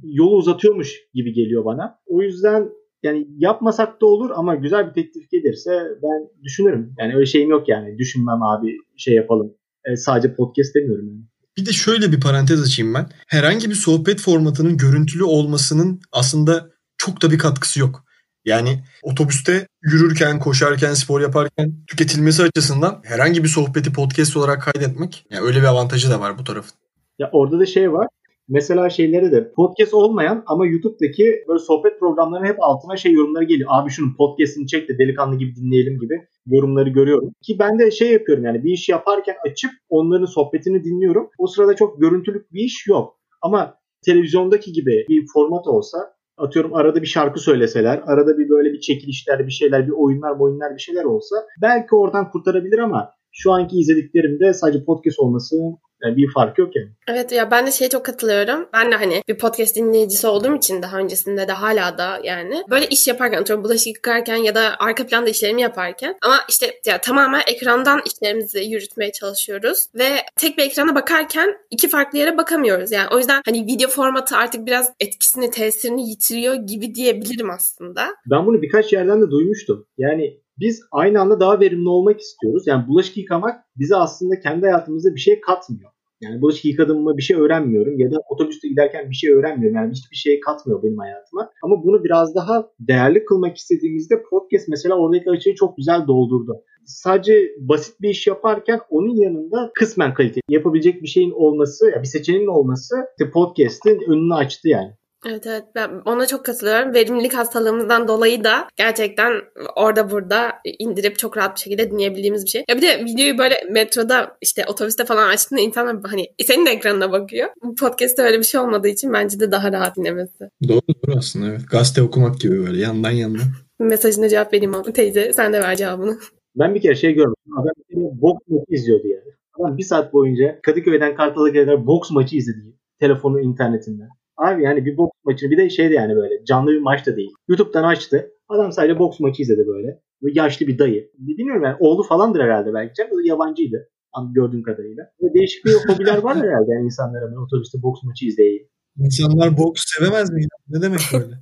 yolu 0.03 0.37
uzatıyormuş 0.37 1.01
gibi 1.15 1.33
geliyor 1.33 1.65
bana. 1.65 1.99
O 2.07 2.23
yüzden 2.23 2.71
yani 3.03 3.27
yapmasak 3.39 4.01
da 4.01 4.07
olur 4.07 4.31
ama 4.35 4.55
güzel 4.55 4.89
bir 4.89 4.95
teklif 4.95 5.31
gelirse 5.31 5.71
ben 6.03 6.43
düşünürüm. 6.45 6.95
Yani 6.99 7.15
öyle 7.15 7.27
şeyim 7.27 7.51
yok 7.51 7.69
yani. 7.69 7.99
Düşünmem 7.99 8.43
abi 8.43 8.77
şey 8.97 9.15
yapalım. 9.15 9.55
E, 9.85 9.97
sadece 9.97 10.35
podcast 10.35 10.75
demiyorum 10.75 11.09
yani. 11.09 11.23
Bir 11.57 11.67
de 11.67 11.73
şöyle 11.73 12.13
bir 12.13 12.21
parantez 12.21 12.63
açayım 12.63 12.95
ben. 12.95 13.07
Herhangi 13.27 13.71
bir 13.71 13.75
sohbet 13.75 14.21
formatının 14.21 14.77
görüntülü 14.77 15.25
olmasının 15.25 16.01
aslında 16.13 16.71
çok 16.99 17.23
da 17.23 17.31
bir 17.31 17.39
katkısı 17.39 17.81
yok. 17.81 18.05
Yani 18.45 18.85
otobüste 19.03 19.67
yürürken, 19.83 20.39
koşarken, 20.39 20.95
spor 20.95 21.21
yaparken 21.21 21.75
tüketilmesi 21.87 22.43
açısından 22.43 23.01
herhangi 23.05 23.45
bir 23.45 23.49
sohbeti 23.49 23.93
podcast 23.93 24.37
olarak 24.37 24.63
kaydetmek 24.63 25.27
yani 25.31 25.43
öyle 25.45 25.59
bir 25.59 25.65
avantajı 25.65 26.11
da 26.11 26.21
var 26.21 26.39
bu 26.39 26.45
tarafın. 26.45 26.73
Ya 27.19 27.31
orada 27.33 27.61
da 27.61 27.67
şey 27.67 27.93
var. 27.93 28.07
Mesela 28.49 28.91
şeyleri 28.91 29.33
de 29.33 29.53
podcast 29.53 29.95
olmayan 29.95 30.43
ama 30.47 30.67
YouTube'daki 30.67 31.45
böyle 31.49 31.59
sohbet 31.59 32.01
programlarının 32.01 32.49
hep 32.49 32.57
altına 32.63 32.97
şey 32.97 33.13
yorumları 33.13 33.45
geliyor. 33.45 33.71
Abi 33.73 33.91
şunun 33.91 34.17
podcast'ini 34.17 34.67
çek 34.67 34.89
de 34.89 34.99
delikanlı 34.99 35.39
gibi 35.39 35.57
dinleyelim 35.57 35.99
gibi 35.99 36.15
yorumları 36.47 36.89
görüyorum. 36.89 37.31
Ki 37.43 37.57
ben 37.59 37.79
de 37.79 37.91
şey 37.91 38.13
yapıyorum 38.13 38.45
yani 38.45 38.65
bir 38.65 38.73
iş 38.73 38.89
yaparken 38.89 39.37
açıp 39.51 39.71
onların 39.89 40.27
sohbetini 40.27 40.85
dinliyorum. 40.85 41.31
O 41.39 41.47
sırada 41.47 41.77
çok 41.77 42.01
görüntülük 42.01 42.53
bir 42.53 42.61
iş 42.61 42.87
yok. 42.87 43.19
Ama 43.43 43.75
televizyondaki 44.05 44.73
gibi 44.73 45.05
bir 45.09 45.27
format 45.35 45.67
olsa 45.67 45.99
atıyorum 46.37 46.75
arada 46.75 47.03
bir 47.03 47.07
şarkı 47.07 47.41
söyleseler, 47.41 48.03
arada 48.07 48.39
bir 48.39 48.49
böyle 48.49 48.73
bir 48.73 48.81
çekilişler, 48.81 49.47
bir 49.47 49.53
şeyler, 49.53 49.87
bir 49.87 49.93
oyunlar, 49.93 50.41
oyunlar 50.41 50.75
bir 50.75 50.81
şeyler 50.81 51.05
olsa 51.05 51.37
belki 51.63 51.95
oradan 51.95 52.31
kurtarabilir 52.31 52.79
ama 52.79 53.11
şu 53.33 53.53
anki 53.53 53.79
izlediklerimde 53.79 54.53
sadece 54.53 54.85
podcast 54.85 55.19
olması 55.19 55.57
yani 56.05 56.17
bir 56.17 56.33
fark 56.35 56.59
yok 56.59 56.77
yani. 56.77 56.89
Evet 57.09 57.33
ya 57.33 57.51
ben 57.51 57.67
de 57.67 57.71
şeye 57.71 57.89
çok 57.91 58.05
katılıyorum. 58.05 58.69
Ben 58.73 58.93
de 58.93 58.97
hani 58.97 59.23
bir 59.29 59.39
podcast 59.39 59.77
dinleyicisi 59.77 60.27
olduğum 60.27 60.57
için 60.57 60.83
daha 60.83 60.99
öncesinde 60.99 61.49
de 61.49 61.53
hala 61.53 61.99
da 61.99 62.21
yani 62.25 62.63
böyle 62.71 62.87
iş 62.87 63.09
yaparken 63.09 63.41
atıyorum 63.41 63.65
bulaşık 63.65 63.87
yıkarken 63.87 64.37
ya 64.37 64.55
da 64.55 64.61
arka 64.79 65.07
planda 65.07 65.31
işlerimi 65.31 65.63
yaparken 65.63 66.17
ama 66.23 66.37
işte 66.49 66.81
ya 66.87 67.01
tamamen 67.01 67.43
ekrandan 67.47 68.01
işlerimizi 68.07 68.65
yürütmeye 68.65 69.13
çalışıyoruz 69.13 69.87
ve 69.95 70.09
tek 70.37 70.59
bir 70.59 70.63
ekrana 70.63 70.95
bakarken 70.95 71.57
iki 71.71 71.89
farklı 71.89 72.19
yere 72.19 72.37
bakamıyoruz. 72.37 72.93
Yani 72.93 73.09
o 73.13 73.19
yüzden 73.19 73.43
hani 73.45 73.67
video 73.67 73.89
formatı 73.89 74.37
artık 74.37 74.67
biraz 74.67 74.93
etkisini, 75.01 75.51
tesirini 75.51 76.09
yitiriyor 76.09 76.55
gibi 76.55 76.95
diyebilirim 76.95 77.51
aslında. 77.51 78.07
Ben 78.31 78.47
bunu 78.47 78.63
birkaç 78.63 78.93
yerden 78.93 79.23
de 79.23 79.31
duymuştum. 79.31 79.87
Yani 79.99 80.42
biz 80.59 80.81
aynı 80.93 81.21
anda 81.21 81.41
daha 81.41 81.61
verimli 81.61 81.89
olmak 81.89 82.21
istiyoruz. 82.21 82.63
Yani 82.67 82.89
bulaşık 82.89 83.17
yıkamak 83.17 83.65
bize 83.77 83.97
aslında 83.97 84.41
kendi 84.41 84.67
hayatımızda 84.67 85.15
bir 85.15 85.21
şey 85.21 85.41
katmıyor. 85.41 85.91
Yani 86.21 86.41
bulaşık 86.43 86.65
yıkadığımda 86.65 87.17
bir 87.17 87.23
şey 87.23 87.37
öğrenmiyorum 87.37 87.99
ya 87.99 88.11
da 88.11 88.17
otobüste 88.29 88.69
giderken 88.69 89.11
bir 89.11 89.15
şey 89.15 89.33
öğrenmiyorum. 89.33 89.77
Yani 89.77 89.91
hiçbir 89.91 90.17
şey 90.17 90.41
katmıyor 90.41 90.83
benim 90.83 90.99
hayatıma. 90.99 91.51
Ama 91.65 91.85
bunu 91.85 92.05
biraz 92.05 92.35
daha 92.35 92.69
değerli 92.81 93.25
kılmak 93.25 93.57
istediğimizde 93.57 94.23
podcast 94.31 94.69
mesela 94.69 94.95
oradaki 94.95 95.31
açığı 95.31 95.55
çok 95.55 95.77
güzel 95.77 96.07
doldurdu. 96.07 96.63
Sadece 96.87 97.49
basit 97.59 98.01
bir 98.01 98.09
iş 98.09 98.27
yaparken 98.27 98.81
onun 98.91 99.23
yanında 99.23 99.71
kısmen 99.75 100.15
kalite 100.15 100.41
yapabilecek 100.49 101.03
bir 101.03 101.09
şeyin 101.09 101.31
olması, 101.31 101.91
ya 101.91 102.03
bir 102.03 102.09
seçeneğin 102.09 102.47
olması 102.47 102.95
podcast'in 103.33 104.01
önünü 104.11 104.35
açtı 104.35 104.69
yani. 104.69 104.91
Evet 105.27 105.47
evet 105.47 105.65
ben 105.75 105.91
ona 106.05 106.27
çok 106.27 106.45
katılıyorum. 106.45 106.95
Verimlilik 106.95 107.35
hastalığımızdan 107.35 108.09
dolayı 108.09 108.45
da 108.45 108.69
gerçekten 108.77 109.33
orada 109.77 110.11
burada 110.11 110.53
indirip 110.79 111.19
çok 111.19 111.37
rahat 111.37 111.57
bir 111.57 111.61
şekilde 111.61 111.91
dinleyebildiğimiz 111.91 112.45
bir 112.45 112.51
şey. 112.51 112.65
Ya 112.69 112.77
bir 112.77 112.83
de 112.83 113.05
videoyu 113.05 113.39
böyle 113.39 113.55
metroda 113.71 114.37
işte 114.41 114.65
otobüste 114.69 115.05
falan 115.05 115.29
açtığında 115.29 115.61
insanlar 115.61 115.97
hani 116.07 116.27
senin 116.45 116.67
de 116.67 116.71
ekranına 116.71 117.13
bakıyor. 117.13 117.49
Bu 117.63 117.75
podcast'te 117.75 118.23
öyle 118.23 118.39
bir 118.39 118.45
şey 118.45 118.61
olmadığı 118.61 118.89
için 118.89 119.13
bence 119.13 119.41
de 119.41 119.53
daha 119.53 119.73
rahat 119.73 119.97
dinlemesi. 119.97 120.49
Doğru 120.69 120.81
doğru 120.89 121.19
aslında 121.19 121.47
evet. 121.47 121.61
Gazete 121.71 122.03
okumak 122.03 122.41
gibi 122.41 122.67
böyle 122.67 122.81
yandan 122.81 123.11
yandan. 123.11 123.43
Mesajına 123.79 124.29
cevap 124.29 124.53
vereyim 124.53 124.75
abi 124.75 124.93
teyze 124.93 125.33
sen 125.33 125.53
de 125.53 125.61
ver 125.61 125.77
cevabını. 125.77 126.19
Ben 126.57 126.75
bir 126.75 126.81
kere 126.81 126.95
şey 126.95 127.13
görmüştüm. 127.13 127.59
Adam 127.59 127.73
bir 127.91 128.23
boks 128.23 128.49
maçı 128.49 128.65
izliyordu 128.69 129.09
yani. 129.09 129.35
Adam 129.59 129.79
bir 129.79 129.83
saat 129.83 130.13
boyunca 130.13 130.59
Kadıköy'den 130.63 131.15
Kartal'a 131.15 131.53
kadar 131.53 131.87
boks 131.87 132.11
maçı 132.11 132.37
izledi. 132.37 132.77
Telefonu 133.01 133.41
internetinden. 133.41 134.09
Abi 134.37 134.63
yani 134.63 134.85
bir 134.85 134.97
boks 134.97 135.19
maçını 135.25 135.51
bir 135.51 135.57
de 135.57 135.71
şeydi 135.71 135.95
yani 135.95 136.17
böyle 136.17 136.45
canlı 136.45 136.71
bir 136.71 136.81
maç 136.81 137.07
da 137.07 137.17
değil. 137.17 137.31
YouTube'dan 137.49 137.85
açtı. 137.85 138.31
Adam 138.49 138.73
sadece 138.73 138.99
boks 138.99 139.21
maçı 139.21 139.43
izledi 139.43 139.67
böyle. 139.67 140.01
Böyle 140.23 140.41
yaşlı 140.41 140.67
bir 140.67 140.79
dayı. 140.79 141.11
Bilmiyorum 141.19 141.63
yani 141.65 141.77
oğlu 141.81 142.03
falandır 142.03 142.41
herhalde 142.41 142.75
belki. 142.75 143.03
O 143.11 143.17
da 143.17 143.23
yabancıydı 143.25 143.89
gördüğüm 144.35 144.63
kadarıyla. 144.63 145.05
Ve 145.23 145.35
değişik 145.35 145.65
bir 145.65 145.73
hobiler 145.73 146.19
var 146.19 146.37
herhalde 146.43 146.73
yani 146.73 146.85
insanlara. 146.85 147.31
Ben 147.31 147.37
otobüste 147.37 147.83
boks 147.83 148.03
maçı 148.03 148.27
izleyeyim. 148.27 148.69
İnsanlar 148.97 149.57
boks 149.57 149.83
sevemez 149.87 150.31
mi? 150.31 150.41
Ne 150.69 150.83
demek 150.83 151.01
böyle? 151.13 151.35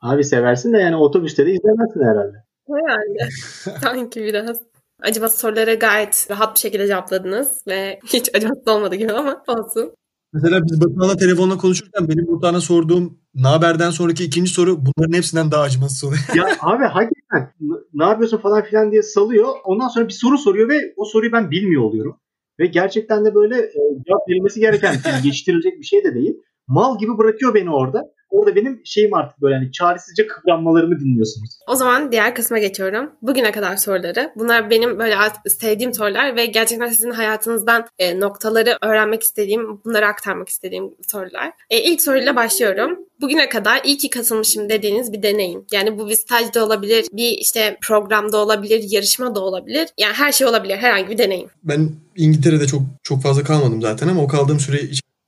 Abi 0.00 0.24
seversin 0.24 0.72
de 0.72 0.78
yani 0.78 0.96
otobüste 0.96 1.46
de 1.46 1.50
izlemezsin 1.52 2.00
herhalde. 2.00 2.36
Yani 2.68 3.30
sanki 3.82 4.20
biraz. 4.20 4.60
Acaba 5.02 5.28
soruları 5.28 5.74
gayet 5.74 6.26
rahat 6.30 6.54
bir 6.54 6.60
şekilde 6.60 6.86
cevapladınız 6.86 7.62
ve 7.66 7.98
hiç 8.06 8.34
acımasız 8.34 8.68
olmadı 8.68 8.94
gibi 8.94 9.12
ama 9.12 9.44
olsun. 9.48 9.94
Mesela 10.32 10.64
biz 10.64 10.80
Batuhan'la 10.80 11.16
telefonla 11.16 11.58
konuşurken 11.58 12.08
benim 12.08 12.26
Batuhan'a 12.26 12.60
sorduğum 12.60 13.18
Naber'den 13.34 13.90
sonraki 13.90 14.24
ikinci 14.24 14.50
soru 14.50 14.78
bunların 14.86 15.16
hepsinden 15.16 15.50
daha 15.50 15.62
acımasız 15.62 16.04
oluyor. 16.04 16.20
ya 16.34 16.44
abi 16.60 16.84
hakikaten 16.84 17.52
ne 17.94 18.04
yapıyorsun 18.04 18.38
falan 18.38 18.62
filan 18.62 18.92
diye 18.92 19.02
salıyor. 19.02 19.48
Ondan 19.64 19.88
sonra 19.88 20.08
bir 20.08 20.12
soru 20.12 20.38
soruyor 20.38 20.68
ve 20.68 20.92
o 20.96 21.04
soruyu 21.04 21.32
ben 21.32 21.50
bilmiyor 21.50 21.82
oluyorum. 21.82 22.16
Ve 22.58 22.66
gerçekten 22.66 23.24
de 23.24 23.34
böyle 23.34 23.56
e, 23.56 23.78
cevap 24.06 24.28
verilmesi 24.28 24.60
gereken, 24.60 24.96
geçiştirilecek 25.24 25.78
bir 25.78 25.84
şey 25.84 26.04
de 26.04 26.14
değil. 26.14 26.34
Mal 26.66 26.98
gibi 26.98 27.18
bırakıyor 27.18 27.54
beni 27.54 27.70
orada 27.70 28.04
orada 28.30 28.56
benim 28.56 28.80
şeyim 28.84 29.14
artık 29.14 29.42
böyle 29.42 29.54
hani 29.54 29.72
çaresizce 29.72 30.26
kıvranmalarımı 30.26 31.00
dinliyorsunuz. 31.00 31.50
O 31.68 31.74
zaman 31.74 32.12
diğer 32.12 32.34
kısma 32.34 32.58
geçiyorum. 32.58 33.10
Bugüne 33.22 33.52
kadar 33.52 33.76
soruları. 33.76 34.32
Bunlar 34.36 34.70
benim 34.70 34.98
böyle 34.98 35.16
sevdiğim 35.46 35.94
sorular 35.94 36.36
ve 36.36 36.46
gerçekten 36.46 36.88
sizin 36.88 37.10
hayatınızdan 37.10 37.86
e, 37.98 38.20
noktaları 38.20 38.78
öğrenmek 38.82 39.22
istediğim, 39.22 39.84
bunları 39.84 40.06
aktarmak 40.06 40.48
istediğim 40.48 40.94
sorular. 41.08 41.52
E, 41.70 41.82
ilk 41.82 42.02
soruyla 42.02 42.36
başlıyorum. 42.36 42.98
Bugüne 43.20 43.48
kadar 43.48 43.80
iyi 43.84 43.96
ki 43.96 44.10
katılmışım 44.10 44.68
dediğiniz 44.68 45.12
bir 45.12 45.22
deneyim. 45.22 45.64
Yani 45.72 45.98
bu 45.98 46.08
bir 46.08 46.14
stajda 46.14 46.64
olabilir, 46.64 47.06
bir 47.12 47.30
işte 47.30 47.78
programda 47.82 48.36
olabilir, 48.36 48.84
yarışma 48.88 49.34
da 49.34 49.40
olabilir. 49.40 49.88
Yani 49.98 50.12
her 50.12 50.32
şey 50.32 50.46
olabilir, 50.46 50.76
herhangi 50.76 51.08
bir 51.08 51.18
deneyim. 51.18 51.48
Ben 51.64 51.90
İngiltere'de 52.16 52.66
çok 52.66 52.82
çok 53.02 53.22
fazla 53.22 53.42
kalmadım 53.42 53.82
zaten 53.82 54.08
ama 54.08 54.22
o 54.22 54.28
kaldığım 54.28 54.60
süre 54.60 54.80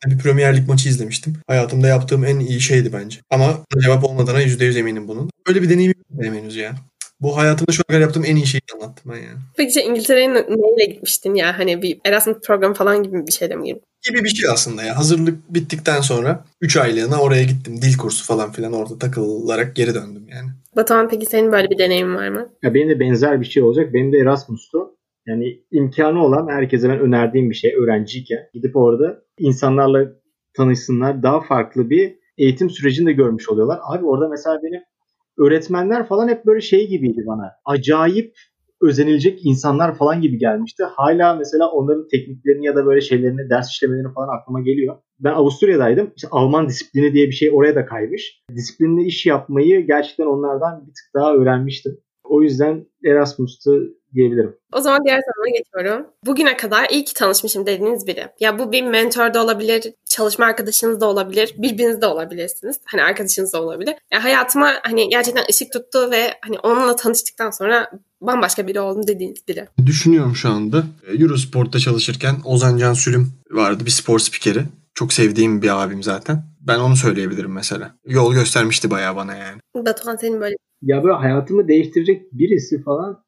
bir 0.06 0.18
Premier 0.18 0.56
Lig 0.56 0.68
maçı 0.68 0.88
izlemiştim. 0.88 1.36
Hayatımda 1.46 1.88
yaptığım 1.88 2.24
en 2.24 2.38
iyi 2.38 2.60
şeydi 2.60 2.92
bence. 2.92 3.18
Ama 3.30 3.60
cevap 3.82 4.04
olmadığına 4.04 4.42
%100 4.42 4.78
eminim 4.78 5.08
bunun. 5.08 5.30
Öyle 5.46 5.62
bir 5.62 5.70
deneyim 5.70 5.94
benim 6.10 6.34
henüz 6.34 6.56
ya. 6.56 6.74
Bu 7.20 7.36
hayatımda 7.36 7.72
şu 7.72 7.82
an 7.90 8.00
yaptığım 8.00 8.24
en 8.24 8.36
iyi 8.36 8.46
şeyi 8.46 8.60
anlattım 8.74 9.12
ben 9.12 9.16
yani. 9.16 9.38
Peki 9.56 9.72
şey, 9.72 9.86
İngiltere'ye 9.86 10.34
neyle 10.34 10.92
gitmiştin 10.92 11.34
ya? 11.34 11.58
Hani 11.58 11.82
bir 11.82 12.00
Erasmus 12.04 12.36
program 12.46 12.74
falan 12.74 13.02
gibi 13.02 13.26
bir 13.26 13.32
şeyle 13.32 13.56
mi 13.56 13.64
girdin? 13.64 13.82
Gibi 14.08 14.24
bir 14.24 14.28
şey 14.28 14.50
aslında 14.50 14.82
ya. 14.82 14.98
Hazırlık 14.98 15.54
bittikten 15.54 16.00
sonra 16.00 16.44
3 16.60 16.76
aylığına 16.76 17.20
oraya 17.20 17.42
gittim. 17.42 17.82
Dil 17.82 17.96
kursu 17.96 18.24
falan 18.24 18.52
filan 18.52 18.72
orada 18.72 18.98
takılarak 18.98 19.76
geri 19.76 19.94
döndüm 19.94 20.28
yani. 20.28 20.48
Batuhan 20.76 21.08
peki 21.08 21.26
senin 21.26 21.52
böyle 21.52 21.70
bir 21.70 21.78
deneyimin 21.78 22.14
var 22.14 22.28
mı? 22.28 22.48
Ya 22.62 22.74
benim 22.74 22.88
de 22.88 23.00
benzer 23.00 23.40
bir 23.40 23.46
şey 23.46 23.62
olacak. 23.62 23.94
Benim 23.94 24.12
de 24.12 24.18
Erasmus'tu. 24.18 24.78
Yani 25.26 25.62
imkanı 25.70 26.24
olan 26.24 26.48
herkese 26.48 26.88
ben 26.88 27.00
önerdiğim 27.00 27.50
bir 27.50 27.54
şey 27.54 27.74
öğrenciyken 27.74 28.38
gidip 28.54 28.76
orada 28.76 29.22
insanlarla 29.38 30.12
tanışsınlar. 30.56 31.22
Daha 31.22 31.40
farklı 31.40 31.90
bir 31.90 32.18
eğitim 32.38 32.70
sürecini 32.70 33.06
de 33.06 33.12
görmüş 33.12 33.48
oluyorlar. 33.48 33.78
Abi 33.82 34.04
orada 34.04 34.28
mesela 34.28 34.61
benim 34.62 34.82
öğretmenler 35.38 36.06
falan 36.06 36.28
hep 36.28 36.46
böyle 36.46 36.61
şey 36.61 36.88
gibiydi 36.88 37.24
bana. 37.26 37.50
Acayip 37.64 38.35
özenilecek 38.82 39.46
insanlar 39.46 39.94
falan 39.94 40.20
gibi 40.20 40.38
gelmişti. 40.38 40.85
Hala 40.85 41.35
mesela 41.35 41.70
onların 41.70 42.08
tekniklerini 42.08 42.66
ya 42.66 42.76
da 42.76 42.87
böyle 42.87 43.00
şeylerini, 43.00 43.50
ders 43.50 43.70
işlemelerini 43.70 44.12
falan 44.12 44.28
aklıma 44.38 44.61
geliyor. 44.61 44.96
Ben 45.20 45.32
Avusturya'daydım. 45.32 46.12
İşte 46.16 46.28
Alman 46.30 46.68
disiplini 46.68 47.12
diye 47.12 47.26
bir 47.26 47.32
şey 47.32 47.50
oraya 47.52 47.74
da 47.74 47.87
kaymış. 47.87 48.42
Disiplinli 48.54 49.06
iş 49.06 49.26
yapmayı 49.26 49.87
gerçekten 49.87 50.26
onlardan 50.26 50.80
bir 50.80 50.87
tık 50.87 51.14
daha 51.14 51.35
öğrenmiştim. 51.35 51.98
O 52.33 52.42
yüzden 52.42 52.87
Erasmus'tu 53.06 53.83
diyebilirim. 54.14 54.56
O 54.72 54.80
zaman 54.80 55.04
diğer 55.04 55.20
soruma 55.20 55.58
geçiyorum. 55.58 56.06
Bugüne 56.26 56.56
kadar 56.56 56.88
iyi 56.90 57.04
ki 57.04 57.14
tanışmışım 57.14 57.66
dediğiniz 57.66 58.06
biri. 58.06 58.26
Ya 58.40 58.58
bu 58.58 58.72
bir 58.72 58.83
mentor 58.83 59.35
da 59.35 59.44
olabilir, 59.44 59.92
çalışma 60.10 60.46
arkadaşınız 60.46 61.00
da 61.00 61.06
olabilir, 61.08 61.54
birbiriniz 61.58 62.00
de 62.00 62.06
olabilirsiniz. 62.06 62.76
Hani 62.85 63.02
arkadaşınız 63.02 63.52
da 63.52 63.62
olabilir. 63.62 63.94
Ya 64.12 64.24
hayatıma 64.24 64.72
hani 64.83 65.08
gerçekten 65.08 65.44
ışık 65.50 65.72
tuttu 65.72 66.10
ve 66.10 66.35
hani 66.44 66.58
onunla 66.58 66.96
tanıştıktan 66.96 67.50
sonra 67.50 67.90
bambaşka 68.20 68.66
biri 68.66 68.80
oldum 68.80 69.06
dediğiniz 69.06 69.48
biri. 69.48 69.66
Düşünüyorum 69.87 70.37
şu 70.37 70.48
anda. 70.48 70.85
Eurosport'ta 71.18 71.78
çalışırken 71.78 72.37
Ozan 72.44 72.78
Can 72.78 72.94
Sülüm 72.94 73.33
vardı 73.50 73.87
bir 73.87 73.90
spor 73.90 74.18
spikeri. 74.18 74.62
Çok 74.94 75.12
sevdiğim 75.12 75.62
bir 75.62 75.83
abim 75.83 76.02
zaten. 76.02 76.52
Ben 76.67 76.79
onu 76.79 76.96
söyleyebilirim 76.96 77.52
mesela. 77.52 77.98
Yol 78.06 78.35
göstermişti 78.35 78.90
bayağı 78.90 79.17
bana 79.17 79.35
yani. 79.37 79.60
Batuhan 79.75 80.17
senin 80.17 80.40
böyle 80.40 80.56
Ya 80.83 81.04
böyle 81.04 81.15
hayatımı 81.15 81.69
değiştirecek 81.69 82.33
birisi 82.33 82.83
falan 82.83 83.25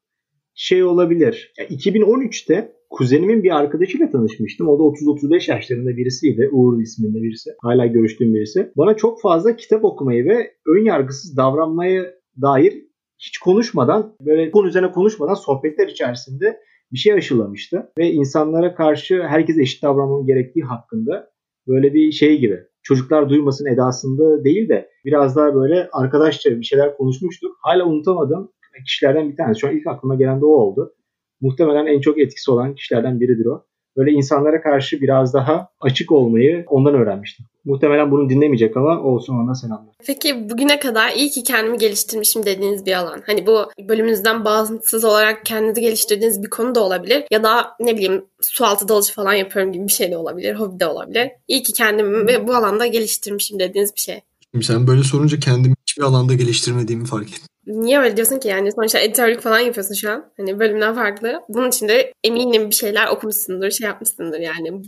şey 0.53 0.83
olabilir. 0.83 1.53
Ya 1.59 1.65
2013'te 1.65 2.75
kuzenimin 2.89 3.43
bir 3.43 3.55
arkadaşıyla 3.55 4.11
tanışmıştım. 4.11 4.67
O 4.67 4.79
da 4.79 4.83
30-35 4.83 5.51
yaşlarında 5.51 5.97
birisiydi. 5.97 6.49
Uğur 6.51 6.81
isminde 6.81 7.21
birisi. 7.21 7.49
Hala 7.61 7.85
görüştüğüm 7.85 8.33
birisi. 8.33 8.71
Bana 8.77 8.95
çok 8.95 9.21
fazla 9.21 9.55
kitap 9.55 9.85
okumayı 9.85 10.25
ve 10.25 10.51
ön 10.67 10.85
yargısız 10.85 11.37
davranmaya 11.37 12.05
dair 12.41 12.85
hiç 13.19 13.37
konuşmadan 13.37 14.15
böyle 14.21 14.51
konu 14.51 14.67
üzerine 14.67 14.91
konuşmadan 14.91 15.33
sohbetler 15.33 15.87
içerisinde 15.87 16.59
bir 16.91 16.97
şey 16.97 17.13
aşılamıştı. 17.13 17.91
Ve 17.97 18.11
insanlara 18.11 18.75
karşı 18.75 19.23
herkes 19.23 19.57
eşit 19.57 19.83
davranmanın 19.83 20.27
gerektiği 20.27 20.63
hakkında 20.63 21.29
böyle 21.67 21.93
bir 21.93 22.11
şey 22.11 22.39
gibi 22.39 22.59
çocuklar 22.85 23.29
duymasın 23.29 23.65
edasında 23.65 24.43
değil 24.43 24.69
de 24.69 24.89
biraz 25.05 25.35
daha 25.35 25.55
böyle 25.55 25.89
arkadaşça 25.91 26.59
bir 26.59 26.63
şeyler 26.63 26.97
konuşmuştuk. 26.97 27.57
Hala 27.61 27.85
unutamadım 27.85 28.51
kişilerden 28.85 29.31
bir 29.31 29.35
tanesi. 29.35 29.59
Şu 29.59 29.67
an 29.67 29.77
ilk 29.77 29.87
aklıma 29.87 30.15
gelen 30.15 30.41
de 30.41 30.45
o 30.45 30.49
oldu. 30.49 30.93
Muhtemelen 31.41 31.85
en 31.85 32.01
çok 32.01 32.19
etkisi 32.19 32.51
olan 32.51 32.75
kişilerden 32.75 33.19
biridir 33.19 33.45
o. 33.45 33.65
Böyle 33.97 34.11
insanlara 34.11 34.61
karşı 34.61 35.01
biraz 35.01 35.33
daha 35.33 35.69
açık 35.81 36.11
olmayı 36.11 36.65
ondan 36.67 36.93
öğrenmiştim. 36.93 37.45
Muhtemelen 37.65 38.11
bunu 38.11 38.29
dinlemeyecek 38.29 38.77
ama 38.77 39.01
olsun 39.01 39.35
ona 39.35 39.55
selamlar. 39.55 39.95
Peki 40.07 40.49
bugüne 40.49 40.79
kadar 40.79 41.11
iyi 41.11 41.29
ki 41.29 41.43
kendimi 41.43 41.77
geliştirmişim 41.77 42.45
dediğiniz 42.45 42.85
bir 42.85 42.93
alan. 42.93 43.23
Hani 43.25 43.47
bu 43.47 43.71
bölümünüzden 43.89 44.45
bağımsız 44.45 45.05
olarak 45.05 45.45
kendinizi 45.45 45.81
geliştirdiğiniz 45.81 46.43
bir 46.43 46.49
konu 46.49 46.75
da 46.75 46.83
olabilir. 46.83 47.23
Ya 47.31 47.43
da 47.43 47.75
ne 47.79 47.95
bileyim 47.95 48.25
su 48.41 48.65
altı 48.65 48.87
dalıcı 48.87 49.13
falan 49.13 49.33
yapıyorum 49.33 49.71
gibi 49.73 49.87
bir 49.87 49.91
şey 49.91 50.11
de 50.11 50.17
olabilir. 50.17 50.55
Hobi 50.55 50.79
de 50.79 50.87
olabilir. 50.87 51.31
İyi 51.47 51.63
ki 51.63 51.73
kendimi 51.73 52.47
bu 52.47 52.55
alanda 52.55 52.85
geliştirmişim 52.85 53.59
dediğiniz 53.59 53.95
bir 53.95 54.01
şey. 54.01 54.21
Şimdi 54.51 54.65
sen 54.65 54.87
böyle 54.87 55.03
sorunca 55.03 55.39
kendimi 55.39 55.75
hiçbir 55.87 56.03
alanda 56.03 56.33
geliştirmediğimi 56.33 57.05
fark 57.05 57.27
ettim. 57.29 57.47
Niye 57.67 57.99
öyle 57.99 58.17
diyorsun 58.17 58.39
ki 58.39 58.47
yani? 58.47 58.71
Sonuçta 58.71 58.99
editörlük 58.99 59.41
falan 59.41 59.59
yapıyorsun 59.59 59.93
şu 59.93 60.11
an. 60.11 60.25
Hani 60.37 60.59
bölümden 60.59 60.95
farklı. 60.95 61.41
Bunun 61.49 61.67
için 61.67 61.87
de 61.87 62.13
eminim 62.23 62.69
bir 62.69 62.75
şeyler 62.75 63.07
okumuşsundur, 63.07 63.71
şey 63.71 63.87
yapmışsındır 63.87 64.39
yani. 64.39 64.81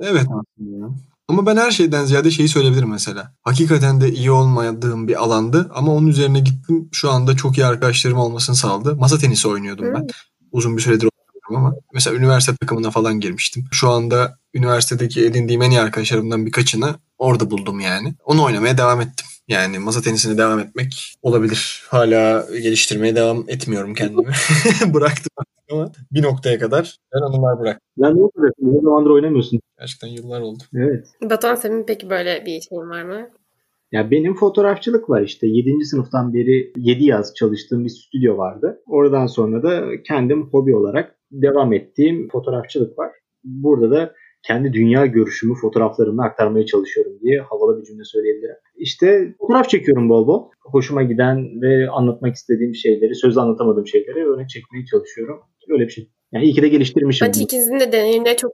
Evet 0.00 0.22
aslında. 0.22 0.94
Ama 1.28 1.46
ben 1.46 1.56
her 1.56 1.70
şeyden 1.70 2.04
ziyade 2.04 2.30
şeyi 2.30 2.48
söyleyebilirim 2.48 2.90
mesela. 2.90 3.34
Hakikaten 3.42 4.00
de 4.00 4.12
iyi 4.12 4.30
olmadığım 4.30 5.08
bir 5.08 5.22
alandı 5.22 5.70
ama 5.74 5.94
onun 5.94 6.06
üzerine 6.06 6.40
gittim. 6.40 6.88
Şu 6.92 7.10
anda 7.10 7.36
çok 7.36 7.58
iyi 7.58 7.66
arkadaşlarım 7.66 8.18
olmasını 8.18 8.56
sağladı. 8.56 8.96
Masa 8.96 9.18
tenisi 9.18 9.48
oynuyordum 9.48 9.86
ben. 9.94 10.06
Uzun 10.52 10.76
bir 10.76 10.82
süredir 10.82 11.08
oynuyorum 11.08 11.66
ama. 11.66 11.74
Mesela 11.94 12.16
üniversite 12.16 12.56
takımına 12.56 12.90
falan 12.90 13.20
girmiştim. 13.20 13.64
Şu 13.72 13.90
anda 13.90 14.38
üniversitedeki 14.54 15.24
edindiğim 15.24 15.62
en 15.62 15.70
iyi 15.70 15.80
arkadaşlarımdan 15.80 16.46
birkaçını 16.46 16.94
orada 17.18 17.50
buldum 17.50 17.80
yani. 17.80 18.14
Onu 18.24 18.44
oynamaya 18.44 18.78
devam 18.78 19.00
ettim. 19.00 19.26
Yani 19.48 19.78
masa 19.78 20.00
tenisine 20.00 20.38
devam 20.38 20.58
etmek 20.58 21.14
olabilir. 21.22 21.84
Hala 21.88 22.46
geliştirmeye 22.62 23.16
devam 23.16 23.44
etmiyorum 23.48 23.94
kendimi. 23.94 24.32
Bıraktım 24.94 25.30
ama 25.72 25.92
bir 26.12 26.22
noktaya 26.22 26.58
kadar 26.58 26.96
ben 27.14 27.20
anılar 27.20 27.60
bıraktım. 27.60 27.88
Ben 27.96 28.16
ne 28.16 28.22
yapıyorsun? 28.22 28.74
Ne 28.76 28.80
zamandır 28.80 29.10
oynamıyorsun? 29.10 29.60
Gerçekten 29.78 30.08
yıllar 30.08 30.40
oldu. 30.40 30.62
Evet. 30.74 31.06
Batuhan 31.22 31.54
senin 31.54 31.86
peki 31.86 32.10
böyle 32.10 32.46
bir 32.46 32.60
şeyin 32.60 32.90
var 32.90 33.02
mı? 33.02 33.28
Ya 33.92 34.10
benim 34.10 34.34
fotoğrafçılık 34.34 35.10
var 35.10 35.22
işte. 35.22 35.46
7. 35.46 35.84
sınıftan 35.84 36.34
beri 36.34 36.72
7 36.76 37.04
yaz 37.04 37.34
çalıştığım 37.34 37.84
bir 37.84 37.90
stüdyo 37.90 38.38
vardı. 38.38 38.82
Oradan 38.86 39.26
sonra 39.26 39.62
da 39.62 40.02
kendim 40.02 40.48
hobi 40.50 40.76
olarak 40.76 41.16
devam 41.32 41.72
ettiğim 41.72 42.28
fotoğrafçılık 42.28 42.98
var. 42.98 43.10
Burada 43.44 43.90
da 43.90 44.14
kendi 44.42 44.72
dünya 44.72 45.06
görüşümü 45.06 45.54
fotoğraflarımla 45.54 46.24
aktarmaya 46.24 46.66
çalışıyorum 46.66 47.12
diye 47.22 47.40
havalı 47.40 47.80
bir 47.80 47.86
cümle 47.86 48.04
söyleyebilirim. 48.04 48.56
İşte 48.76 49.34
fotoğraf 49.38 49.68
çekiyorum 49.68 50.08
bol 50.08 50.26
bol. 50.26 50.48
Hoşuma 50.60 51.02
giden 51.02 51.62
ve 51.62 51.90
anlatmak 51.90 52.34
istediğim 52.34 52.74
şeyleri, 52.74 53.14
sözle 53.14 53.40
anlatamadığım 53.40 53.86
şeyleri 53.86 54.26
örnek 54.26 54.48
çekmeye 54.48 54.84
çalışıyorum. 54.84 55.40
Öyle 55.68 55.84
bir 55.84 55.92
şey. 55.92 56.08
Yani 56.32 56.44
iyi 56.44 56.54
ki 56.54 56.62
de 56.62 56.68
geliştirmişim. 56.68 57.26
Bence 57.26 57.42
ikinizin 57.42 57.80
de 57.80 57.92
deneyimleri 57.92 58.36
çok 58.36 58.52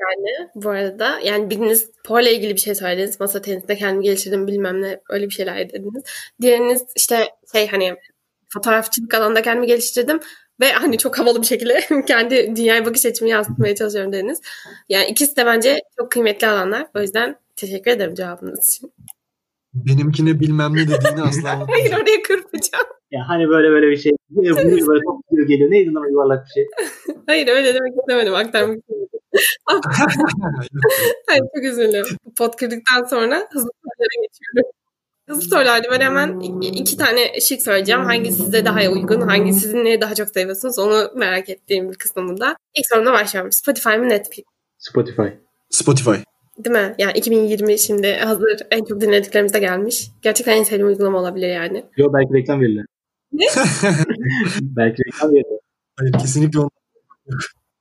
yani 0.00 0.48
bu 0.54 0.70
arada. 0.70 1.20
Yani 1.24 1.50
biriniz 1.50 1.80
sporla 1.80 2.30
ilgili 2.30 2.54
bir 2.54 2.60
şey 2.60 2.74
söylediniz. 2.74 3.20
Masa 3.20 3.42
tenisinde 3.42 3.76
kendimi 3.76 4.04
geliştirdim 4.04 4.46
bilmem 4.46 4.82
ne 4.82 5.00
öyle 5.10 5.24
bir 5.24 5.34
şeyler 5.34 5.68
dediniz. 5.68 6.02
Diğeriniz 6.40 6.84
işte 6.96 7.28
şey 7.52 7.68
hani 7.68 7.94
fotoğrafçılık 8.48 9.14
alanında 9.14 9.42
kendimi 9.42 9.66
geliştirdim 9.66 10.20
ve 10.60 10.72
hani 10.72 10.98
çok 10.98 11.18
havalı 11.18 11.40
bir 11.40 11.46
şekilde 11.46 11.80
kendi 12.06 12.56
dünyaya 12.56 12.86
bakış 12.86 13.06
açımı 13.06 13.30
yansıtmaya 13.30 13.74
çalışıyorum 13.74 14.12
dediniz. 14.12 14.40
Yani 14.88 15.06
ikisi 15.06 15.36
de 15.36 15.46
bence 15.46 15.80
çok 15.98 16.12
kıymetli 16.12 16.46
alanlar. 16.46 16.86
O 16.96 17.00
yüzden 17.00 17.36
teşekkür 17.56 17.90
ederim 17.90 18.14
cevabınız 18.14 18.68
için. 18.68 18.92
Benimkine 19.74 20.40
bilmem 20.40 20.76
ne 20.76 20.88
dediğini 20.88 21.22
asla 21.22 21.66
Hayır 21.70 21.92
oraya 21.92 22.22
kırpacağım. 22.22 22.86
Ya 23.10 23.20
hani 23.28 23.48
böyle 23.48 23.70
böyle 23.70 23.90
bir 23.90 23.96
şey. 23.96 24.12
Böyle, 24.30 24.56
böyle 24.86 25.00
çok 25.04 25.28
gidiyor 25.30 25.48
geliyor. 25.48 25.70
Neydi 25.70 25.94
lan 25.94 26.10
yuvarlak 26.10 26.46
bir 26.46 26.50
şey? 26.50 26.66
Hayır 27.26 27.48
öyle 27.48 27.74
demek 27.74 27.92
istemedim. 27.98 28.34
Aktarmak 28.34 28.76
istemedim. 28.78 29.08
Hayır 31.26 31.42
çok 31.54 31.64
üzüldüm. 31.64 32.06
Pot 32.38 32.56
kırdıktan 32.56 33.04
sonra 33.10 33.36
hızlı 33.50 33.70
sorulara 33.82 34.22
geçiyorum. 34.22 34.70
Hızlı 35.28 35.42
sorularda 35.42 35.88
ben 35.90 36.00
hemen 36.00 36.40
iki 36.60 36.96
tane 36.96 37.40
şık 37.40 37.62
söyleyeceğim. 37.62 38.00
Hangi 38.00 38.32
size 38.32 38.64
daha 38.64 38.80
uygun, 38.90 39.20
hangi 39.20 39.52
sizin 39.52 39.84
neyi 39.84 40.00
daha 40.00 40.14
çok 40.14 40.28
seviyorsunuz 40.28 40.78
onu 40.78 41.10
merak 41.16 41.48
ettiğim 41.48 41.90
bir 41.90 41.96
kısmında. 41.96 42.56
İlk 42.74 42.86
sorumla 42.86 43.12
başlıyorum. 43.12 43.52
Spotify 43.52 43.88
mı 43.88 44.08
Netflix? 44.08 44.44
Spotify. 44.78 45.28
Spotify. 45.70 46.16
Değil 46.64 46.76
mi? 46.76 46.94
Yani 46.98 47.12
2020 47.18 47.78
şimdi 47.78 48.12
hazır 48.12 48.58
en 48.70 48.84
çok 48.84 49.00
dinlediklerimize 49.00 49.58
gelmiş. 49.58 50.10
Gerçekten 50.22 50.56
en 50.56 50.62
sevdiğim 50.62 50.86
uygulama 50.86 51.18
olabilir 51.18 51.48
yani. 51.48 51.84
Yok 51.96 52.14
belki 52.14 52.34
reklam 52.34 52.60
verirler. 52.60 52.84
Ne? 53.32 53.44
belki 54.60 55.02
reklam 55.06 55.30
verirler. 55.30 55.58
Hayır 55.98 56.12
kesinlikle 56.12 56.58
olmaz. 56.58 56.70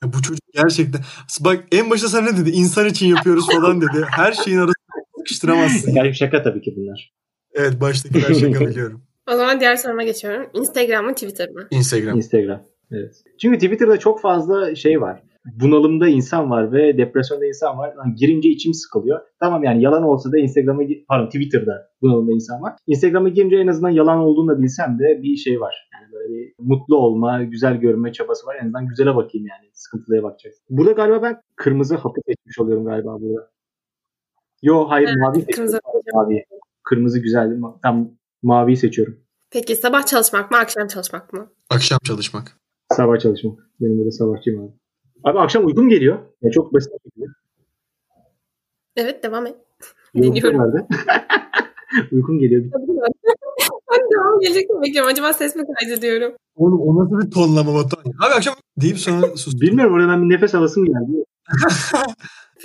Ya 0.04 0.14
bu 0.14 0.22
çocuk 0.22 0.54
gerçekten... 0.54 1.02
Bak 1.40 1.64
en 1.72 1.90
başta 1.90 2.10
sen 2.10 2.26
ne 2.26 2.38
dedi? 2.38 2.50
İnsan 2.50 2.88
için 2.88 3.08
yapıyoruz 3.08 3.48
falan 3.48 3.82
dedi. 3.82 4.06
Her 4.10 4.34
şeyin 4.34 4.58
arasında 4.58 5.06
sıkıştıramazsın. 5.18 5.92
Yani 5.92 6.16
şaka 6.16 6.44
tabii 6.44 6.62
ki 6.62 6.74
bunlar. 6.78 7.14
Evet 7.56 7.82
baştakiler 7.82 8.34
şaka 8.34 8.66
biliyorum. 8.70 9.02
O 9.32 9.36
zaman 9.36 9.60
diğer 9.60 9.76
soruma 9.76 10.04
geçiyorum. 10.04 10.50
Instagram 10.54 11.06
mı 11.06 11.14
Twitter 11.14 11.50
mı? 11.50 11.68
Instagram. 11.72 12.18
Instagram. 12.18 12.62
Evet. 12.92 13.24
Çünkü 13.42 13.58
Twitter'da 13.58 13.98
çok 13.98 14.22
fazla 14.22 14.76
şey 14.76 15.02
var. 15.02 15.24
Bunalımda 15.46 16.08
insan 16.08 16.50
var 16.50 16.72
ve 16.72 16.98
depresyonda 16.98 17.46
insan 17.46 17.78
var. 17.78 17.96
Lan 17.96 18.16
girince 18.16 18.50
içim 18.50 18.74
sıkılıyor. 18.74 19.20
Tamam 19.40 19.64
yani 19.64 19.84
yalan 19.84 20.04
olsa 20.04 20.32
da 20.32 20.38
Instagram'a 20.38 20.84
pardon 21.08 21.26
Twitter'da 21.26 21.90
bunalımda 22.02 22.32
insan 22.32 22.62
var. 22.62 22.74
Instagram'a 22.88 23.30
girince 23.30 23.56
en 23.56 23.68
azından 23.68 23.90
yalan 23.90 24.20
olduğunu 24.20 24.48
da 24.52 24.62
bilsem 24.62 25.00
de 25.00 25.24
bir 25.24 25.36
şey 25.36 25.62
var. 25.62 25.90
Yani 25.94 26.14
böyle 26.14 26.34
bir 26.34 26.54
mutlu 26.60 26.98
olma, 26.98 27.44
güzel 27.44 27.76
görünme 27.78 28.12
çabası 28.12 28.48
var. 28.48 28.56
En 28.56 28.64
azından 28.64 28.88
güzele 28.88 29.16
bakayım 29.16 29.48
yani. 29.48 29.70
Sıkıntılıya 29.74 30.24
bakacağız. 30.24 30.56
Burada 30.70 30.92
galiba 30.92 31.22
ben 31.22 31.42
kırmızı 31.56 31.96
hapı 31.96 32.22
seçmiş 32.28 32.60
oluyorum 32.60 32.86
galiba 32.86 33.22
burada. 33.22 33.50
Yo 34.62 34.86
hayır 34.90 35.08
Evet, 35.08 35.18
mavi 35.18 35.46
kırmızı 35.46 35.78
seçiyorum. 35.78 36.30
Mavi. 36.30 36.46
Kırmızı 36.86 37.20
güzeldi. 37.20 37.60
Tam 37.84 38.10
maviyi 38.44 38.78
seçiyorum. 38.78 39.18
Peki 39.52 39.76
sabah 39.76 40.06
çalışmak 40.06 40.52
mı 40.52 40.58
akşam 40.58 40.88
çalışmak 40.88 41.34
mı? 41.34 41.52
Akşam 41.70 42.00
çalışmak. 42.04 42.58
Sabah 42.94 43.20
çalışmak. 43.20 43.60
Benim 43.82 43.98
burada 43.98 44.12
sabahçıyım 44.12 44.64
abi. 44.64 44.72
Abi 45.24 45.40
akşam 45.40 45.66
uykum 45.66 45.90
geliyor. 45.90 46.20
Ya 46.42 46.52
çok 46.52 46.74
basit. 46.74 46.92
Evet 48.96 49.24
devam 49.24 49.46
et. 49.46 49.56
Dinliyorum. 50.16 50.62
uykum 52.12 52.40
geliyor. 52.40 52.64
ben 53.92 54.00
devam 54.00 54.40
gelecek 54.40 54.70
mi 54.70 54.82
bekliyorum. 54.82 55.12
Acaba 55.12 55.34
ses 55.34 55.56
mi 55.56 55.64
kaydediyorum? 55.80 56.34
Oğlum 56.56 56.82
o 56.82 57.04
nasıl 57.04 57.26
bir 57.26 57.32
tonlama 57.32 57.74
Batuhan? 57.74 58.06
Abi 58.06 58.34
akşam 58.34 58.56
deyip 58.78 58.98
sonra 59.00 59.28
sus. 59.38 59.62
Bilmiyorum 59.62 59.94
orada 59.94 60.08
ben 60.08 60.30
bir 60.30 60.36
nefes 60.36 60.56
alasım 60.56 60.86
geldi. 60.86 61.24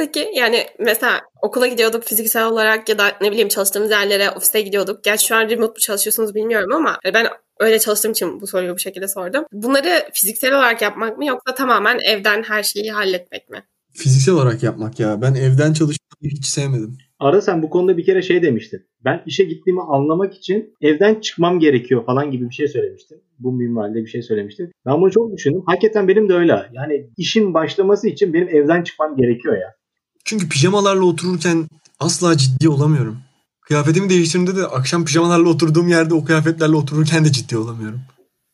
Peki 0.00 0.28
yani 0.34 0.66
mesela 0.78 1.20
okula 1.42 1.66
gidiyorduk 1.66 2.04
fiziksel 2.04 2.46
olarak 2.46 2.88
ya 2.88 2.98
da 2.98 3.04
ne 3.20 3.30
bileyim 3.30 3.48
çalıştığımız 3.48 3.90
yerlere 3.90 4.30
ofise 4.30 4.60
gidiyorduk. 4.60 5.04
Gerçi 5.04 5.26
şu 5.26 5.36
an 5.36 5.48
remote 5.48 5.72
mu 5.72 5.78
çalışıyorsunuz 5.80 6.34
bilmiyorum 6.34 6.72
ama 6.72 6.98
ben 7.14 7.26
öyle 7.58 7.78
çalıştığım 7.78 8.12
için 8.12 8.40
bu 8.40 8.46
soruyu 8.46 8.74
bu 8.74 8.78
şekilde 8.78 9.08
sordum. 9.08 9.44
Bunları 9.52 10.08
fiziksel 10.12 10.54
olarak 10.54 10.82
yapmak 10.82 11.18
mı 11.18 11.26
yoksa 11.26 11.54
tamamen 11.54 11.98
evden 11.98 12.42
her 12.42 12.62
şeyi 12.62 12.92
halletmek 12.92 13.50
mi? 13.50 13.62
Fiziksel 13.92 14.34
olarak 14.34 14.62
yapmak 14.62 15.00
ya. 15.00 15.22
Ben 15.22 15.34
evden 15.34 15.72
çalışmayı 15.72 16.32
hiç 16.36 16.46
sevmedim. 16.46 16.98
Arada 17.18 17.42
sen 17.42 17.62
bu 17.62 17.70
konuda 17.70 17.96
bir 17.96 18.04
kere 18.04 18.22
şey 18.22 18.42
demiştin. 18.42 18.86
Ben 19.04 19.22
işe 19.26 19.44
gittiğimi 19.44 19.82
anlamak 19.82 20.34
için 20.34 20.76
evden 20.80 21.20
çıkmam 21.20 21.60
gerekiyor 21.60 22.06
falan 22.06 22.30
gibi 22.30 22.48
bir 22.48 22.54
şey 22.54 22.68
söylemiştin. 22.68 23.22
Bu 23.38 23.52
minvalde 23.52 23.94
bir 23.94 24.06
şey 24.06 24.22
söylemiştin. 24.22 24.72
Ben 24.86 25.00
bunu 25.00 25.10
çok 25.10 25.32
düşündüm. 25.32 25.62
Hakikaten 25.66 26.08
benim 26.08 26.28
de 26.28 26.34
öyle. 26.34 26.56
Yani 26.72 27.10
işin 27.16 27.54
başlaması 27.54 28.08
için 28.08 28.34
benim 28.34 28.48
evden 28.48 28.82
çıkmam 28.82 29.16
gerekiyor 29.16 29.56
ya. 29.56 29.79
Çünkü 30.30 30.48
pijamalarla 30.48 31.04
otururken 31.04 31.68
asla 32.00 32.36
ciddi 32.36 32.68
olamıyorum. 32.68 33.18
Kıyafetimi 33.60 34.10
değiştirdiğimde 34.10 34.56
de 34.56 34.66
akşam 34.66 35.04
pijamalarla 35.04 35.48
oturduğum 35.48 35.88
yerde 35.88 36.14
o 36.14 36.24
kıyafetlerle 36.24 36.76
otururken 36.76 37.24
de 37.24 37.32
ciddi 37.32 37.56
olamıyorum. 37.56 38.00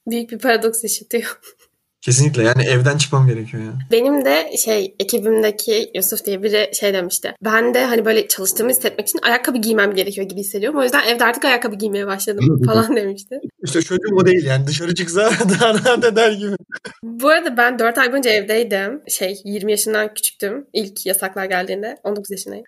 Büyük 0.06 0.30
bir 0.30 0.38
paradoks 0.38 0.82
yaşatıyor. 0.82 1.40
Kesinlikle 2.06 2.42
yani 2.42 2.64
evden 2.64 2.96
çıkmam 2.96 3.26
gerekiyor 3.26 3.62
ya. 3.62 3.72
Benim 3.92 4.24
de 4.24 4.56
şey 4.56 4.94
ekibimdeki 5.00 5.90
Yusuf 5.94 6.24
diye 6.24 6.42
biri 6.42 6.70
şey 6.74 6.94
demişti. 6.94 7.34
Ben 7.44 7.74
de 7.74 7.84
hani 7.84 8.04
böyle 8.04 8.28
çalıştığımı 8.28 8.70
hissetmek 8.70 9.08
için 9.08 9.18
ayakkabı 9.22 9.58
giymem 9.58 9.94
gerekiyor 9.94 10.28
gibi 10.28 10.40
hissediyorum. 10.40 10.78
O 10.78 10.82
yüzden 10.82 11.06
evde 11.08 11.24
artık 11.24 11.44
ayakkabı 11.44 11.76
giymeye 11.76 12.06
başladım 12.06 12.62
falan 12.66 12.96
demişti. 12.96 13.40
İşte 13.64 13.82
çocuğum 13.82 14.16
o 14.16 14.26
değil 14.26 14.46
yani 14.46 14.66
dışarı 14.66 14.94
çıksa 14.94 15.30
daha 15.60 15.74
rahat 15.74 16.04
eder 16.04 16.32
gibi. 16.32 16.56
Bu 17.02 17.28
arada 17.28 17.56
ben 17.56 17.78
4 17.78 17.98
ay 17.98 18.12
boyunca 18.12 18.30
evdeydim. 18.30 19.02
Şey 19.08 19.40
20 19.44 19.70
yaşından 19.70 20.14
küçüktüm 20.14 20.66
ilk 20.72 21.06
yasaklar 21.06 21.44
geldiğinde. 21.44 21.96
19 22.04 22.30
yaşındayım. 22.30 22.64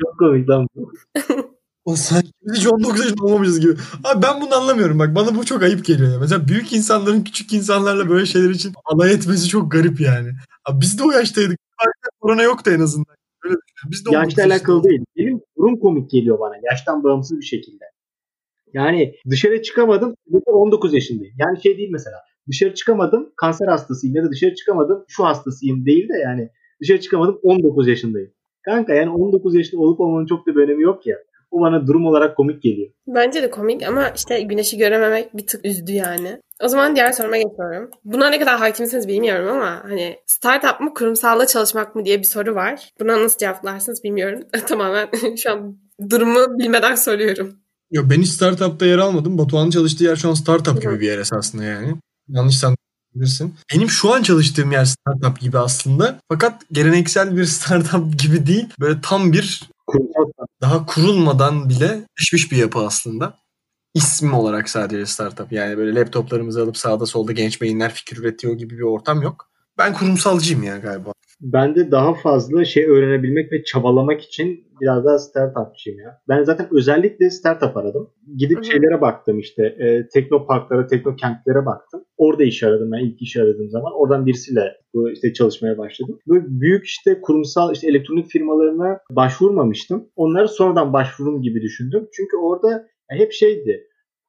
Çok 0.00 0.18
komik 0.18 0.48
lan 0.48 0.66
bu. 0.76 0.92
O 1.84 1.96
sanki 1.96 2.30
hiç 2.54 2.66
19 2.66 3.00
yaşında 3.00 3.24
olmamışız 3.24 3.60
gibi. 3.60 3.72
Abi 4.04 4.22
ben 4.22 4.40
bunu 4.40 4.54
anlamıyorum 4.54 4.98
bak. 4.98 5.14
Bana 5.14 5.34
bu 5.34 5.44
çok 5.44 5.62
ayıp 5.62 5.84
geliyor 5.84 6.12
ya. 6.12 6.18
Mesela 6.18 6.48
büyük 6.48 6.72
insanların 6.72 7.24
küçük 7.24 7.52
insanlarla 7.52 8.08
böyle 8.08 8.26
şeyler 8.26 8.50
için 8.50 8.72
alay 8.84 9.12
etmesi 9.12 9.48
çok 9.48 9.72
garip 9.72 10.00
yani. 10.00 10.28
Abi 10.64 10.80
biz 10.80 10.98
de 10.98 11.02
o 11.02 11.10
yaştaydık. 11.10 11.58
Korona 12.20 12.42
yoktu 12.42 12.70
en 12.74 12.80
azından. 12.80 13.16
Öyle 13.44 13.54
biz 13.90 14.06
de 14.06 14.14
Yaşla 14.14 14.44
alakalı 14.44 14.84
değil. 14.84 15.04
Benim 15.16 15.40
durum 15.58 15.80
komik 15.80 16.10
geliyor 16.10 16.38
bana. 16.40 16.54
Yaştan 16.70 17.04
bağımsız 17.04 17.40
bir 17.40 17.44
şekilde. 17.44 17.84
Yani 18.72 19.14
dışarı 19.30 19.62
çıkamadım. 19.62 20.14
19 20.46 20.94
yaşındayım. 20.94 21.34
Yani 21.38 21.62
şey 21.62 21.78
değil 21.78 21.90
mesela. 21.92 22.16
Dışarı 22.48 22.74
çıkamadım. 22.74 23.32
Kanser 23.36 23.66
hastasıyım 23.66 24.16
ya 24.16 24.24
da 24.24 24.30
dışarı 24.30 24.54
çıkamadım. 24.54 25.04
Şu 25.08 25.24
hastasıyım 25.24 25.86
değil 25.86 26.08
de 26.08 26.18
yani 26.22 26.48
dışarı 26.82 27.00
çıkamadım 27.00 27.38
19 27.42 27.88
yaşındayım. 27.88 28.30
Kanka 28.62 28.94
yani 28.94 29.10
19 29.10 29.54
yaşında 29.54 29.80
olup 29.80 30.00
olmanın 30.00 30.26
çok 30.26 30.46
da 30.46 30.56
bir 30.56 30.60
önemi 30.60 30.82
yok 30.82 31.06
ya. 31.06 31.16
Bu 31.54 31.60
bana 31.60 31.86
durum 31.86 32.06
olarak 32.06 32.36
komik 32.36 32.62
geliyor. 32.62 32.90
Bence 33.06 33.42
de 33.42 33.50
komik 33.50 33.82
ama 33.82 34.08
işte 34.08 34.42
güneşi 34.42 34.78
görememek 34.78 35.36
bir 35.36 35.46
tık 35.46 35.64
üzdü 35.64 35.92
yani. 35.92 36.40
O 36.62 36.68
zaman 36.68 36.96
diğer 36.96 37.12
soruma 37.12 37.36
geçiyorum. 37.36 37.90
Buna 38.04 38.30
ne 38.30 38.38
kadar 38.38 38.58
hakimsiniz 38.58 39.08
bilmiyorum 39.08 39.48
ama 39.48 39.80
hani 39.82 40.16
startup 40.26 40.80
mı 40.80 40.94
kurumsalla 40.94 41.46
çalışmak 41.46 41.94
mı 41.94 42.04
diye 42.04 42.18
bir 42.18 42.24
soru 42.24 42.54
var. 42.54 42.90
Buna 43.00 43.22
nasıl 43.22 43.38
cevaplarsınız 43.38 44.04
bilmiyorum. 44.04 44.40
Tamamen 44.66 45.08
şu 45.36 45.52
an 45.52 45.78
durumu 46.10 46.58
bilmeden 46.58 46.94
soruyorum. 46.94 47.56
Yok 47.90 48.06
ben 48.10 48.20
hiç 48.20 48.28
startupta 48.28 48.86
yer 48.86 48.98
almadım. 48.98 49.38
Batuhan'ın 49.38 49.70
çalıştığı 49.70 50.04
yer 50.04 50.16
şu 50.16 50.28
an 50.28 50.34
startup 50.34 50.82
gibi 50.82 51.00
bir 51.00 51.06
yer 51.06 51.18
esasında 51.18 51.64
yani. 51.64 51.94
Yanlış 52.28 52.58
sen 52.58 52.76
bilirsin. 53.14 53.54
Benim 53.74 53.88
şu 53.88 54.14
an 54.14 54.22
çalıştığım 54.22 54.72
yer 54.72 54.84
startup 54.84 55.40
gibi 55.40 55.58
aslında. 55.58 56.18
Fakat 56.28 56.62
geleneksel 56.72 57.36
bir 57.36 57.44
startup 57.54 58.18
gibi 58.18 58.46
değil. 58.46 58.66
Böyle 58.80 59.00
tam 59.02 59.32
bir 59.32 59.70
daha 60.60 60.86
kurulmadan 60.86 61.68
bile 61.68 62.06
pişmiş 62.16 62.52
bir 62.52 62.56
yapı 62.56 62.78
aslında. 62.78 63.38
İsim 63.94 64.34
olarak 64.34 64.68
sadece 64.68 65.06
startup. 65.06 65.52
Yani 65.52 65.78
böyle 65.78 66.00
laptoplarımızı 66.00 66.62
alıp 66.62 66.76
sağda 66.76 67.06
solda 67.06 67.32
genç 67.32 67.60
beyinler 67.60 67.94
fikir 67.94 68.16
üretiyor 68.16 68.54
gibi 68.54 68.78
bir 68.78 68.82
ortam 68.82 69.22
yok. 69.22 69.50
Ben 69.78 69.94
kurumsalcıyım 69.94 70.62
ya 70.62 70.78
galiba. 70.78 71.12
Ben 71.44 71.74
de 71.74 71.90
daha 71.90 72.14
fazla 72.14 72.64
şey 72.64 72.86
öğrenebilmek 72.86 73.52
ve 73.52 73.64
çabalamak 73.64 74.20
için 74.20 74.64
biraz 74.80 75.04
daha 75.04 75.18
startupçıyım 75.18 75.98
ya. 75.98 76.18
Ben 76.28 76.42
zaten 76.42 76.68
özellikle 76.70 77.30
startup 77.30 77.76
aradım. 77.76 78.10
Gidip 78.36 78.56
Hı-hı. 78.56 78.64
şeylere 78.64 79.00
baktım 79.00 79.38
işte. 79.38 79.62
E, 79.64 80.08
teknoparklara, 80.08 80.86
teknokentlere 80.86 81.66
baktım. 81.66 82.04
Orada 82.16 82.44
iş 82.44 82.62
aradım 82.62 82.92
ben 82.92 82.98
ilk 82.98 83.22
iş 83.22 83.36
aradığım 83.36 83.70
zaman. 83.70 83.92
Oradan 83.94 84.26
birisiyle 84.26 84.60
bu 84.94 85.10
işte 85.10 85.32
çalışmaya 85.32 85.78
başladım. 85.78 86.18
Böyle 86.28 86.44
büyük 86.48 86.84
işte 86.84 87.20
kurumsal 87.20 87.72
işte 87.72 87.88
elektronik 87.88 88.26
firmalarına 88.26 88.98
başvurmamıştım. 89.10 90.08
Onları 90.16 90.48
sonradan 90.48 90.92
başvurum 90.92 91.42
gibi 91.42 91.62
düşündüm. 91.62 92.08
Çünkü 92.12 92.36
orada 92.36 92.86
hep 93.08 93.32
şeydi 93.32 93.86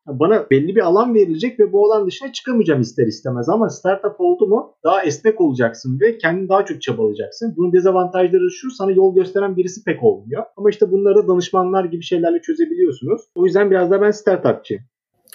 bana 0.07 0.49
belli 0.49 0.75
bir 0.75 0.81
alan 0.81 1.15
verilecek 1.15 1.59
ve 1.59 1.71
bu 1.71 1.85
alan 1.85 2.07
dışına 2.07 2.31
çıkamayacağım 2.31 2.81
ister 2.81 3.07
istemez 3.07 3.49
ama 3.49 3.69
startup 3.69 4.15
oldu 4.19 4.47
mu 4.47 4.73
daha 4.83 5.03
esnek 5.03 5.41
olacaksın 5.41 5.99
ve 5.99 6.17
kendini 6.17 6.49
daha 6.49 6.65
çok 6.65 6.81
çabalayacaksın. 6.81 7.53
Bunun 7.57 7.73
dezavantajları 7.73 8.51
şu 8.51 8.71
sana 8.71 8.91
yol 8.91 9.15
gösteren 9.15 9.57
birisi 9.57 9.83
pek 9.83 10.03
olmuyor. 10.03 10.43
Ama 10.57 10.69
işte 10.69 10.91
bunları 10.91 11.15
da 11.15 11.27
danışmanlar 11.27 11.85
gibi 11.85 12.03
şeylerle 12.03 12.41
çözebiliyorsunuz. 12.41 13.21
O 13.35 13.45
yüzden 13.45 13.71
biraz 13.71 13.91
da 13.91 14.01
ben 14.01 14.11
startupçıyım. 14.11 14.83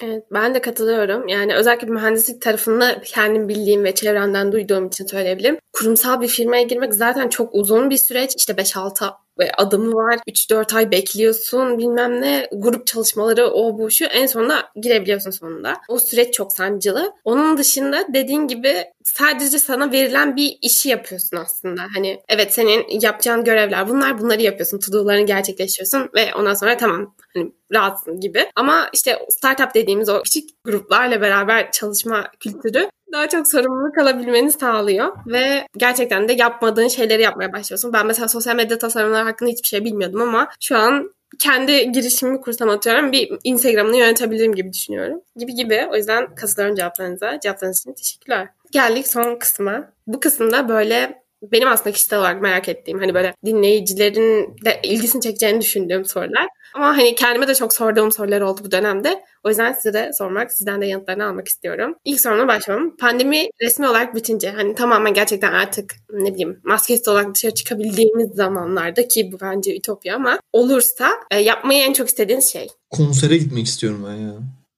Evet, 0.03 0.23
ben 0.33 0.53
de 0.53 0.61
katılıyorum. 0.61 1.27
Yani 1.27 1.55
özellikle 1.55 1.87
mühendislik 1.87 2.41
tarafını 2.41 3.01
kendim 3.05 3.49
bildiğim 3.49 3.83
ve 3.83 3.95
çevremden 3.95 4.51
duyduğum 4.51 4.87
için 4.87 5.05
söyleyebilirim. 5.05 5.57
Kurumsal 5.73 6.21
bir 6.21 6.27
firmaya 6.27 6.63
girmek 6.63 6.93
zaten 6.93 7.29
çok 7.29 7.55
uzun 7.55 7.89
bir 7.89 7.97
süreç. 7.97 8.35
İşte 8.37 8.53
5-6 8.53 9.11
adımı 9.57 9.93
var. 9.93 10.19
3-4 10.27 10.75
ay 10.75 10.91
bekliyorsun 10.91 11.77
bilmem 11.77 12.21
ne. 12.21 12.49
Grup 12.51 12.87
çalışmaları 12.87 13.47
o 13.47 13.77
bu 13.77 13.91
şu. 13.91 14.05
En 14.05 14.25
sonunda 14.25 14.69
girebiliyorsun 14.75 15.31
sonunda. 15.31 15.73
O 15.87 15.99
süreç 15.99 16.33
çok 16.33 16.51
sancılı. 16.53 17.13
Onun 17.23 17.57
dışında 17.57 18.05
dediğin 18.13 18.47
gibi 18.47 18.85
sadece 19.03 19.59
sana 19.59 19.91
verilen 19.91 20.35
bir 20.35 20.57
işi 20.61 20.89
yapıyorsun 20.89 21.37
aslında. 21.37 21.81
Hani 21.95 22.21
evet 22.29 22.53
senin 22.53 22.99
yapacağın 23.01 23.43
görevler 23.43 23.89
bunlar 23.89 24.19
bunları 24.19 24.41
yapıyorsun. 24.41 24.79
To 24.79 25.25
gerçekleştiriyorsun 25.25 26.09
ve 26.15 26.35
ondan 26.35 26.53
sonra 26.53 26.77
tamam 26.77 27.15
hani 27.33 27.51
rahatsın 27.73 28.19
gibi. 28.19 28.45
Ama 28.55 28.89
işte 28.93 29.19
startup 29.29 29.75
dediğimiz 29.75 30.09
o 30.09 30.21
küçük 30.23 30.49
gruplarla 30.63 31.21
beraber 31.21 31.71
çalışma 31.71 32.31
kültürü 32.39 32.89
daha 33.11 33.29
çok 33.29 33.47
sorumluluk 33.47 33.97
alabilmeni 33.97 34.51
sağlıyor 34.51 35.17
ve 35.27 35.67
gerçekten 35.77 36.27
de 36.27 36.33
yapmadığın 36.33 36.87
şeyleri 36.87 37.21
yapmaya 37.21 37.53
başlıyorsun. 37.53 37.93
Ben 37.93 38.07
mesela 38.07 38.27
sosyal 38.27 38.55
medya 38.55 38.77
tasarımları 38.77 39.23
hakkında 39.23 39.49
hiçbir 39.49 39.67
şey 39.67 39.85
bilmiyordum 39.85 40.21
ama 40.21 40.49
şu 40.59 40.77
an 40.77 41.13
kendi 41.39 41.91
girişimimi 41.91 42.41
kursam 42.41 42.69
atıyorum 42.69 43.11
bir 43.11 43.31
Instagram'ını 43.43 43.97
yönetebilirim 43.97 44.55
gibi 44.55 44.73
düşünüyorum. 44.73 45.21
Gibi 45.35 45.55
gibi. 45.55 45.87
O 45.91 45.95
yüzden 45.95 46.35
katılıyorum 46.35 46.75
cevaplarınıza. 46.75 47.39
Cevaplarınız 47.39 47.79
için 47.79 47.93
teşekkürler. 47.93 48.47
Geldik 48.71 49.07
son 49.07 49.35
kısma. 49.35 49.93
Bu 50.07 50.19
kısımda 50.19 50.69
böyle 50.69 51.21
benim 51.41 51.67
aslında 51.67 51.91
kişisel 51.91 52.19
olarak 52.19 52.41
merak 52.41 52.69
ettiğim 52.69 52.99
hani 52.99 53.13
böyle 53.13 53.33
dinleyicilerin 53.45 54.55
de 54.65 54.79
ilgisini 54.83 55.21
çekeceğini 55.21 55.61
düşündüğüm 55.61 56.05
sorular. 56.05 56.47
Ama 56.73 56.97
hani 56.97 57.15
kendime 57.15 57.47
de 57.47 57.55
çok 57.55 57.73
sorduğum 57.73 58.11
sorular 58.11 58.41
oldu 58.41 58.61
bu 58.63 58.71
dönemde. 58.71 59.23
O 59.43 59.49
yüzden 59.49 59.73
size 59.73 59.93
de 59.93 60.11
sormak, 60.17 60.51
sizden 60.51 60.81
de 60.81 60.85
yanıtlarını 60.85 61.25
almak 61.25 61.47
istiyorum. 61.47 61.95
İlk 62.05 62.21
soruma 62.21 62.47
başlayalım. 62.47 62.97
Pandemi 62.97 63.49
resmi 63.61 63.87
olarak 63.87 64.15
bitince 64.15 64.51
hani 64.51 64.75
tamamen 64.75 65.13
gerçekten 65.13 65.53
artık 65.53 65.95
ne 66.13 66.33
bileyim 66.33 66.59
maskesiz 66.63 67.07
olarak 67.07 67.35
dışarı 67.35 67.53
çıkabildiğimiz 67.53 68.29
zamanlarda 68.35 69.07
ki 69.07 69.31
bu 69.31 69.39
bence 69.41 69.77
ütopya 69.77 70.15
ama 70.15 70.39
olursa 70.53 71.11
e, 71.31 71.39
yapmayı 71.39 71.83
en 71.83 71.93
çok 71.93 72.07
istediğiniz 72.07 72.45
şey? 72.45 72.67
Konsere 72.89 73.37
gitmek 73.37 73.65
istiyorum 73.65 74.05
ben 74.07 74.15
ya. 74.15 74.33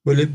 Böyle 0.06 0.28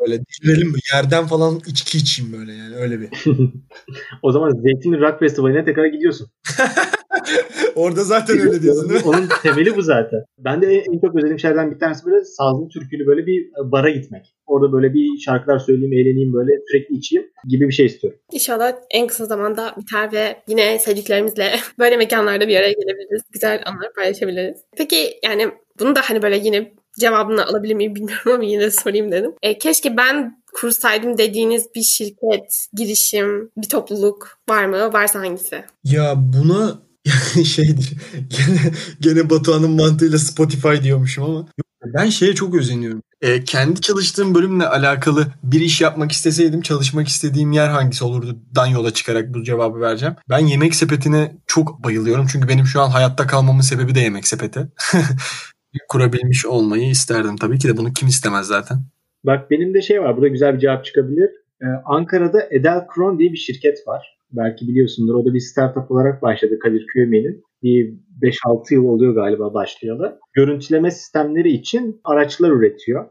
böyle 0.00 0.20
direlim 0.26 0.68
mi? 0.68 0.78
Yerden 0.94 1.26
falan 1.26 1.60
içki 1.66 1.98
içeyim 1.98 2.32
böyle 2.32 2.52
yani 2.52 2.76
öyle 2.76 3.00
bir. 3.00 3.08
o 4.22 4.32
zaman 4.32 4.50
Zeytinli 4.50 5.00
Rock 5.00 5.18
Festivali'ne 5.18 5.64
tekrar 5.64 5.86
gidiyorsun. 5.86 6.28
Orada 7.74 8.04
zaten 8.04 8.38
öyle 8.38 8.62
diyorsun 8.62 8.88
değil 8.88 9.04
mi? 9.04 9.08
Onun 9.08 9.28
temeli 9.42 9.76
bu 9.76 9.82
zaten. 9.82 10.24
Ben 10.38 10.62
de 10.62 10.66
en 10.66 11.00
çok 11.00 11.16
özlediğim 11.16 11.38
şeylerden 11.38 11.70
bir 11.70 11.78
tanesi 11.78 12.06
böyle 12.06 12.24
sazlı 12.24 12.68
türkülü 12.68 13.06
böyle 13.06 13.26
bir 13.26 13.50
bara 13.72 13.90
gitmek. 13.90 14.34
Orada 14.46 14.72
böyle 14.72 14.94
bir 14.94 15.18
şarkılar 15.18 15.58
söyleyeyim, 15.58 15.92
eğleneyim 15.92 16.32
böyle 16.32 16.52
sürekli 16.68 16.94
içeyim 16.96 17.26
gibi 17.48 17.68
bir 17.68 17.72
şey 17.72 17.86
istiyorum. 17.86 18.20
İnşallah 18.32 18.72
en 18.90 19.06
kısa 19.06 19.26
zamanda 19.26 19.74
biter 19.80 20.12
ve 20.12 20.36
yine 20.48 20.78
sevdiklerimizle 20.78 21.52
böyle 21.78 21.96
mekanlarda 21.96 22.48
bir 22.48 22.56
araya 22.56 22.72
gelebiliriz. 22.72 23.22
Güzel 23.32 23.62
anlar 23.66 23.92
paylaşabiliriz. 23.96 24.60
Peki 24.76 25.10
yani 25.24 25.50
bunu 25.80 25.96
da 25.96 26.00
hani 26.04 26.22
böyle 26.22 26.36
yine 26.36 26.72
cevabını 27.00 27.46
alabilir 27.46 27.74
miyim 27.74 27.94
bilmiyorum 27.94 28.32
ama 28.32 28.44
yine 28.44 28.62
de 28.62 28.70
sorayım 28.70 29.12
dedim. 29.12 29.32
E, 29.42 29.58
keşke 29.58 29.96
ben 29.96 30.42
kursaydım 30.54 31.18
dediğiniz 31.18 31.66
bir 31.74 31.82
şirket, 31.82 32.66
girişim, 32.72 33.50
bir 33.56 33.68
topluluk 33.68 34.38
var 34.48 34.64
mı? 34.64 34.92
Varsa 34.92 35.20
hangisi? 35.20 35.64
Ya 35.84 36.14
buna 36.16 36.78
şeydir. 37.44 37.92
Gene, 38.28 38.72
gene 39.00 39.30
Batuhan'ın 39.30 39.70
mantığıyla 39.70 40.18
Spotify 40.18 40.82
diyormuşum 40.82 41.24
ama. 41.24 41.46
Ben 41.86 42.08
şeye 42.08 42.34
çok 42.34 42.54
özeniyorum. 42.54 43.02
E, 43.22 43.44
kendi 43.44 43.80
çalıştığım 43.80 44.34
bölümle 44.34 44.66
alakalı 44.66 45.26
bir 45.42 45.60
iş 45.60 45.80
yapmak 45.80 46.12
isteseydim 46.12 46.62
çalışmak 46.62 47.08
istediğim 47.08 47.52
yer 47.52 47.68
hangisi 47.68 48.04
olurdu? 48.04 48.38
Dan 48.54 48.66
yola 48.66 48.94
çıkarak 48.94 49.34
bu 49.34 49.44
cevabı 49.44 49.80
vereceğim. 49.80 50.14
Ben 50.30 50.38
yemek 50.38 50.74
sepetine 50.74 51.36
çok 51.46 51.84
bayılıyorum. 51.84 52.26
Çünkü 52.32 52.48
benim 52.48 52.66
şu 52.66 52.80
an 52.80 52.90
hayatta 52.90 53.26
kalmamın 53.26 53.60
sebebi 53.60 53.94
de 53.94 54.00
yemek 54.00 54.28
sepeti. 54.28 54.68
Kurabilmiş 55.88 56.46
olmayı 56.46 56.90
isterdim 56.90 57.36
tabii 57.36 57.58
ki 57.58 57.68
de 57.68 57.76
bunu 57.76 57.92
kim 57.92 58.08
istemez 58.08 58.46
zaten. 58.46 58.78
Bak 59.24 59.50
benim 59.50 59.74
de 59.74 59.82
şey 59.82 60.02
var 60.02 60.16
burada 60.16 60.28
güzel 60.28 60.54
bir 60.54 60.58
cevap 60.58 60.84
çıkabilir. 60.84 61.30
Ee, 61.62 61.66
Ankara'da 61.84 62.48
Edelkron 62.50 63.18
diye 63.18 63.32
bir 63.32 63.36
şirket 63.36 63.88
var. 63.88 64.18
Belki 64.32 64.68
biliyorsundur. 64.68 65.14
O 65.14 65.24
da 65.24 65.34
bir 65.34 65.40
startup 65.40 65.90
olarak 65.90 66.22
başladı 66.22 66.58
Kadir 66.58 66.86
Köymen'in. 66.86 67.42
Bir 67.62 67.94
5-6 68.22 68.74
yıl 68.74 68.84
oluyor 68.84 69.14
galiba 69.14 69.54
başlayalı. 69.54 70.18
Görüntüleme 70.32 70.90
sistemleri 70.90 71.52
için 71.52 72.00
araçlar 72.04 72.50
üretiyor. 72.50 73.06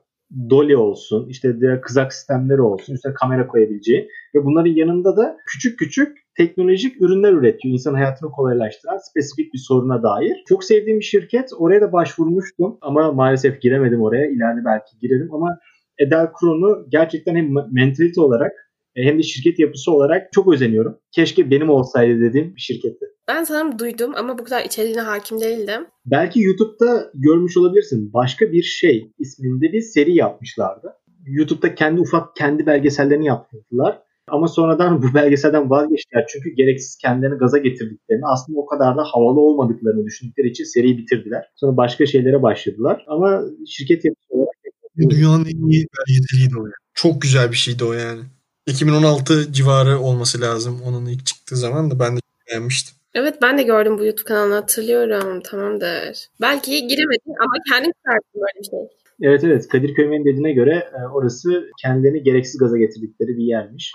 Dolly 0.49 0.77
olsun, 0.77 1.29
işte 1.29 1.55
kızak 1.81 2.13
sistemleri 2.13 2.61
olsun, 2.61 2.95
işte 2.95 3.13
kamera 3.13 3.47
koyabileceği 3.47 4.07
ve 4.35 4.45
bunların 4.45 4.71
yanında 4.71 5.17
da 5.17 5.37
küçük 5.47 5.79
küçük 5.79 6.22
teknolojik 6.37 7.01
ürünler 7.01 7.33
üretiyor. 7.33 7.73
İnsan 7.73 7.93
hayatını 7.93 8.31
kolaylaştıran 8.31 8.97
spesifik 9.09 9.53
bir 9.53 9.59
soruna 9.67 10.03
dair. 10.03 10.43
Çok 10.47 10.63
sevdiğim 10.63 10.99
bir 10.99 11.05
şirket. 11.05 11.49
Oraya 11.57 11.81
da 11.81 11.93
başvurmuştum 11.93 12.77
ama 12.81 13.11
maalesef 13.11 13.61
giremedim 13.61 14.01
oraya. 14.01 14.25
İleride 14.25 14.65
belki 14.65 14.97
girerim 15.01 15.33
ama 15.33 15.59
Edel 15.99 16.27
Kron'u 16.39 16.85
gerçekten 16.89 17.35
hem 17.35 17.49
mentalite 17.71 18.21
olarak 18.21 18.51
hem 18.95 19.17
de 19.17 19.23
şirket 19.23 19.59
yapısı 19.59 19.91
olarak 19.91 20.33
çok 20.33 20.53
özeniyorum. 20.53 20.99
Keşke 21.11 21.51
benim 21.51 21.69
olsaydı 21.69 22.21
dediğim 22.21 22.55
bir 22.55 22.61
şirketti. 22.61 23.05
Ben 23.27 23.43
sanırım 23.43 23.79
duydum 23.79 24.11
ama 24.15 24.37
bu 24.37 24.43
kadar 24.43 24.65
içeriğine 24.65 25.01
hakim 25.01 25.41
değildim. 25.41 25.85
Belki 26.05 26.41
YouTube'da 26.41 27.11
görmüş 27.13 27.57
olabilirsin. 27.57 28.13
Başka 28.13 28.51
bir 28.51 28.63
şey 28.63 29.11
isminde 29.19 29.73
bir 29.73 29.81
seri 29.81 30.15
yapmışlardı. 30.15 30.93
YouTube'da 31.25 31.75
kendi 31.75 32.01
ufak 32.01 32.35
kendi 32.35 32.65
belgesellerini 32.65 33.25
yaptılar. 33.25 33.99
Ama 34.27 34.47
sonradan 34.47 35.01
bu 35.01 35.13
belgeselden 35.13 35.69
vazgeçtiler. 35.69 36.25
Çünkü 36.29 36.49
gereksiz 36.49 36.97
kendilerini 36.97 37.37
gaza 37.37 37.57
getirdiklerini 37.57 38.25
aslında 38.25 38.59
o 38.59 38.65
kadar 38.65 38.97
da 38.97 39.03
havalı 39.03 39.39
olmadıklarını 39.39 40.05
düşündükleri 40.05 40.47
için 40.47 40.63
seriyi 40.63 40.97
bitirdiler. 40.97 41.45
Sonra 41.55 41.77
başka 41.77 42.05
şeylere 42.05 42.41
başladılar. 42.41 43.05
Ama 43.07 43.41
şirket 43.67 44.05
yapısı 44.05 44.33
olarak 44.33 44.53
Dünyanın 44.97 45.45
en 45.45 45.69
iyi 45.69 45.87
belgeseliydi 45.97 46.59
o 46.59 46.65
ya. 46.65 46.73
Çok 46.93 47.21
güzel 47.21 47.51
bir 47.51 47.55
şeydi 47.55 47.83
o 47.83 47.93
yani. 47.93 48.21
2016 48.67 49.53
civarı 49.53 49.99
olması 49.99 50.41
lazım 50.41 50.81
onun 50.87 51.05
ilk 51.05 51.25
çıktığı 51.25 51.55
zaman 51.55 51.91
da 51.91 51.99
ben 51.99 52.17
de 52.17 52.19
beğenmiştim. 52.49 52.95
Evet 53.13 53.35
ben 53.41 53.57
de 53.57 53.63
gördüm 53.63 53.97
bu 53.97 54.05
YouTube 54.05 54.27
kanalını 54.27 54.53
hatırlıyorum. 54.53 55.41
Tamamdır. 55.41 56.27
Belki 56.41 56.71
giremedim 56.71 57.33
ama 57.39 57.53
kendim 57.71 57.91
çıkarttım 57.91 58.41
böyle 58.41 58.59
bir 58.59 58.69
şey. 58.69 58.97
Evet 59.21 59.43
evet 59.43 59.67
Kadir 59.67 59.93
Köymen'in 59.93 60.25
dediğine 60.25 60.53
göre 60.53 60.89
e, 60.99 61.07
orası 61.13 61.69
kendilerini 61.81 62.23
gereksiz 62.23 62.57
gaza 62.57 62.77
getirdikleri 62.77 63.37
bir 63.37 63.43
yermiş. 63.43 63.93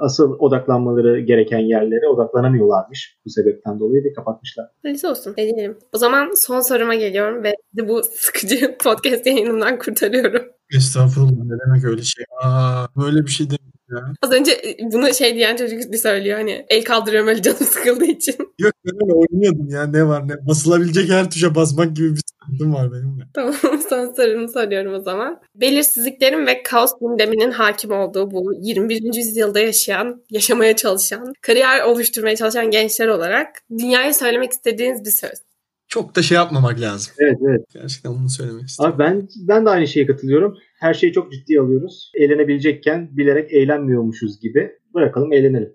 Asıl 0.00 0.36
odaklanmaları 0.38 1.20
gereken 1.20 1.58
yerlere 1.58 2.08
odaklanamıyorlarmış 2.08 3.18
bu 3.24 3.30
sebepten 3.30 3.80
dolayı 3.80 4.04
ve 4.04 4.12
kapatmışlar. 4.12 4.66
Neyse 4.84 5.08
olsun. 5.08 5.34
Deneyelim. 5.36 5.78
O 5.92 5.98
zaman 5.98 6.30
son 6.46 6.60
soruma 6.60 6.94
geliyorum 6.94 7.42
ve 7.42 7.54
bu 7.74 8.02
sıkıcı 8.02 8.76
podcast 8.84 9.26
yayınımdan 9.26 9.78
kurtarıyorum. 9.78 10.42
Estağfurullah 10.76 11.44
ne 11.44 11.56
demek 11.66 11.84
öyle 11.84 12.02
şey. 12.02 12.24
Aa, 12.44 12.86
böyle 12.96 13.22
bir 13.22 13.30
şey 13.30 13.46
demek 13.46 13.75
ya. 13.90 14.12
Az 14.22 14.32
önce 14.32 14.76
bunu 14.80 15.14
şey 15.14 15.34
diyen 15.34 15.56
çocuk 15.56 15.92
bir 15.92 15.98
söylüyor 15.98 16.38
hani 16.38 16.66
el 16.68 16.84
kaldırıyorum 16.84 17.28
öyle 17.28 17.42
canım 17.42 17.58
sıkıldığı 17.70 18.04
için. 18.04 18.36
Yok 18.58 18.72
ben 18.84 19.14
oynuyordum 19.14 19.68
ya 19.68 19.86
ne 19.86 20.06
var 20.06 20.28
ne. 20.28 20.46
Basılabilecek 20.48 21.10
her 21.10 21.30
tuşa 21.30 21.54
basmak 21.54 21.96
gibi 21.96 22.12
bir 22.12 22.20
sıkıntım 22.40 22.74
var 22.74 22.92
benim 22.92 23.20
de. 23.20 23.22
Tamam 23.34 23.54
son 23.88 24.14
sorumu 24.14 24.48
soruyorum 24.48 24.94
o 24.94 25.00
zaman. 25.00 25.40
Belirsizliklerin 25.54 26.46
ve 26.46 26.62
kaos 26.62 26.90
gündeminin 27.00 27.50
hakim 27.50 27.90
olduğu 27.90 28.30
bu 28.30 28.52
21. 28.60 29.14
yüzyılda 29.14 29.60
yaşayan, 29.60 30.22
yaşamaya 30.30 30.76
çalışan, 30.76 31.32
kariyer 31.40 31.84
oluşturmaya 31.84 32.36
çalışan 32.36 32.70
gençler 32.70 33.08
olarak 33.08 33.48
dünyaya 33.78 34.12
söylemek 34.14 34.52
istediğiniz 34.52 35.04
bir 35.04 35.10
söz. 35.10 35.46
Çok 35.88 36.16
da 36.16 36.22
şey 36.22 36.34
yapmamak 36.34 36.80
lazım. 36.80 37.12
Evet 37.18 37.38
evet. 37.48 37.64
Gerçekten 37.74 38.14
bunu 38.14 38.30
söylemek 38.30 38.68
istiyorum. 38.68 38.94
Abi 38.96 39.04
ben 39.04 39.28
ben 39.48 39.66
de 39.66 39.70
aynı 39.70 39.86
şeye 39.86 40.06
katılıyorum. 40.06 40.54
Her 40.80 40.94
şeyi 40.94 41.12
çok 41.12 41.32
ciddiye 41.32 41.60
alıyoruz. 41.60 42.10
Eğlenebilecekken 42.14 43.16
bilerek 43.16 43.52
eğlenmiyormuşuz 43.52 44.40
gibi. 44.40 44.72
Bırakalım 44.94 45.32
eğlenelim. 45.32 45.72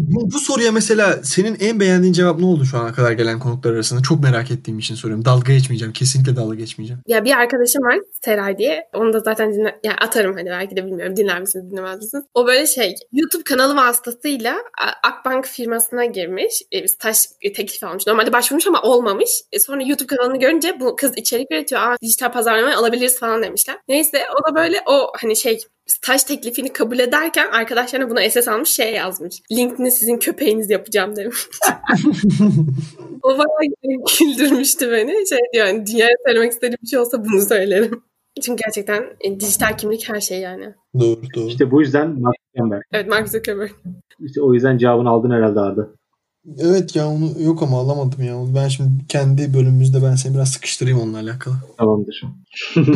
Bu, 0.00 0.30
bu 0.32 0.38
soruya 0.38 0.72
mesela 0.72 1.20
senin 1.22 1.56
en 1.60 1.80
beğendiğin 1.80 2.12
cevap 2.12 2.38
ne 2.38 2.46
oldu 2.46 2.64
şu 2.64 2.78
ana 2.78 2.92
kadar 2.92 3.12
gelen 3.12 3.38
konuklar 3.38 3.72
arasında? 3.72 4.02
Çok 4.02 4.22
merak 4.22 4.50
ettiğim 4.50 4.78
için 4.78 4.94
soruyorum. 4.94 5.24
Dalga 5.24 5.52
geçmeyeceğim. 5.52 5.92
Kesinlikle 5.92 6.36
dalga 6.36 6.54
geçmeyeceğim. 6.54 7.02
Ya 7.06 7.24
bir 7.24 7.32
arkadaşım 7.32 7.82
var 7.82 7.98
Seray 8.24 8.58
diye. 8.58 8.88
Onu 8.94 9.12
da 9.12 9.20
zaten 9.20 9.52
dinle, 9.52 9.80
yani 9.84 9.96
atarım 9.96 10.36
hani 10.36 10.50
belki 10.50 10.76
de 10.76 10.86
bilmiyorum 10.86 11.16
dinler 11.16 11.40
misiniz 11.40 11.70
dinlemez 11.70 11.96
misiniz? 11.96 12.24
O 12.34 12.46
böyle 12.46 12.66
şey 12.66 12.94
YouTube 13.12 13.44
kanalı 13.44 13.76
vasıtasıyla 13.76 14.56
Akbank 15.02 15.46
firmasına 15.46 16.04
girmiş. 16.04 16.62
E, 16.72 16.88
staj 16.88 17.16
teklif 17.42 17.84
almış. 17.84 18.06
Normalde 18.06 18.32
başvurmuş 18.32 18.66
ama 18.66 18.82
olmamış. 18.82 19.30
E, 19.52 19.58
sonra 19.58 19.82
YouTube 19.82 20.16
kanalını 20.16 20.38
görünce 20.38 20.80
bu 20.80 20.96
kız 20.96 21.12
içerik 21.16 21.50
üretiyor. 21.50 21.80
Aa 21.80 21.96
dijital 22.02 22.32
pazarlamayı 22.32 22.76
alabiliriz 22.76 23.18
falan 23.18 23.42
demişler. 23.42 23.76
Neyse 23.88 24.18
o 24.40 24.50
da 24.50 24.54
böyle 24.54 24.80
o 24.86 25.12
hani 25.16 25.36
şey 25.36 25.58
staj 25.86 26.22
teklifini 26.22 26.72
kabul 26.72 26.98
ederken 26.98 27.50
arkadaşlarına 27.52 28.10
buna 28.10 28.30
SS 28.30 28.48
almış 28.48 28.70
şey 28.70 28.94
yazmış. 28.94 29.42
LinkedIn'i 29.52 29.90
sizin 29.90 30.18
köpeğiniz 30.18 30.70
yapacağım 30.70 31.16
demiş. 31.16 31.36
o 33.22 33.28
bayağı 33.28 33.94
güldürmüştü 34.18 34.90
beni. 34.90 35.28
Şey 35.28 35.38
diyor 35.52 35.66
yani 35.66 35.86
dünyaya 35.86 36.14
söylemek 36.26 36.52
istediğim 36.52 36.78
bir 36.82 36.88
şey 36.88 36.98
olsa 36.98 37.24
bunu 37.24 37.40
söylerim. 37.40 38.02
Çünkü 38.42 38.62
gerçekten 38.64 39.04
e, 39.20 39.40
dijital 39.40 39.76
kimlik 39.76 40.08
her 40.08 40.20
şey 40.20 40.40
yani. 40.40 40.74
Doğru 41.00 41.20
doğru. 41.36 41.48
İşte 41.48 41.70
bu 41.70 41.80
yüzden 41.80 42.20
Mark 42.20 42.36
Zuckerberg. 42.46 42.82
Evet 42.92 43.08
Mark 43.08 43.28
Zuckerberg. 43.28 43.70
İşte 44.20 44.42
o 44.42 44.54
yüzden 44.54 44.78
cevabını 44.78 45.08
aldın 45.08 45.30
herhalde 45.30 45.60
Arda. 45.60 45.88
Evet 46.58 46.96
ya 46.96 47.08
onu 47.08 47.42
yok 47.42 47.62
ama 47.62 47.80
alamadım 47.80 48.22
ya. 48.22 48.54
Ben 48.54 48.68
şimdi 48.68 48.90
kendi 49.08 49.54
bölümümüzde 49.54 50.02
ben 50.02 50.14
seni 50.14 50.34
biraz 50.34 50.50
sıkıştırayım 50.52 51.00
onunla 51.00 51.18
alakalı. 51.18 51.54
Tamamdır. 51.78 52.22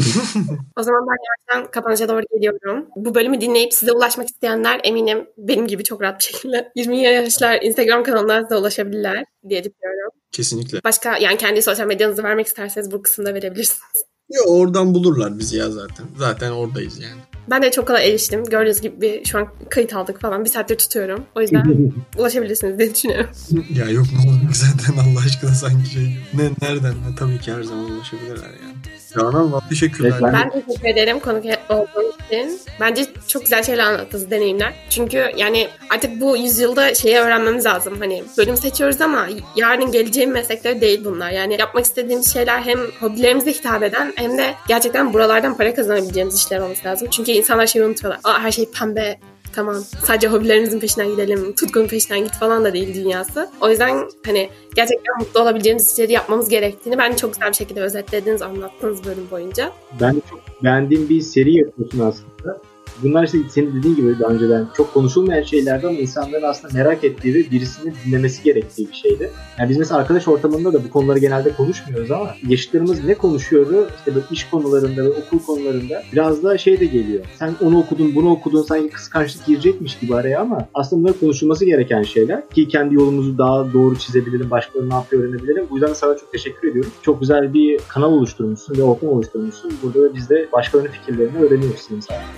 o 0.77 0.83
zaman 0.83 1.07
ben 1.09 1.17
gerçekten 1.27 1.71
kapanışa 1.71 2.09
doğru 2.09 2.23
geliyorum. 2.35 2.87
Bu 2.97 3.15
bölümü 3.15 3.41
dinleyip 3.41 3.73
size 3.73 3.93
ulaşmak 3.93 4.29
isteyenler 4.29 4.81
eminim 4.85 5.27
benim 5.39 5.67
gibi 5.67 5.85
çok 5.85 6.03
rahat 6.03 6.19
bir 6.19 6.25
şekilde 6.25 6.73
20 6.77 7.03
yaşlar 7.03 7.63
Instagram 7.63 8.05
size 8.43 8.57
ulaşabilirler 8.57 9.25
diye 9.49 9.65
düşünüyorum. 9.65 10.11
Kesinlikle. 10.33 10.85
Başka 10.85 11.19
yani 11.19 11.37
kendi 11.37 11.63
sosyal 11.63 11.87
medyanızı 11.87 12.23
vermek 12.23 12.47
isterseniz 12.47 12.93
bu 12.93 13.03
kısımda 13.03 13.35
verebilirsiniz. 13.35 14.05
Ya 14.29 14.41
oradan 14.43 14.95
bulurlar 14.95 15.39
bizi 15.39 15.57
ya 15.57 15.71
zaten. 15.71 16.07
Zaten 16.19 16.51
oradayız 16.51 17.01
yani. 17.01 17.21
Ben 17.51 17.63
de 17.63 17.71
çok 17.71 17.87
kolay 17.89 18.09
eriştim. 18.11 18.45
Gördüğünüz 18.45 18.81
gibi 18.81 19.23
şu 19.27 19.39
an 19.39 19.49
kayıt 19.71 19.95
aldık 19.95 20.21
falan. 20.21 20.45
Bir 20.45 20.51
saattir 20.51 20.79
tutuyorum. 20.79 21.25
O 21.35 21.41
yüzden 21.41 21.93
ulaşabilirsiniz 22.19 22.79
diye 22.79 22.95
düşünüyorum. 22.95 23.27
ya 23.75 23.91
yok 23.91 24.07
ne 24.13 24.31
olacak 24.31 24.57
zaten 24.57 24.95
Allah 25.03 25.21
aşkına 25.27 25.55
sanki 25.55 25.91
şey. 25.91 26.17
Ne, 26.35 26.51
nereden? 26.63 26.93
Ne, 26.93 27.15
tabii 27.19 27.39
ki 27.39 27.53
her 27.53 27.63
zaman 27.63 27.91
ulaşabilirler 27.91 28.37
yani. 28.37 28.77
Canan 29.17 29.63
teşekkürler. 29.69 30.11
Evet, 30.13 30.23
ben... 30.23 30.33
ben 30.33 30.51
teşekkür 30.51 30.89
ederim 30.89 31.21
konuk 31.21 31.45
olduğunuz 31.69 32.15
için. 32.27 32.61
Bence 32.81 33.07
çok 33.29 33.43
güzel 33.43 33.63
şeyler 33.63 33.85
anlattınız, 33.85 34.31
deneyimler. 34.31 34.75
Çünkü 34.91 35.33
yani 35.37 35.69
artık 35.91 36.21
bu 36.21 36.37
yüzyılda 36.37 36.95
şeyi 36.95 37.17
öğrenmemiz 37.17 37.67
lazım. 37.67 37.95
Hani 37.99 38.25
bölüm 38.39 38.57
seçiyoruz 38.57 39.01
ama 39.01 39.27
yarın 39.57 39.93
geleceğin 39.93 40.31
meslekleri 40.31 40.81
değil 40.81 41.05
bunlar. 41.05 41.31
Yani 41.31 41.57
yapmak 41.61 41.85
istediğimiz 41.85 42.33
şeyler 42.33 42.61
hem 42.61 42.79
hobilerimize 43.01 43.53
hitap 43.53 43.83
eden 43.83 44.13
hem 44.17 44.39
de 44.39 44.55
gerçekten 44.69 45.13
buralardan 45.13 45.57
para 45.57 45.75
kazanabileceğimiz 45.75 46.37
işler 46.37 46.61
olması 46.61 46.89
lazım. 46.89 47.09
Çünkü 47.11 47.31
insanlar 47.31 47.67
şeyi 47.67 47.85
unutuyorlar. 47.85 48.21
Aa, 48.25 48.41
her 48.43 48.53
şey 48.53 48.71
pembe, 48.71 49.19
tamam 49.57 49.77
sadece 50.05 50.29
hobilerimizin 50.29 50.81
peşinden 50.81 51.11
gidelim, 51.11 51.55
tutkunun 51.55 51.87
peşinden 51.87 52.25
git 52.25 52.33
falan 52.33 52.65
da 52.65 52.73
değil 52.73 52.95
dünyası. 52.95 53.51
O 53.61 53.71
yüzden 53.71 54.09
hani 54.27 54.51
gerçekten 54.75 55.19
mutlu 55.19 55.41
olabileceğimiz 55.41 55.93
işleri 55.93 56.13
yapmamız 56.13 56.49
gerektiğini 56.49 56.99
ben 56.99 57.17
çok 57.17 57.33
güzel 57.33 57.49
bir 57.49 57.55
şekilde 57.55 57.81
özetlediniz, 57.81 58.43
anlattınız 58.43 59.05
bölüm 59.05 59.31
boyunca. 59.31 59.73
Ben 60.01 60.23
çok 60.31 60.65
beğendiğim 60.65 61.09
bir 61.09 61.21
seri 61.21 61.55
yapıyorsun 61.55 61.99
aslında 62.01 62.61
bunlar 63.03 63.25
işte 63.25 63.39
senin 63.49 63.75
dediğin 63.75 63.97
gibi 63.97 64.19
daha 64.19 64.31
önceden 64.31 64.67
çok 64.77 64.95
konuşulmayan 64.95 65.43
şeylerdi 65.43 65.87
ama 65.87 65.99
insanların 65.99 66.43
aslında 66.43 66.75
merak 66.75 67.05
ettiği 67.05 67.35
ve 67.35 67.51
birisinin 67.51 67.95
dinlemesi 68.07 68.43
gerektiği 68.43 68.89
bir 68.89 68.95
şeydi. 68.95 69.31
Yani 69.59 69.71
biz 69.71 69.77
mesela 69.77 70.01
arkadaş 70.01 70.29
ortamında 70.29 70.73
da 70.73 70.85
bu 70.85 70.91
konuları 70.91 71.19
genelde 71.19 71.53
konuşmuyoruz 71.53 72.11
ama 72.11 72.35
yaşıtlarımız 72.49 73.05
ne 73.05 73.15
konuşuyordu? 73.15 73.89
İşte 73.99 74.15
böyle 74.15 74.27
iş 74.31 74.45
konularında 74.45 75.05
ve 75.05 75.09
okul 75.09 75.39
konularında 75.39 76.03
biraz 76.13 76.43
da 76.43 76.59
şey 76.59 76.81
de 76.81 76.85
geliyor. 76.85 77.25
Sen 77.39 77.55
onu 77.65 77.79
okudun, 77.79 78.15
bunu 78.15 78.31
okudun 78.31 78.63
sanki 78.63 78.91
kıskançlık 78.91 79.47
girecekmiş 79.47 79.99
gibi 79.99 80.15
araya 80.15 80.41
ama 80.41 80.69
aslında 80.75 81.03
bunlar 81.03 81.21
konuşulması 81.21 81.65
gereken 81.65 82.03
şeyler 82.03 82.49
ki 82.49 82.69
kendi 82.69 82.95
yolumuzu 82.95 83.39
daha 83.39 83.73
doğru 83.73 83.99
çizebilirim, 83.99 84.51
başkaları 84.51 84.91
ne 84.91 84.95
yapıyor 84.95 85.23
öğrenebilirim. 85.23 85.67
Bu 85.71 85.77
yüzden 85.77 85.93
sana 85.93 86.17
çok 86.17 86.33
teşekkür 86.33 86.69
ediyorum. 86.69 86.93
Çok 87.03 87.21
güzel 87.21 87.55
bir 87.55 87.81
kanal 87.89 88.13
oluşturmuşsun 88.13 88.77
ve 88.77 88.83
ortam 88.83 89.09
oluşturmuşsun. 89.09 89.73
Burada 89.83 90.03
da 90.03 90.15
biz 90.15 90.31
de 90.31 90.49
başkalarının 90.53 90.91
fikirlerini 90.91 91.39
öğreniyoruz. 91.39 91.89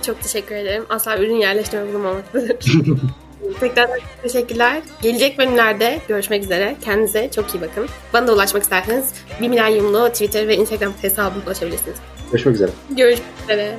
Çok 0.01 0.21
teşekkür 0.21 0.48
ederim. 0.55 0.85
Asla 0.89 1.17
ürün 1.17 1.35
yerleştirme 1.35 1.87
bulunmamaktadır. 1.87 2.57
Tekrar 3.59 3.89
teşekkürler. 4.21 4.81
Gelecek 5.01 5.37
bölümlerde 5.37 5.99
görüşmek 6.07 6.43
üzere. 6.43 6.75
Kendinize 6.81 7.29
çok 7.35 7.55
iyi 7.55 7.61
bakın. 7.61 7.87
Bana 8.13 8.27
da 8.27 8.33
ulaşmak 8.33 8.63
isterseniz 8.63 9.13
1 9.41 9.47
milyonlu 9.47 10.09
Twitter 10.09 10.47
ve 10.47 10.57
Instagram 10.57 10.93
hesabıma 11.01 11.43
ulaşabilirsiniz. 11.45 11.97
Görüşmek 12.31 12.55
üzere. 12.55 12.71
Görüşmek 12.89 13.27
üzere. 13.43 13.75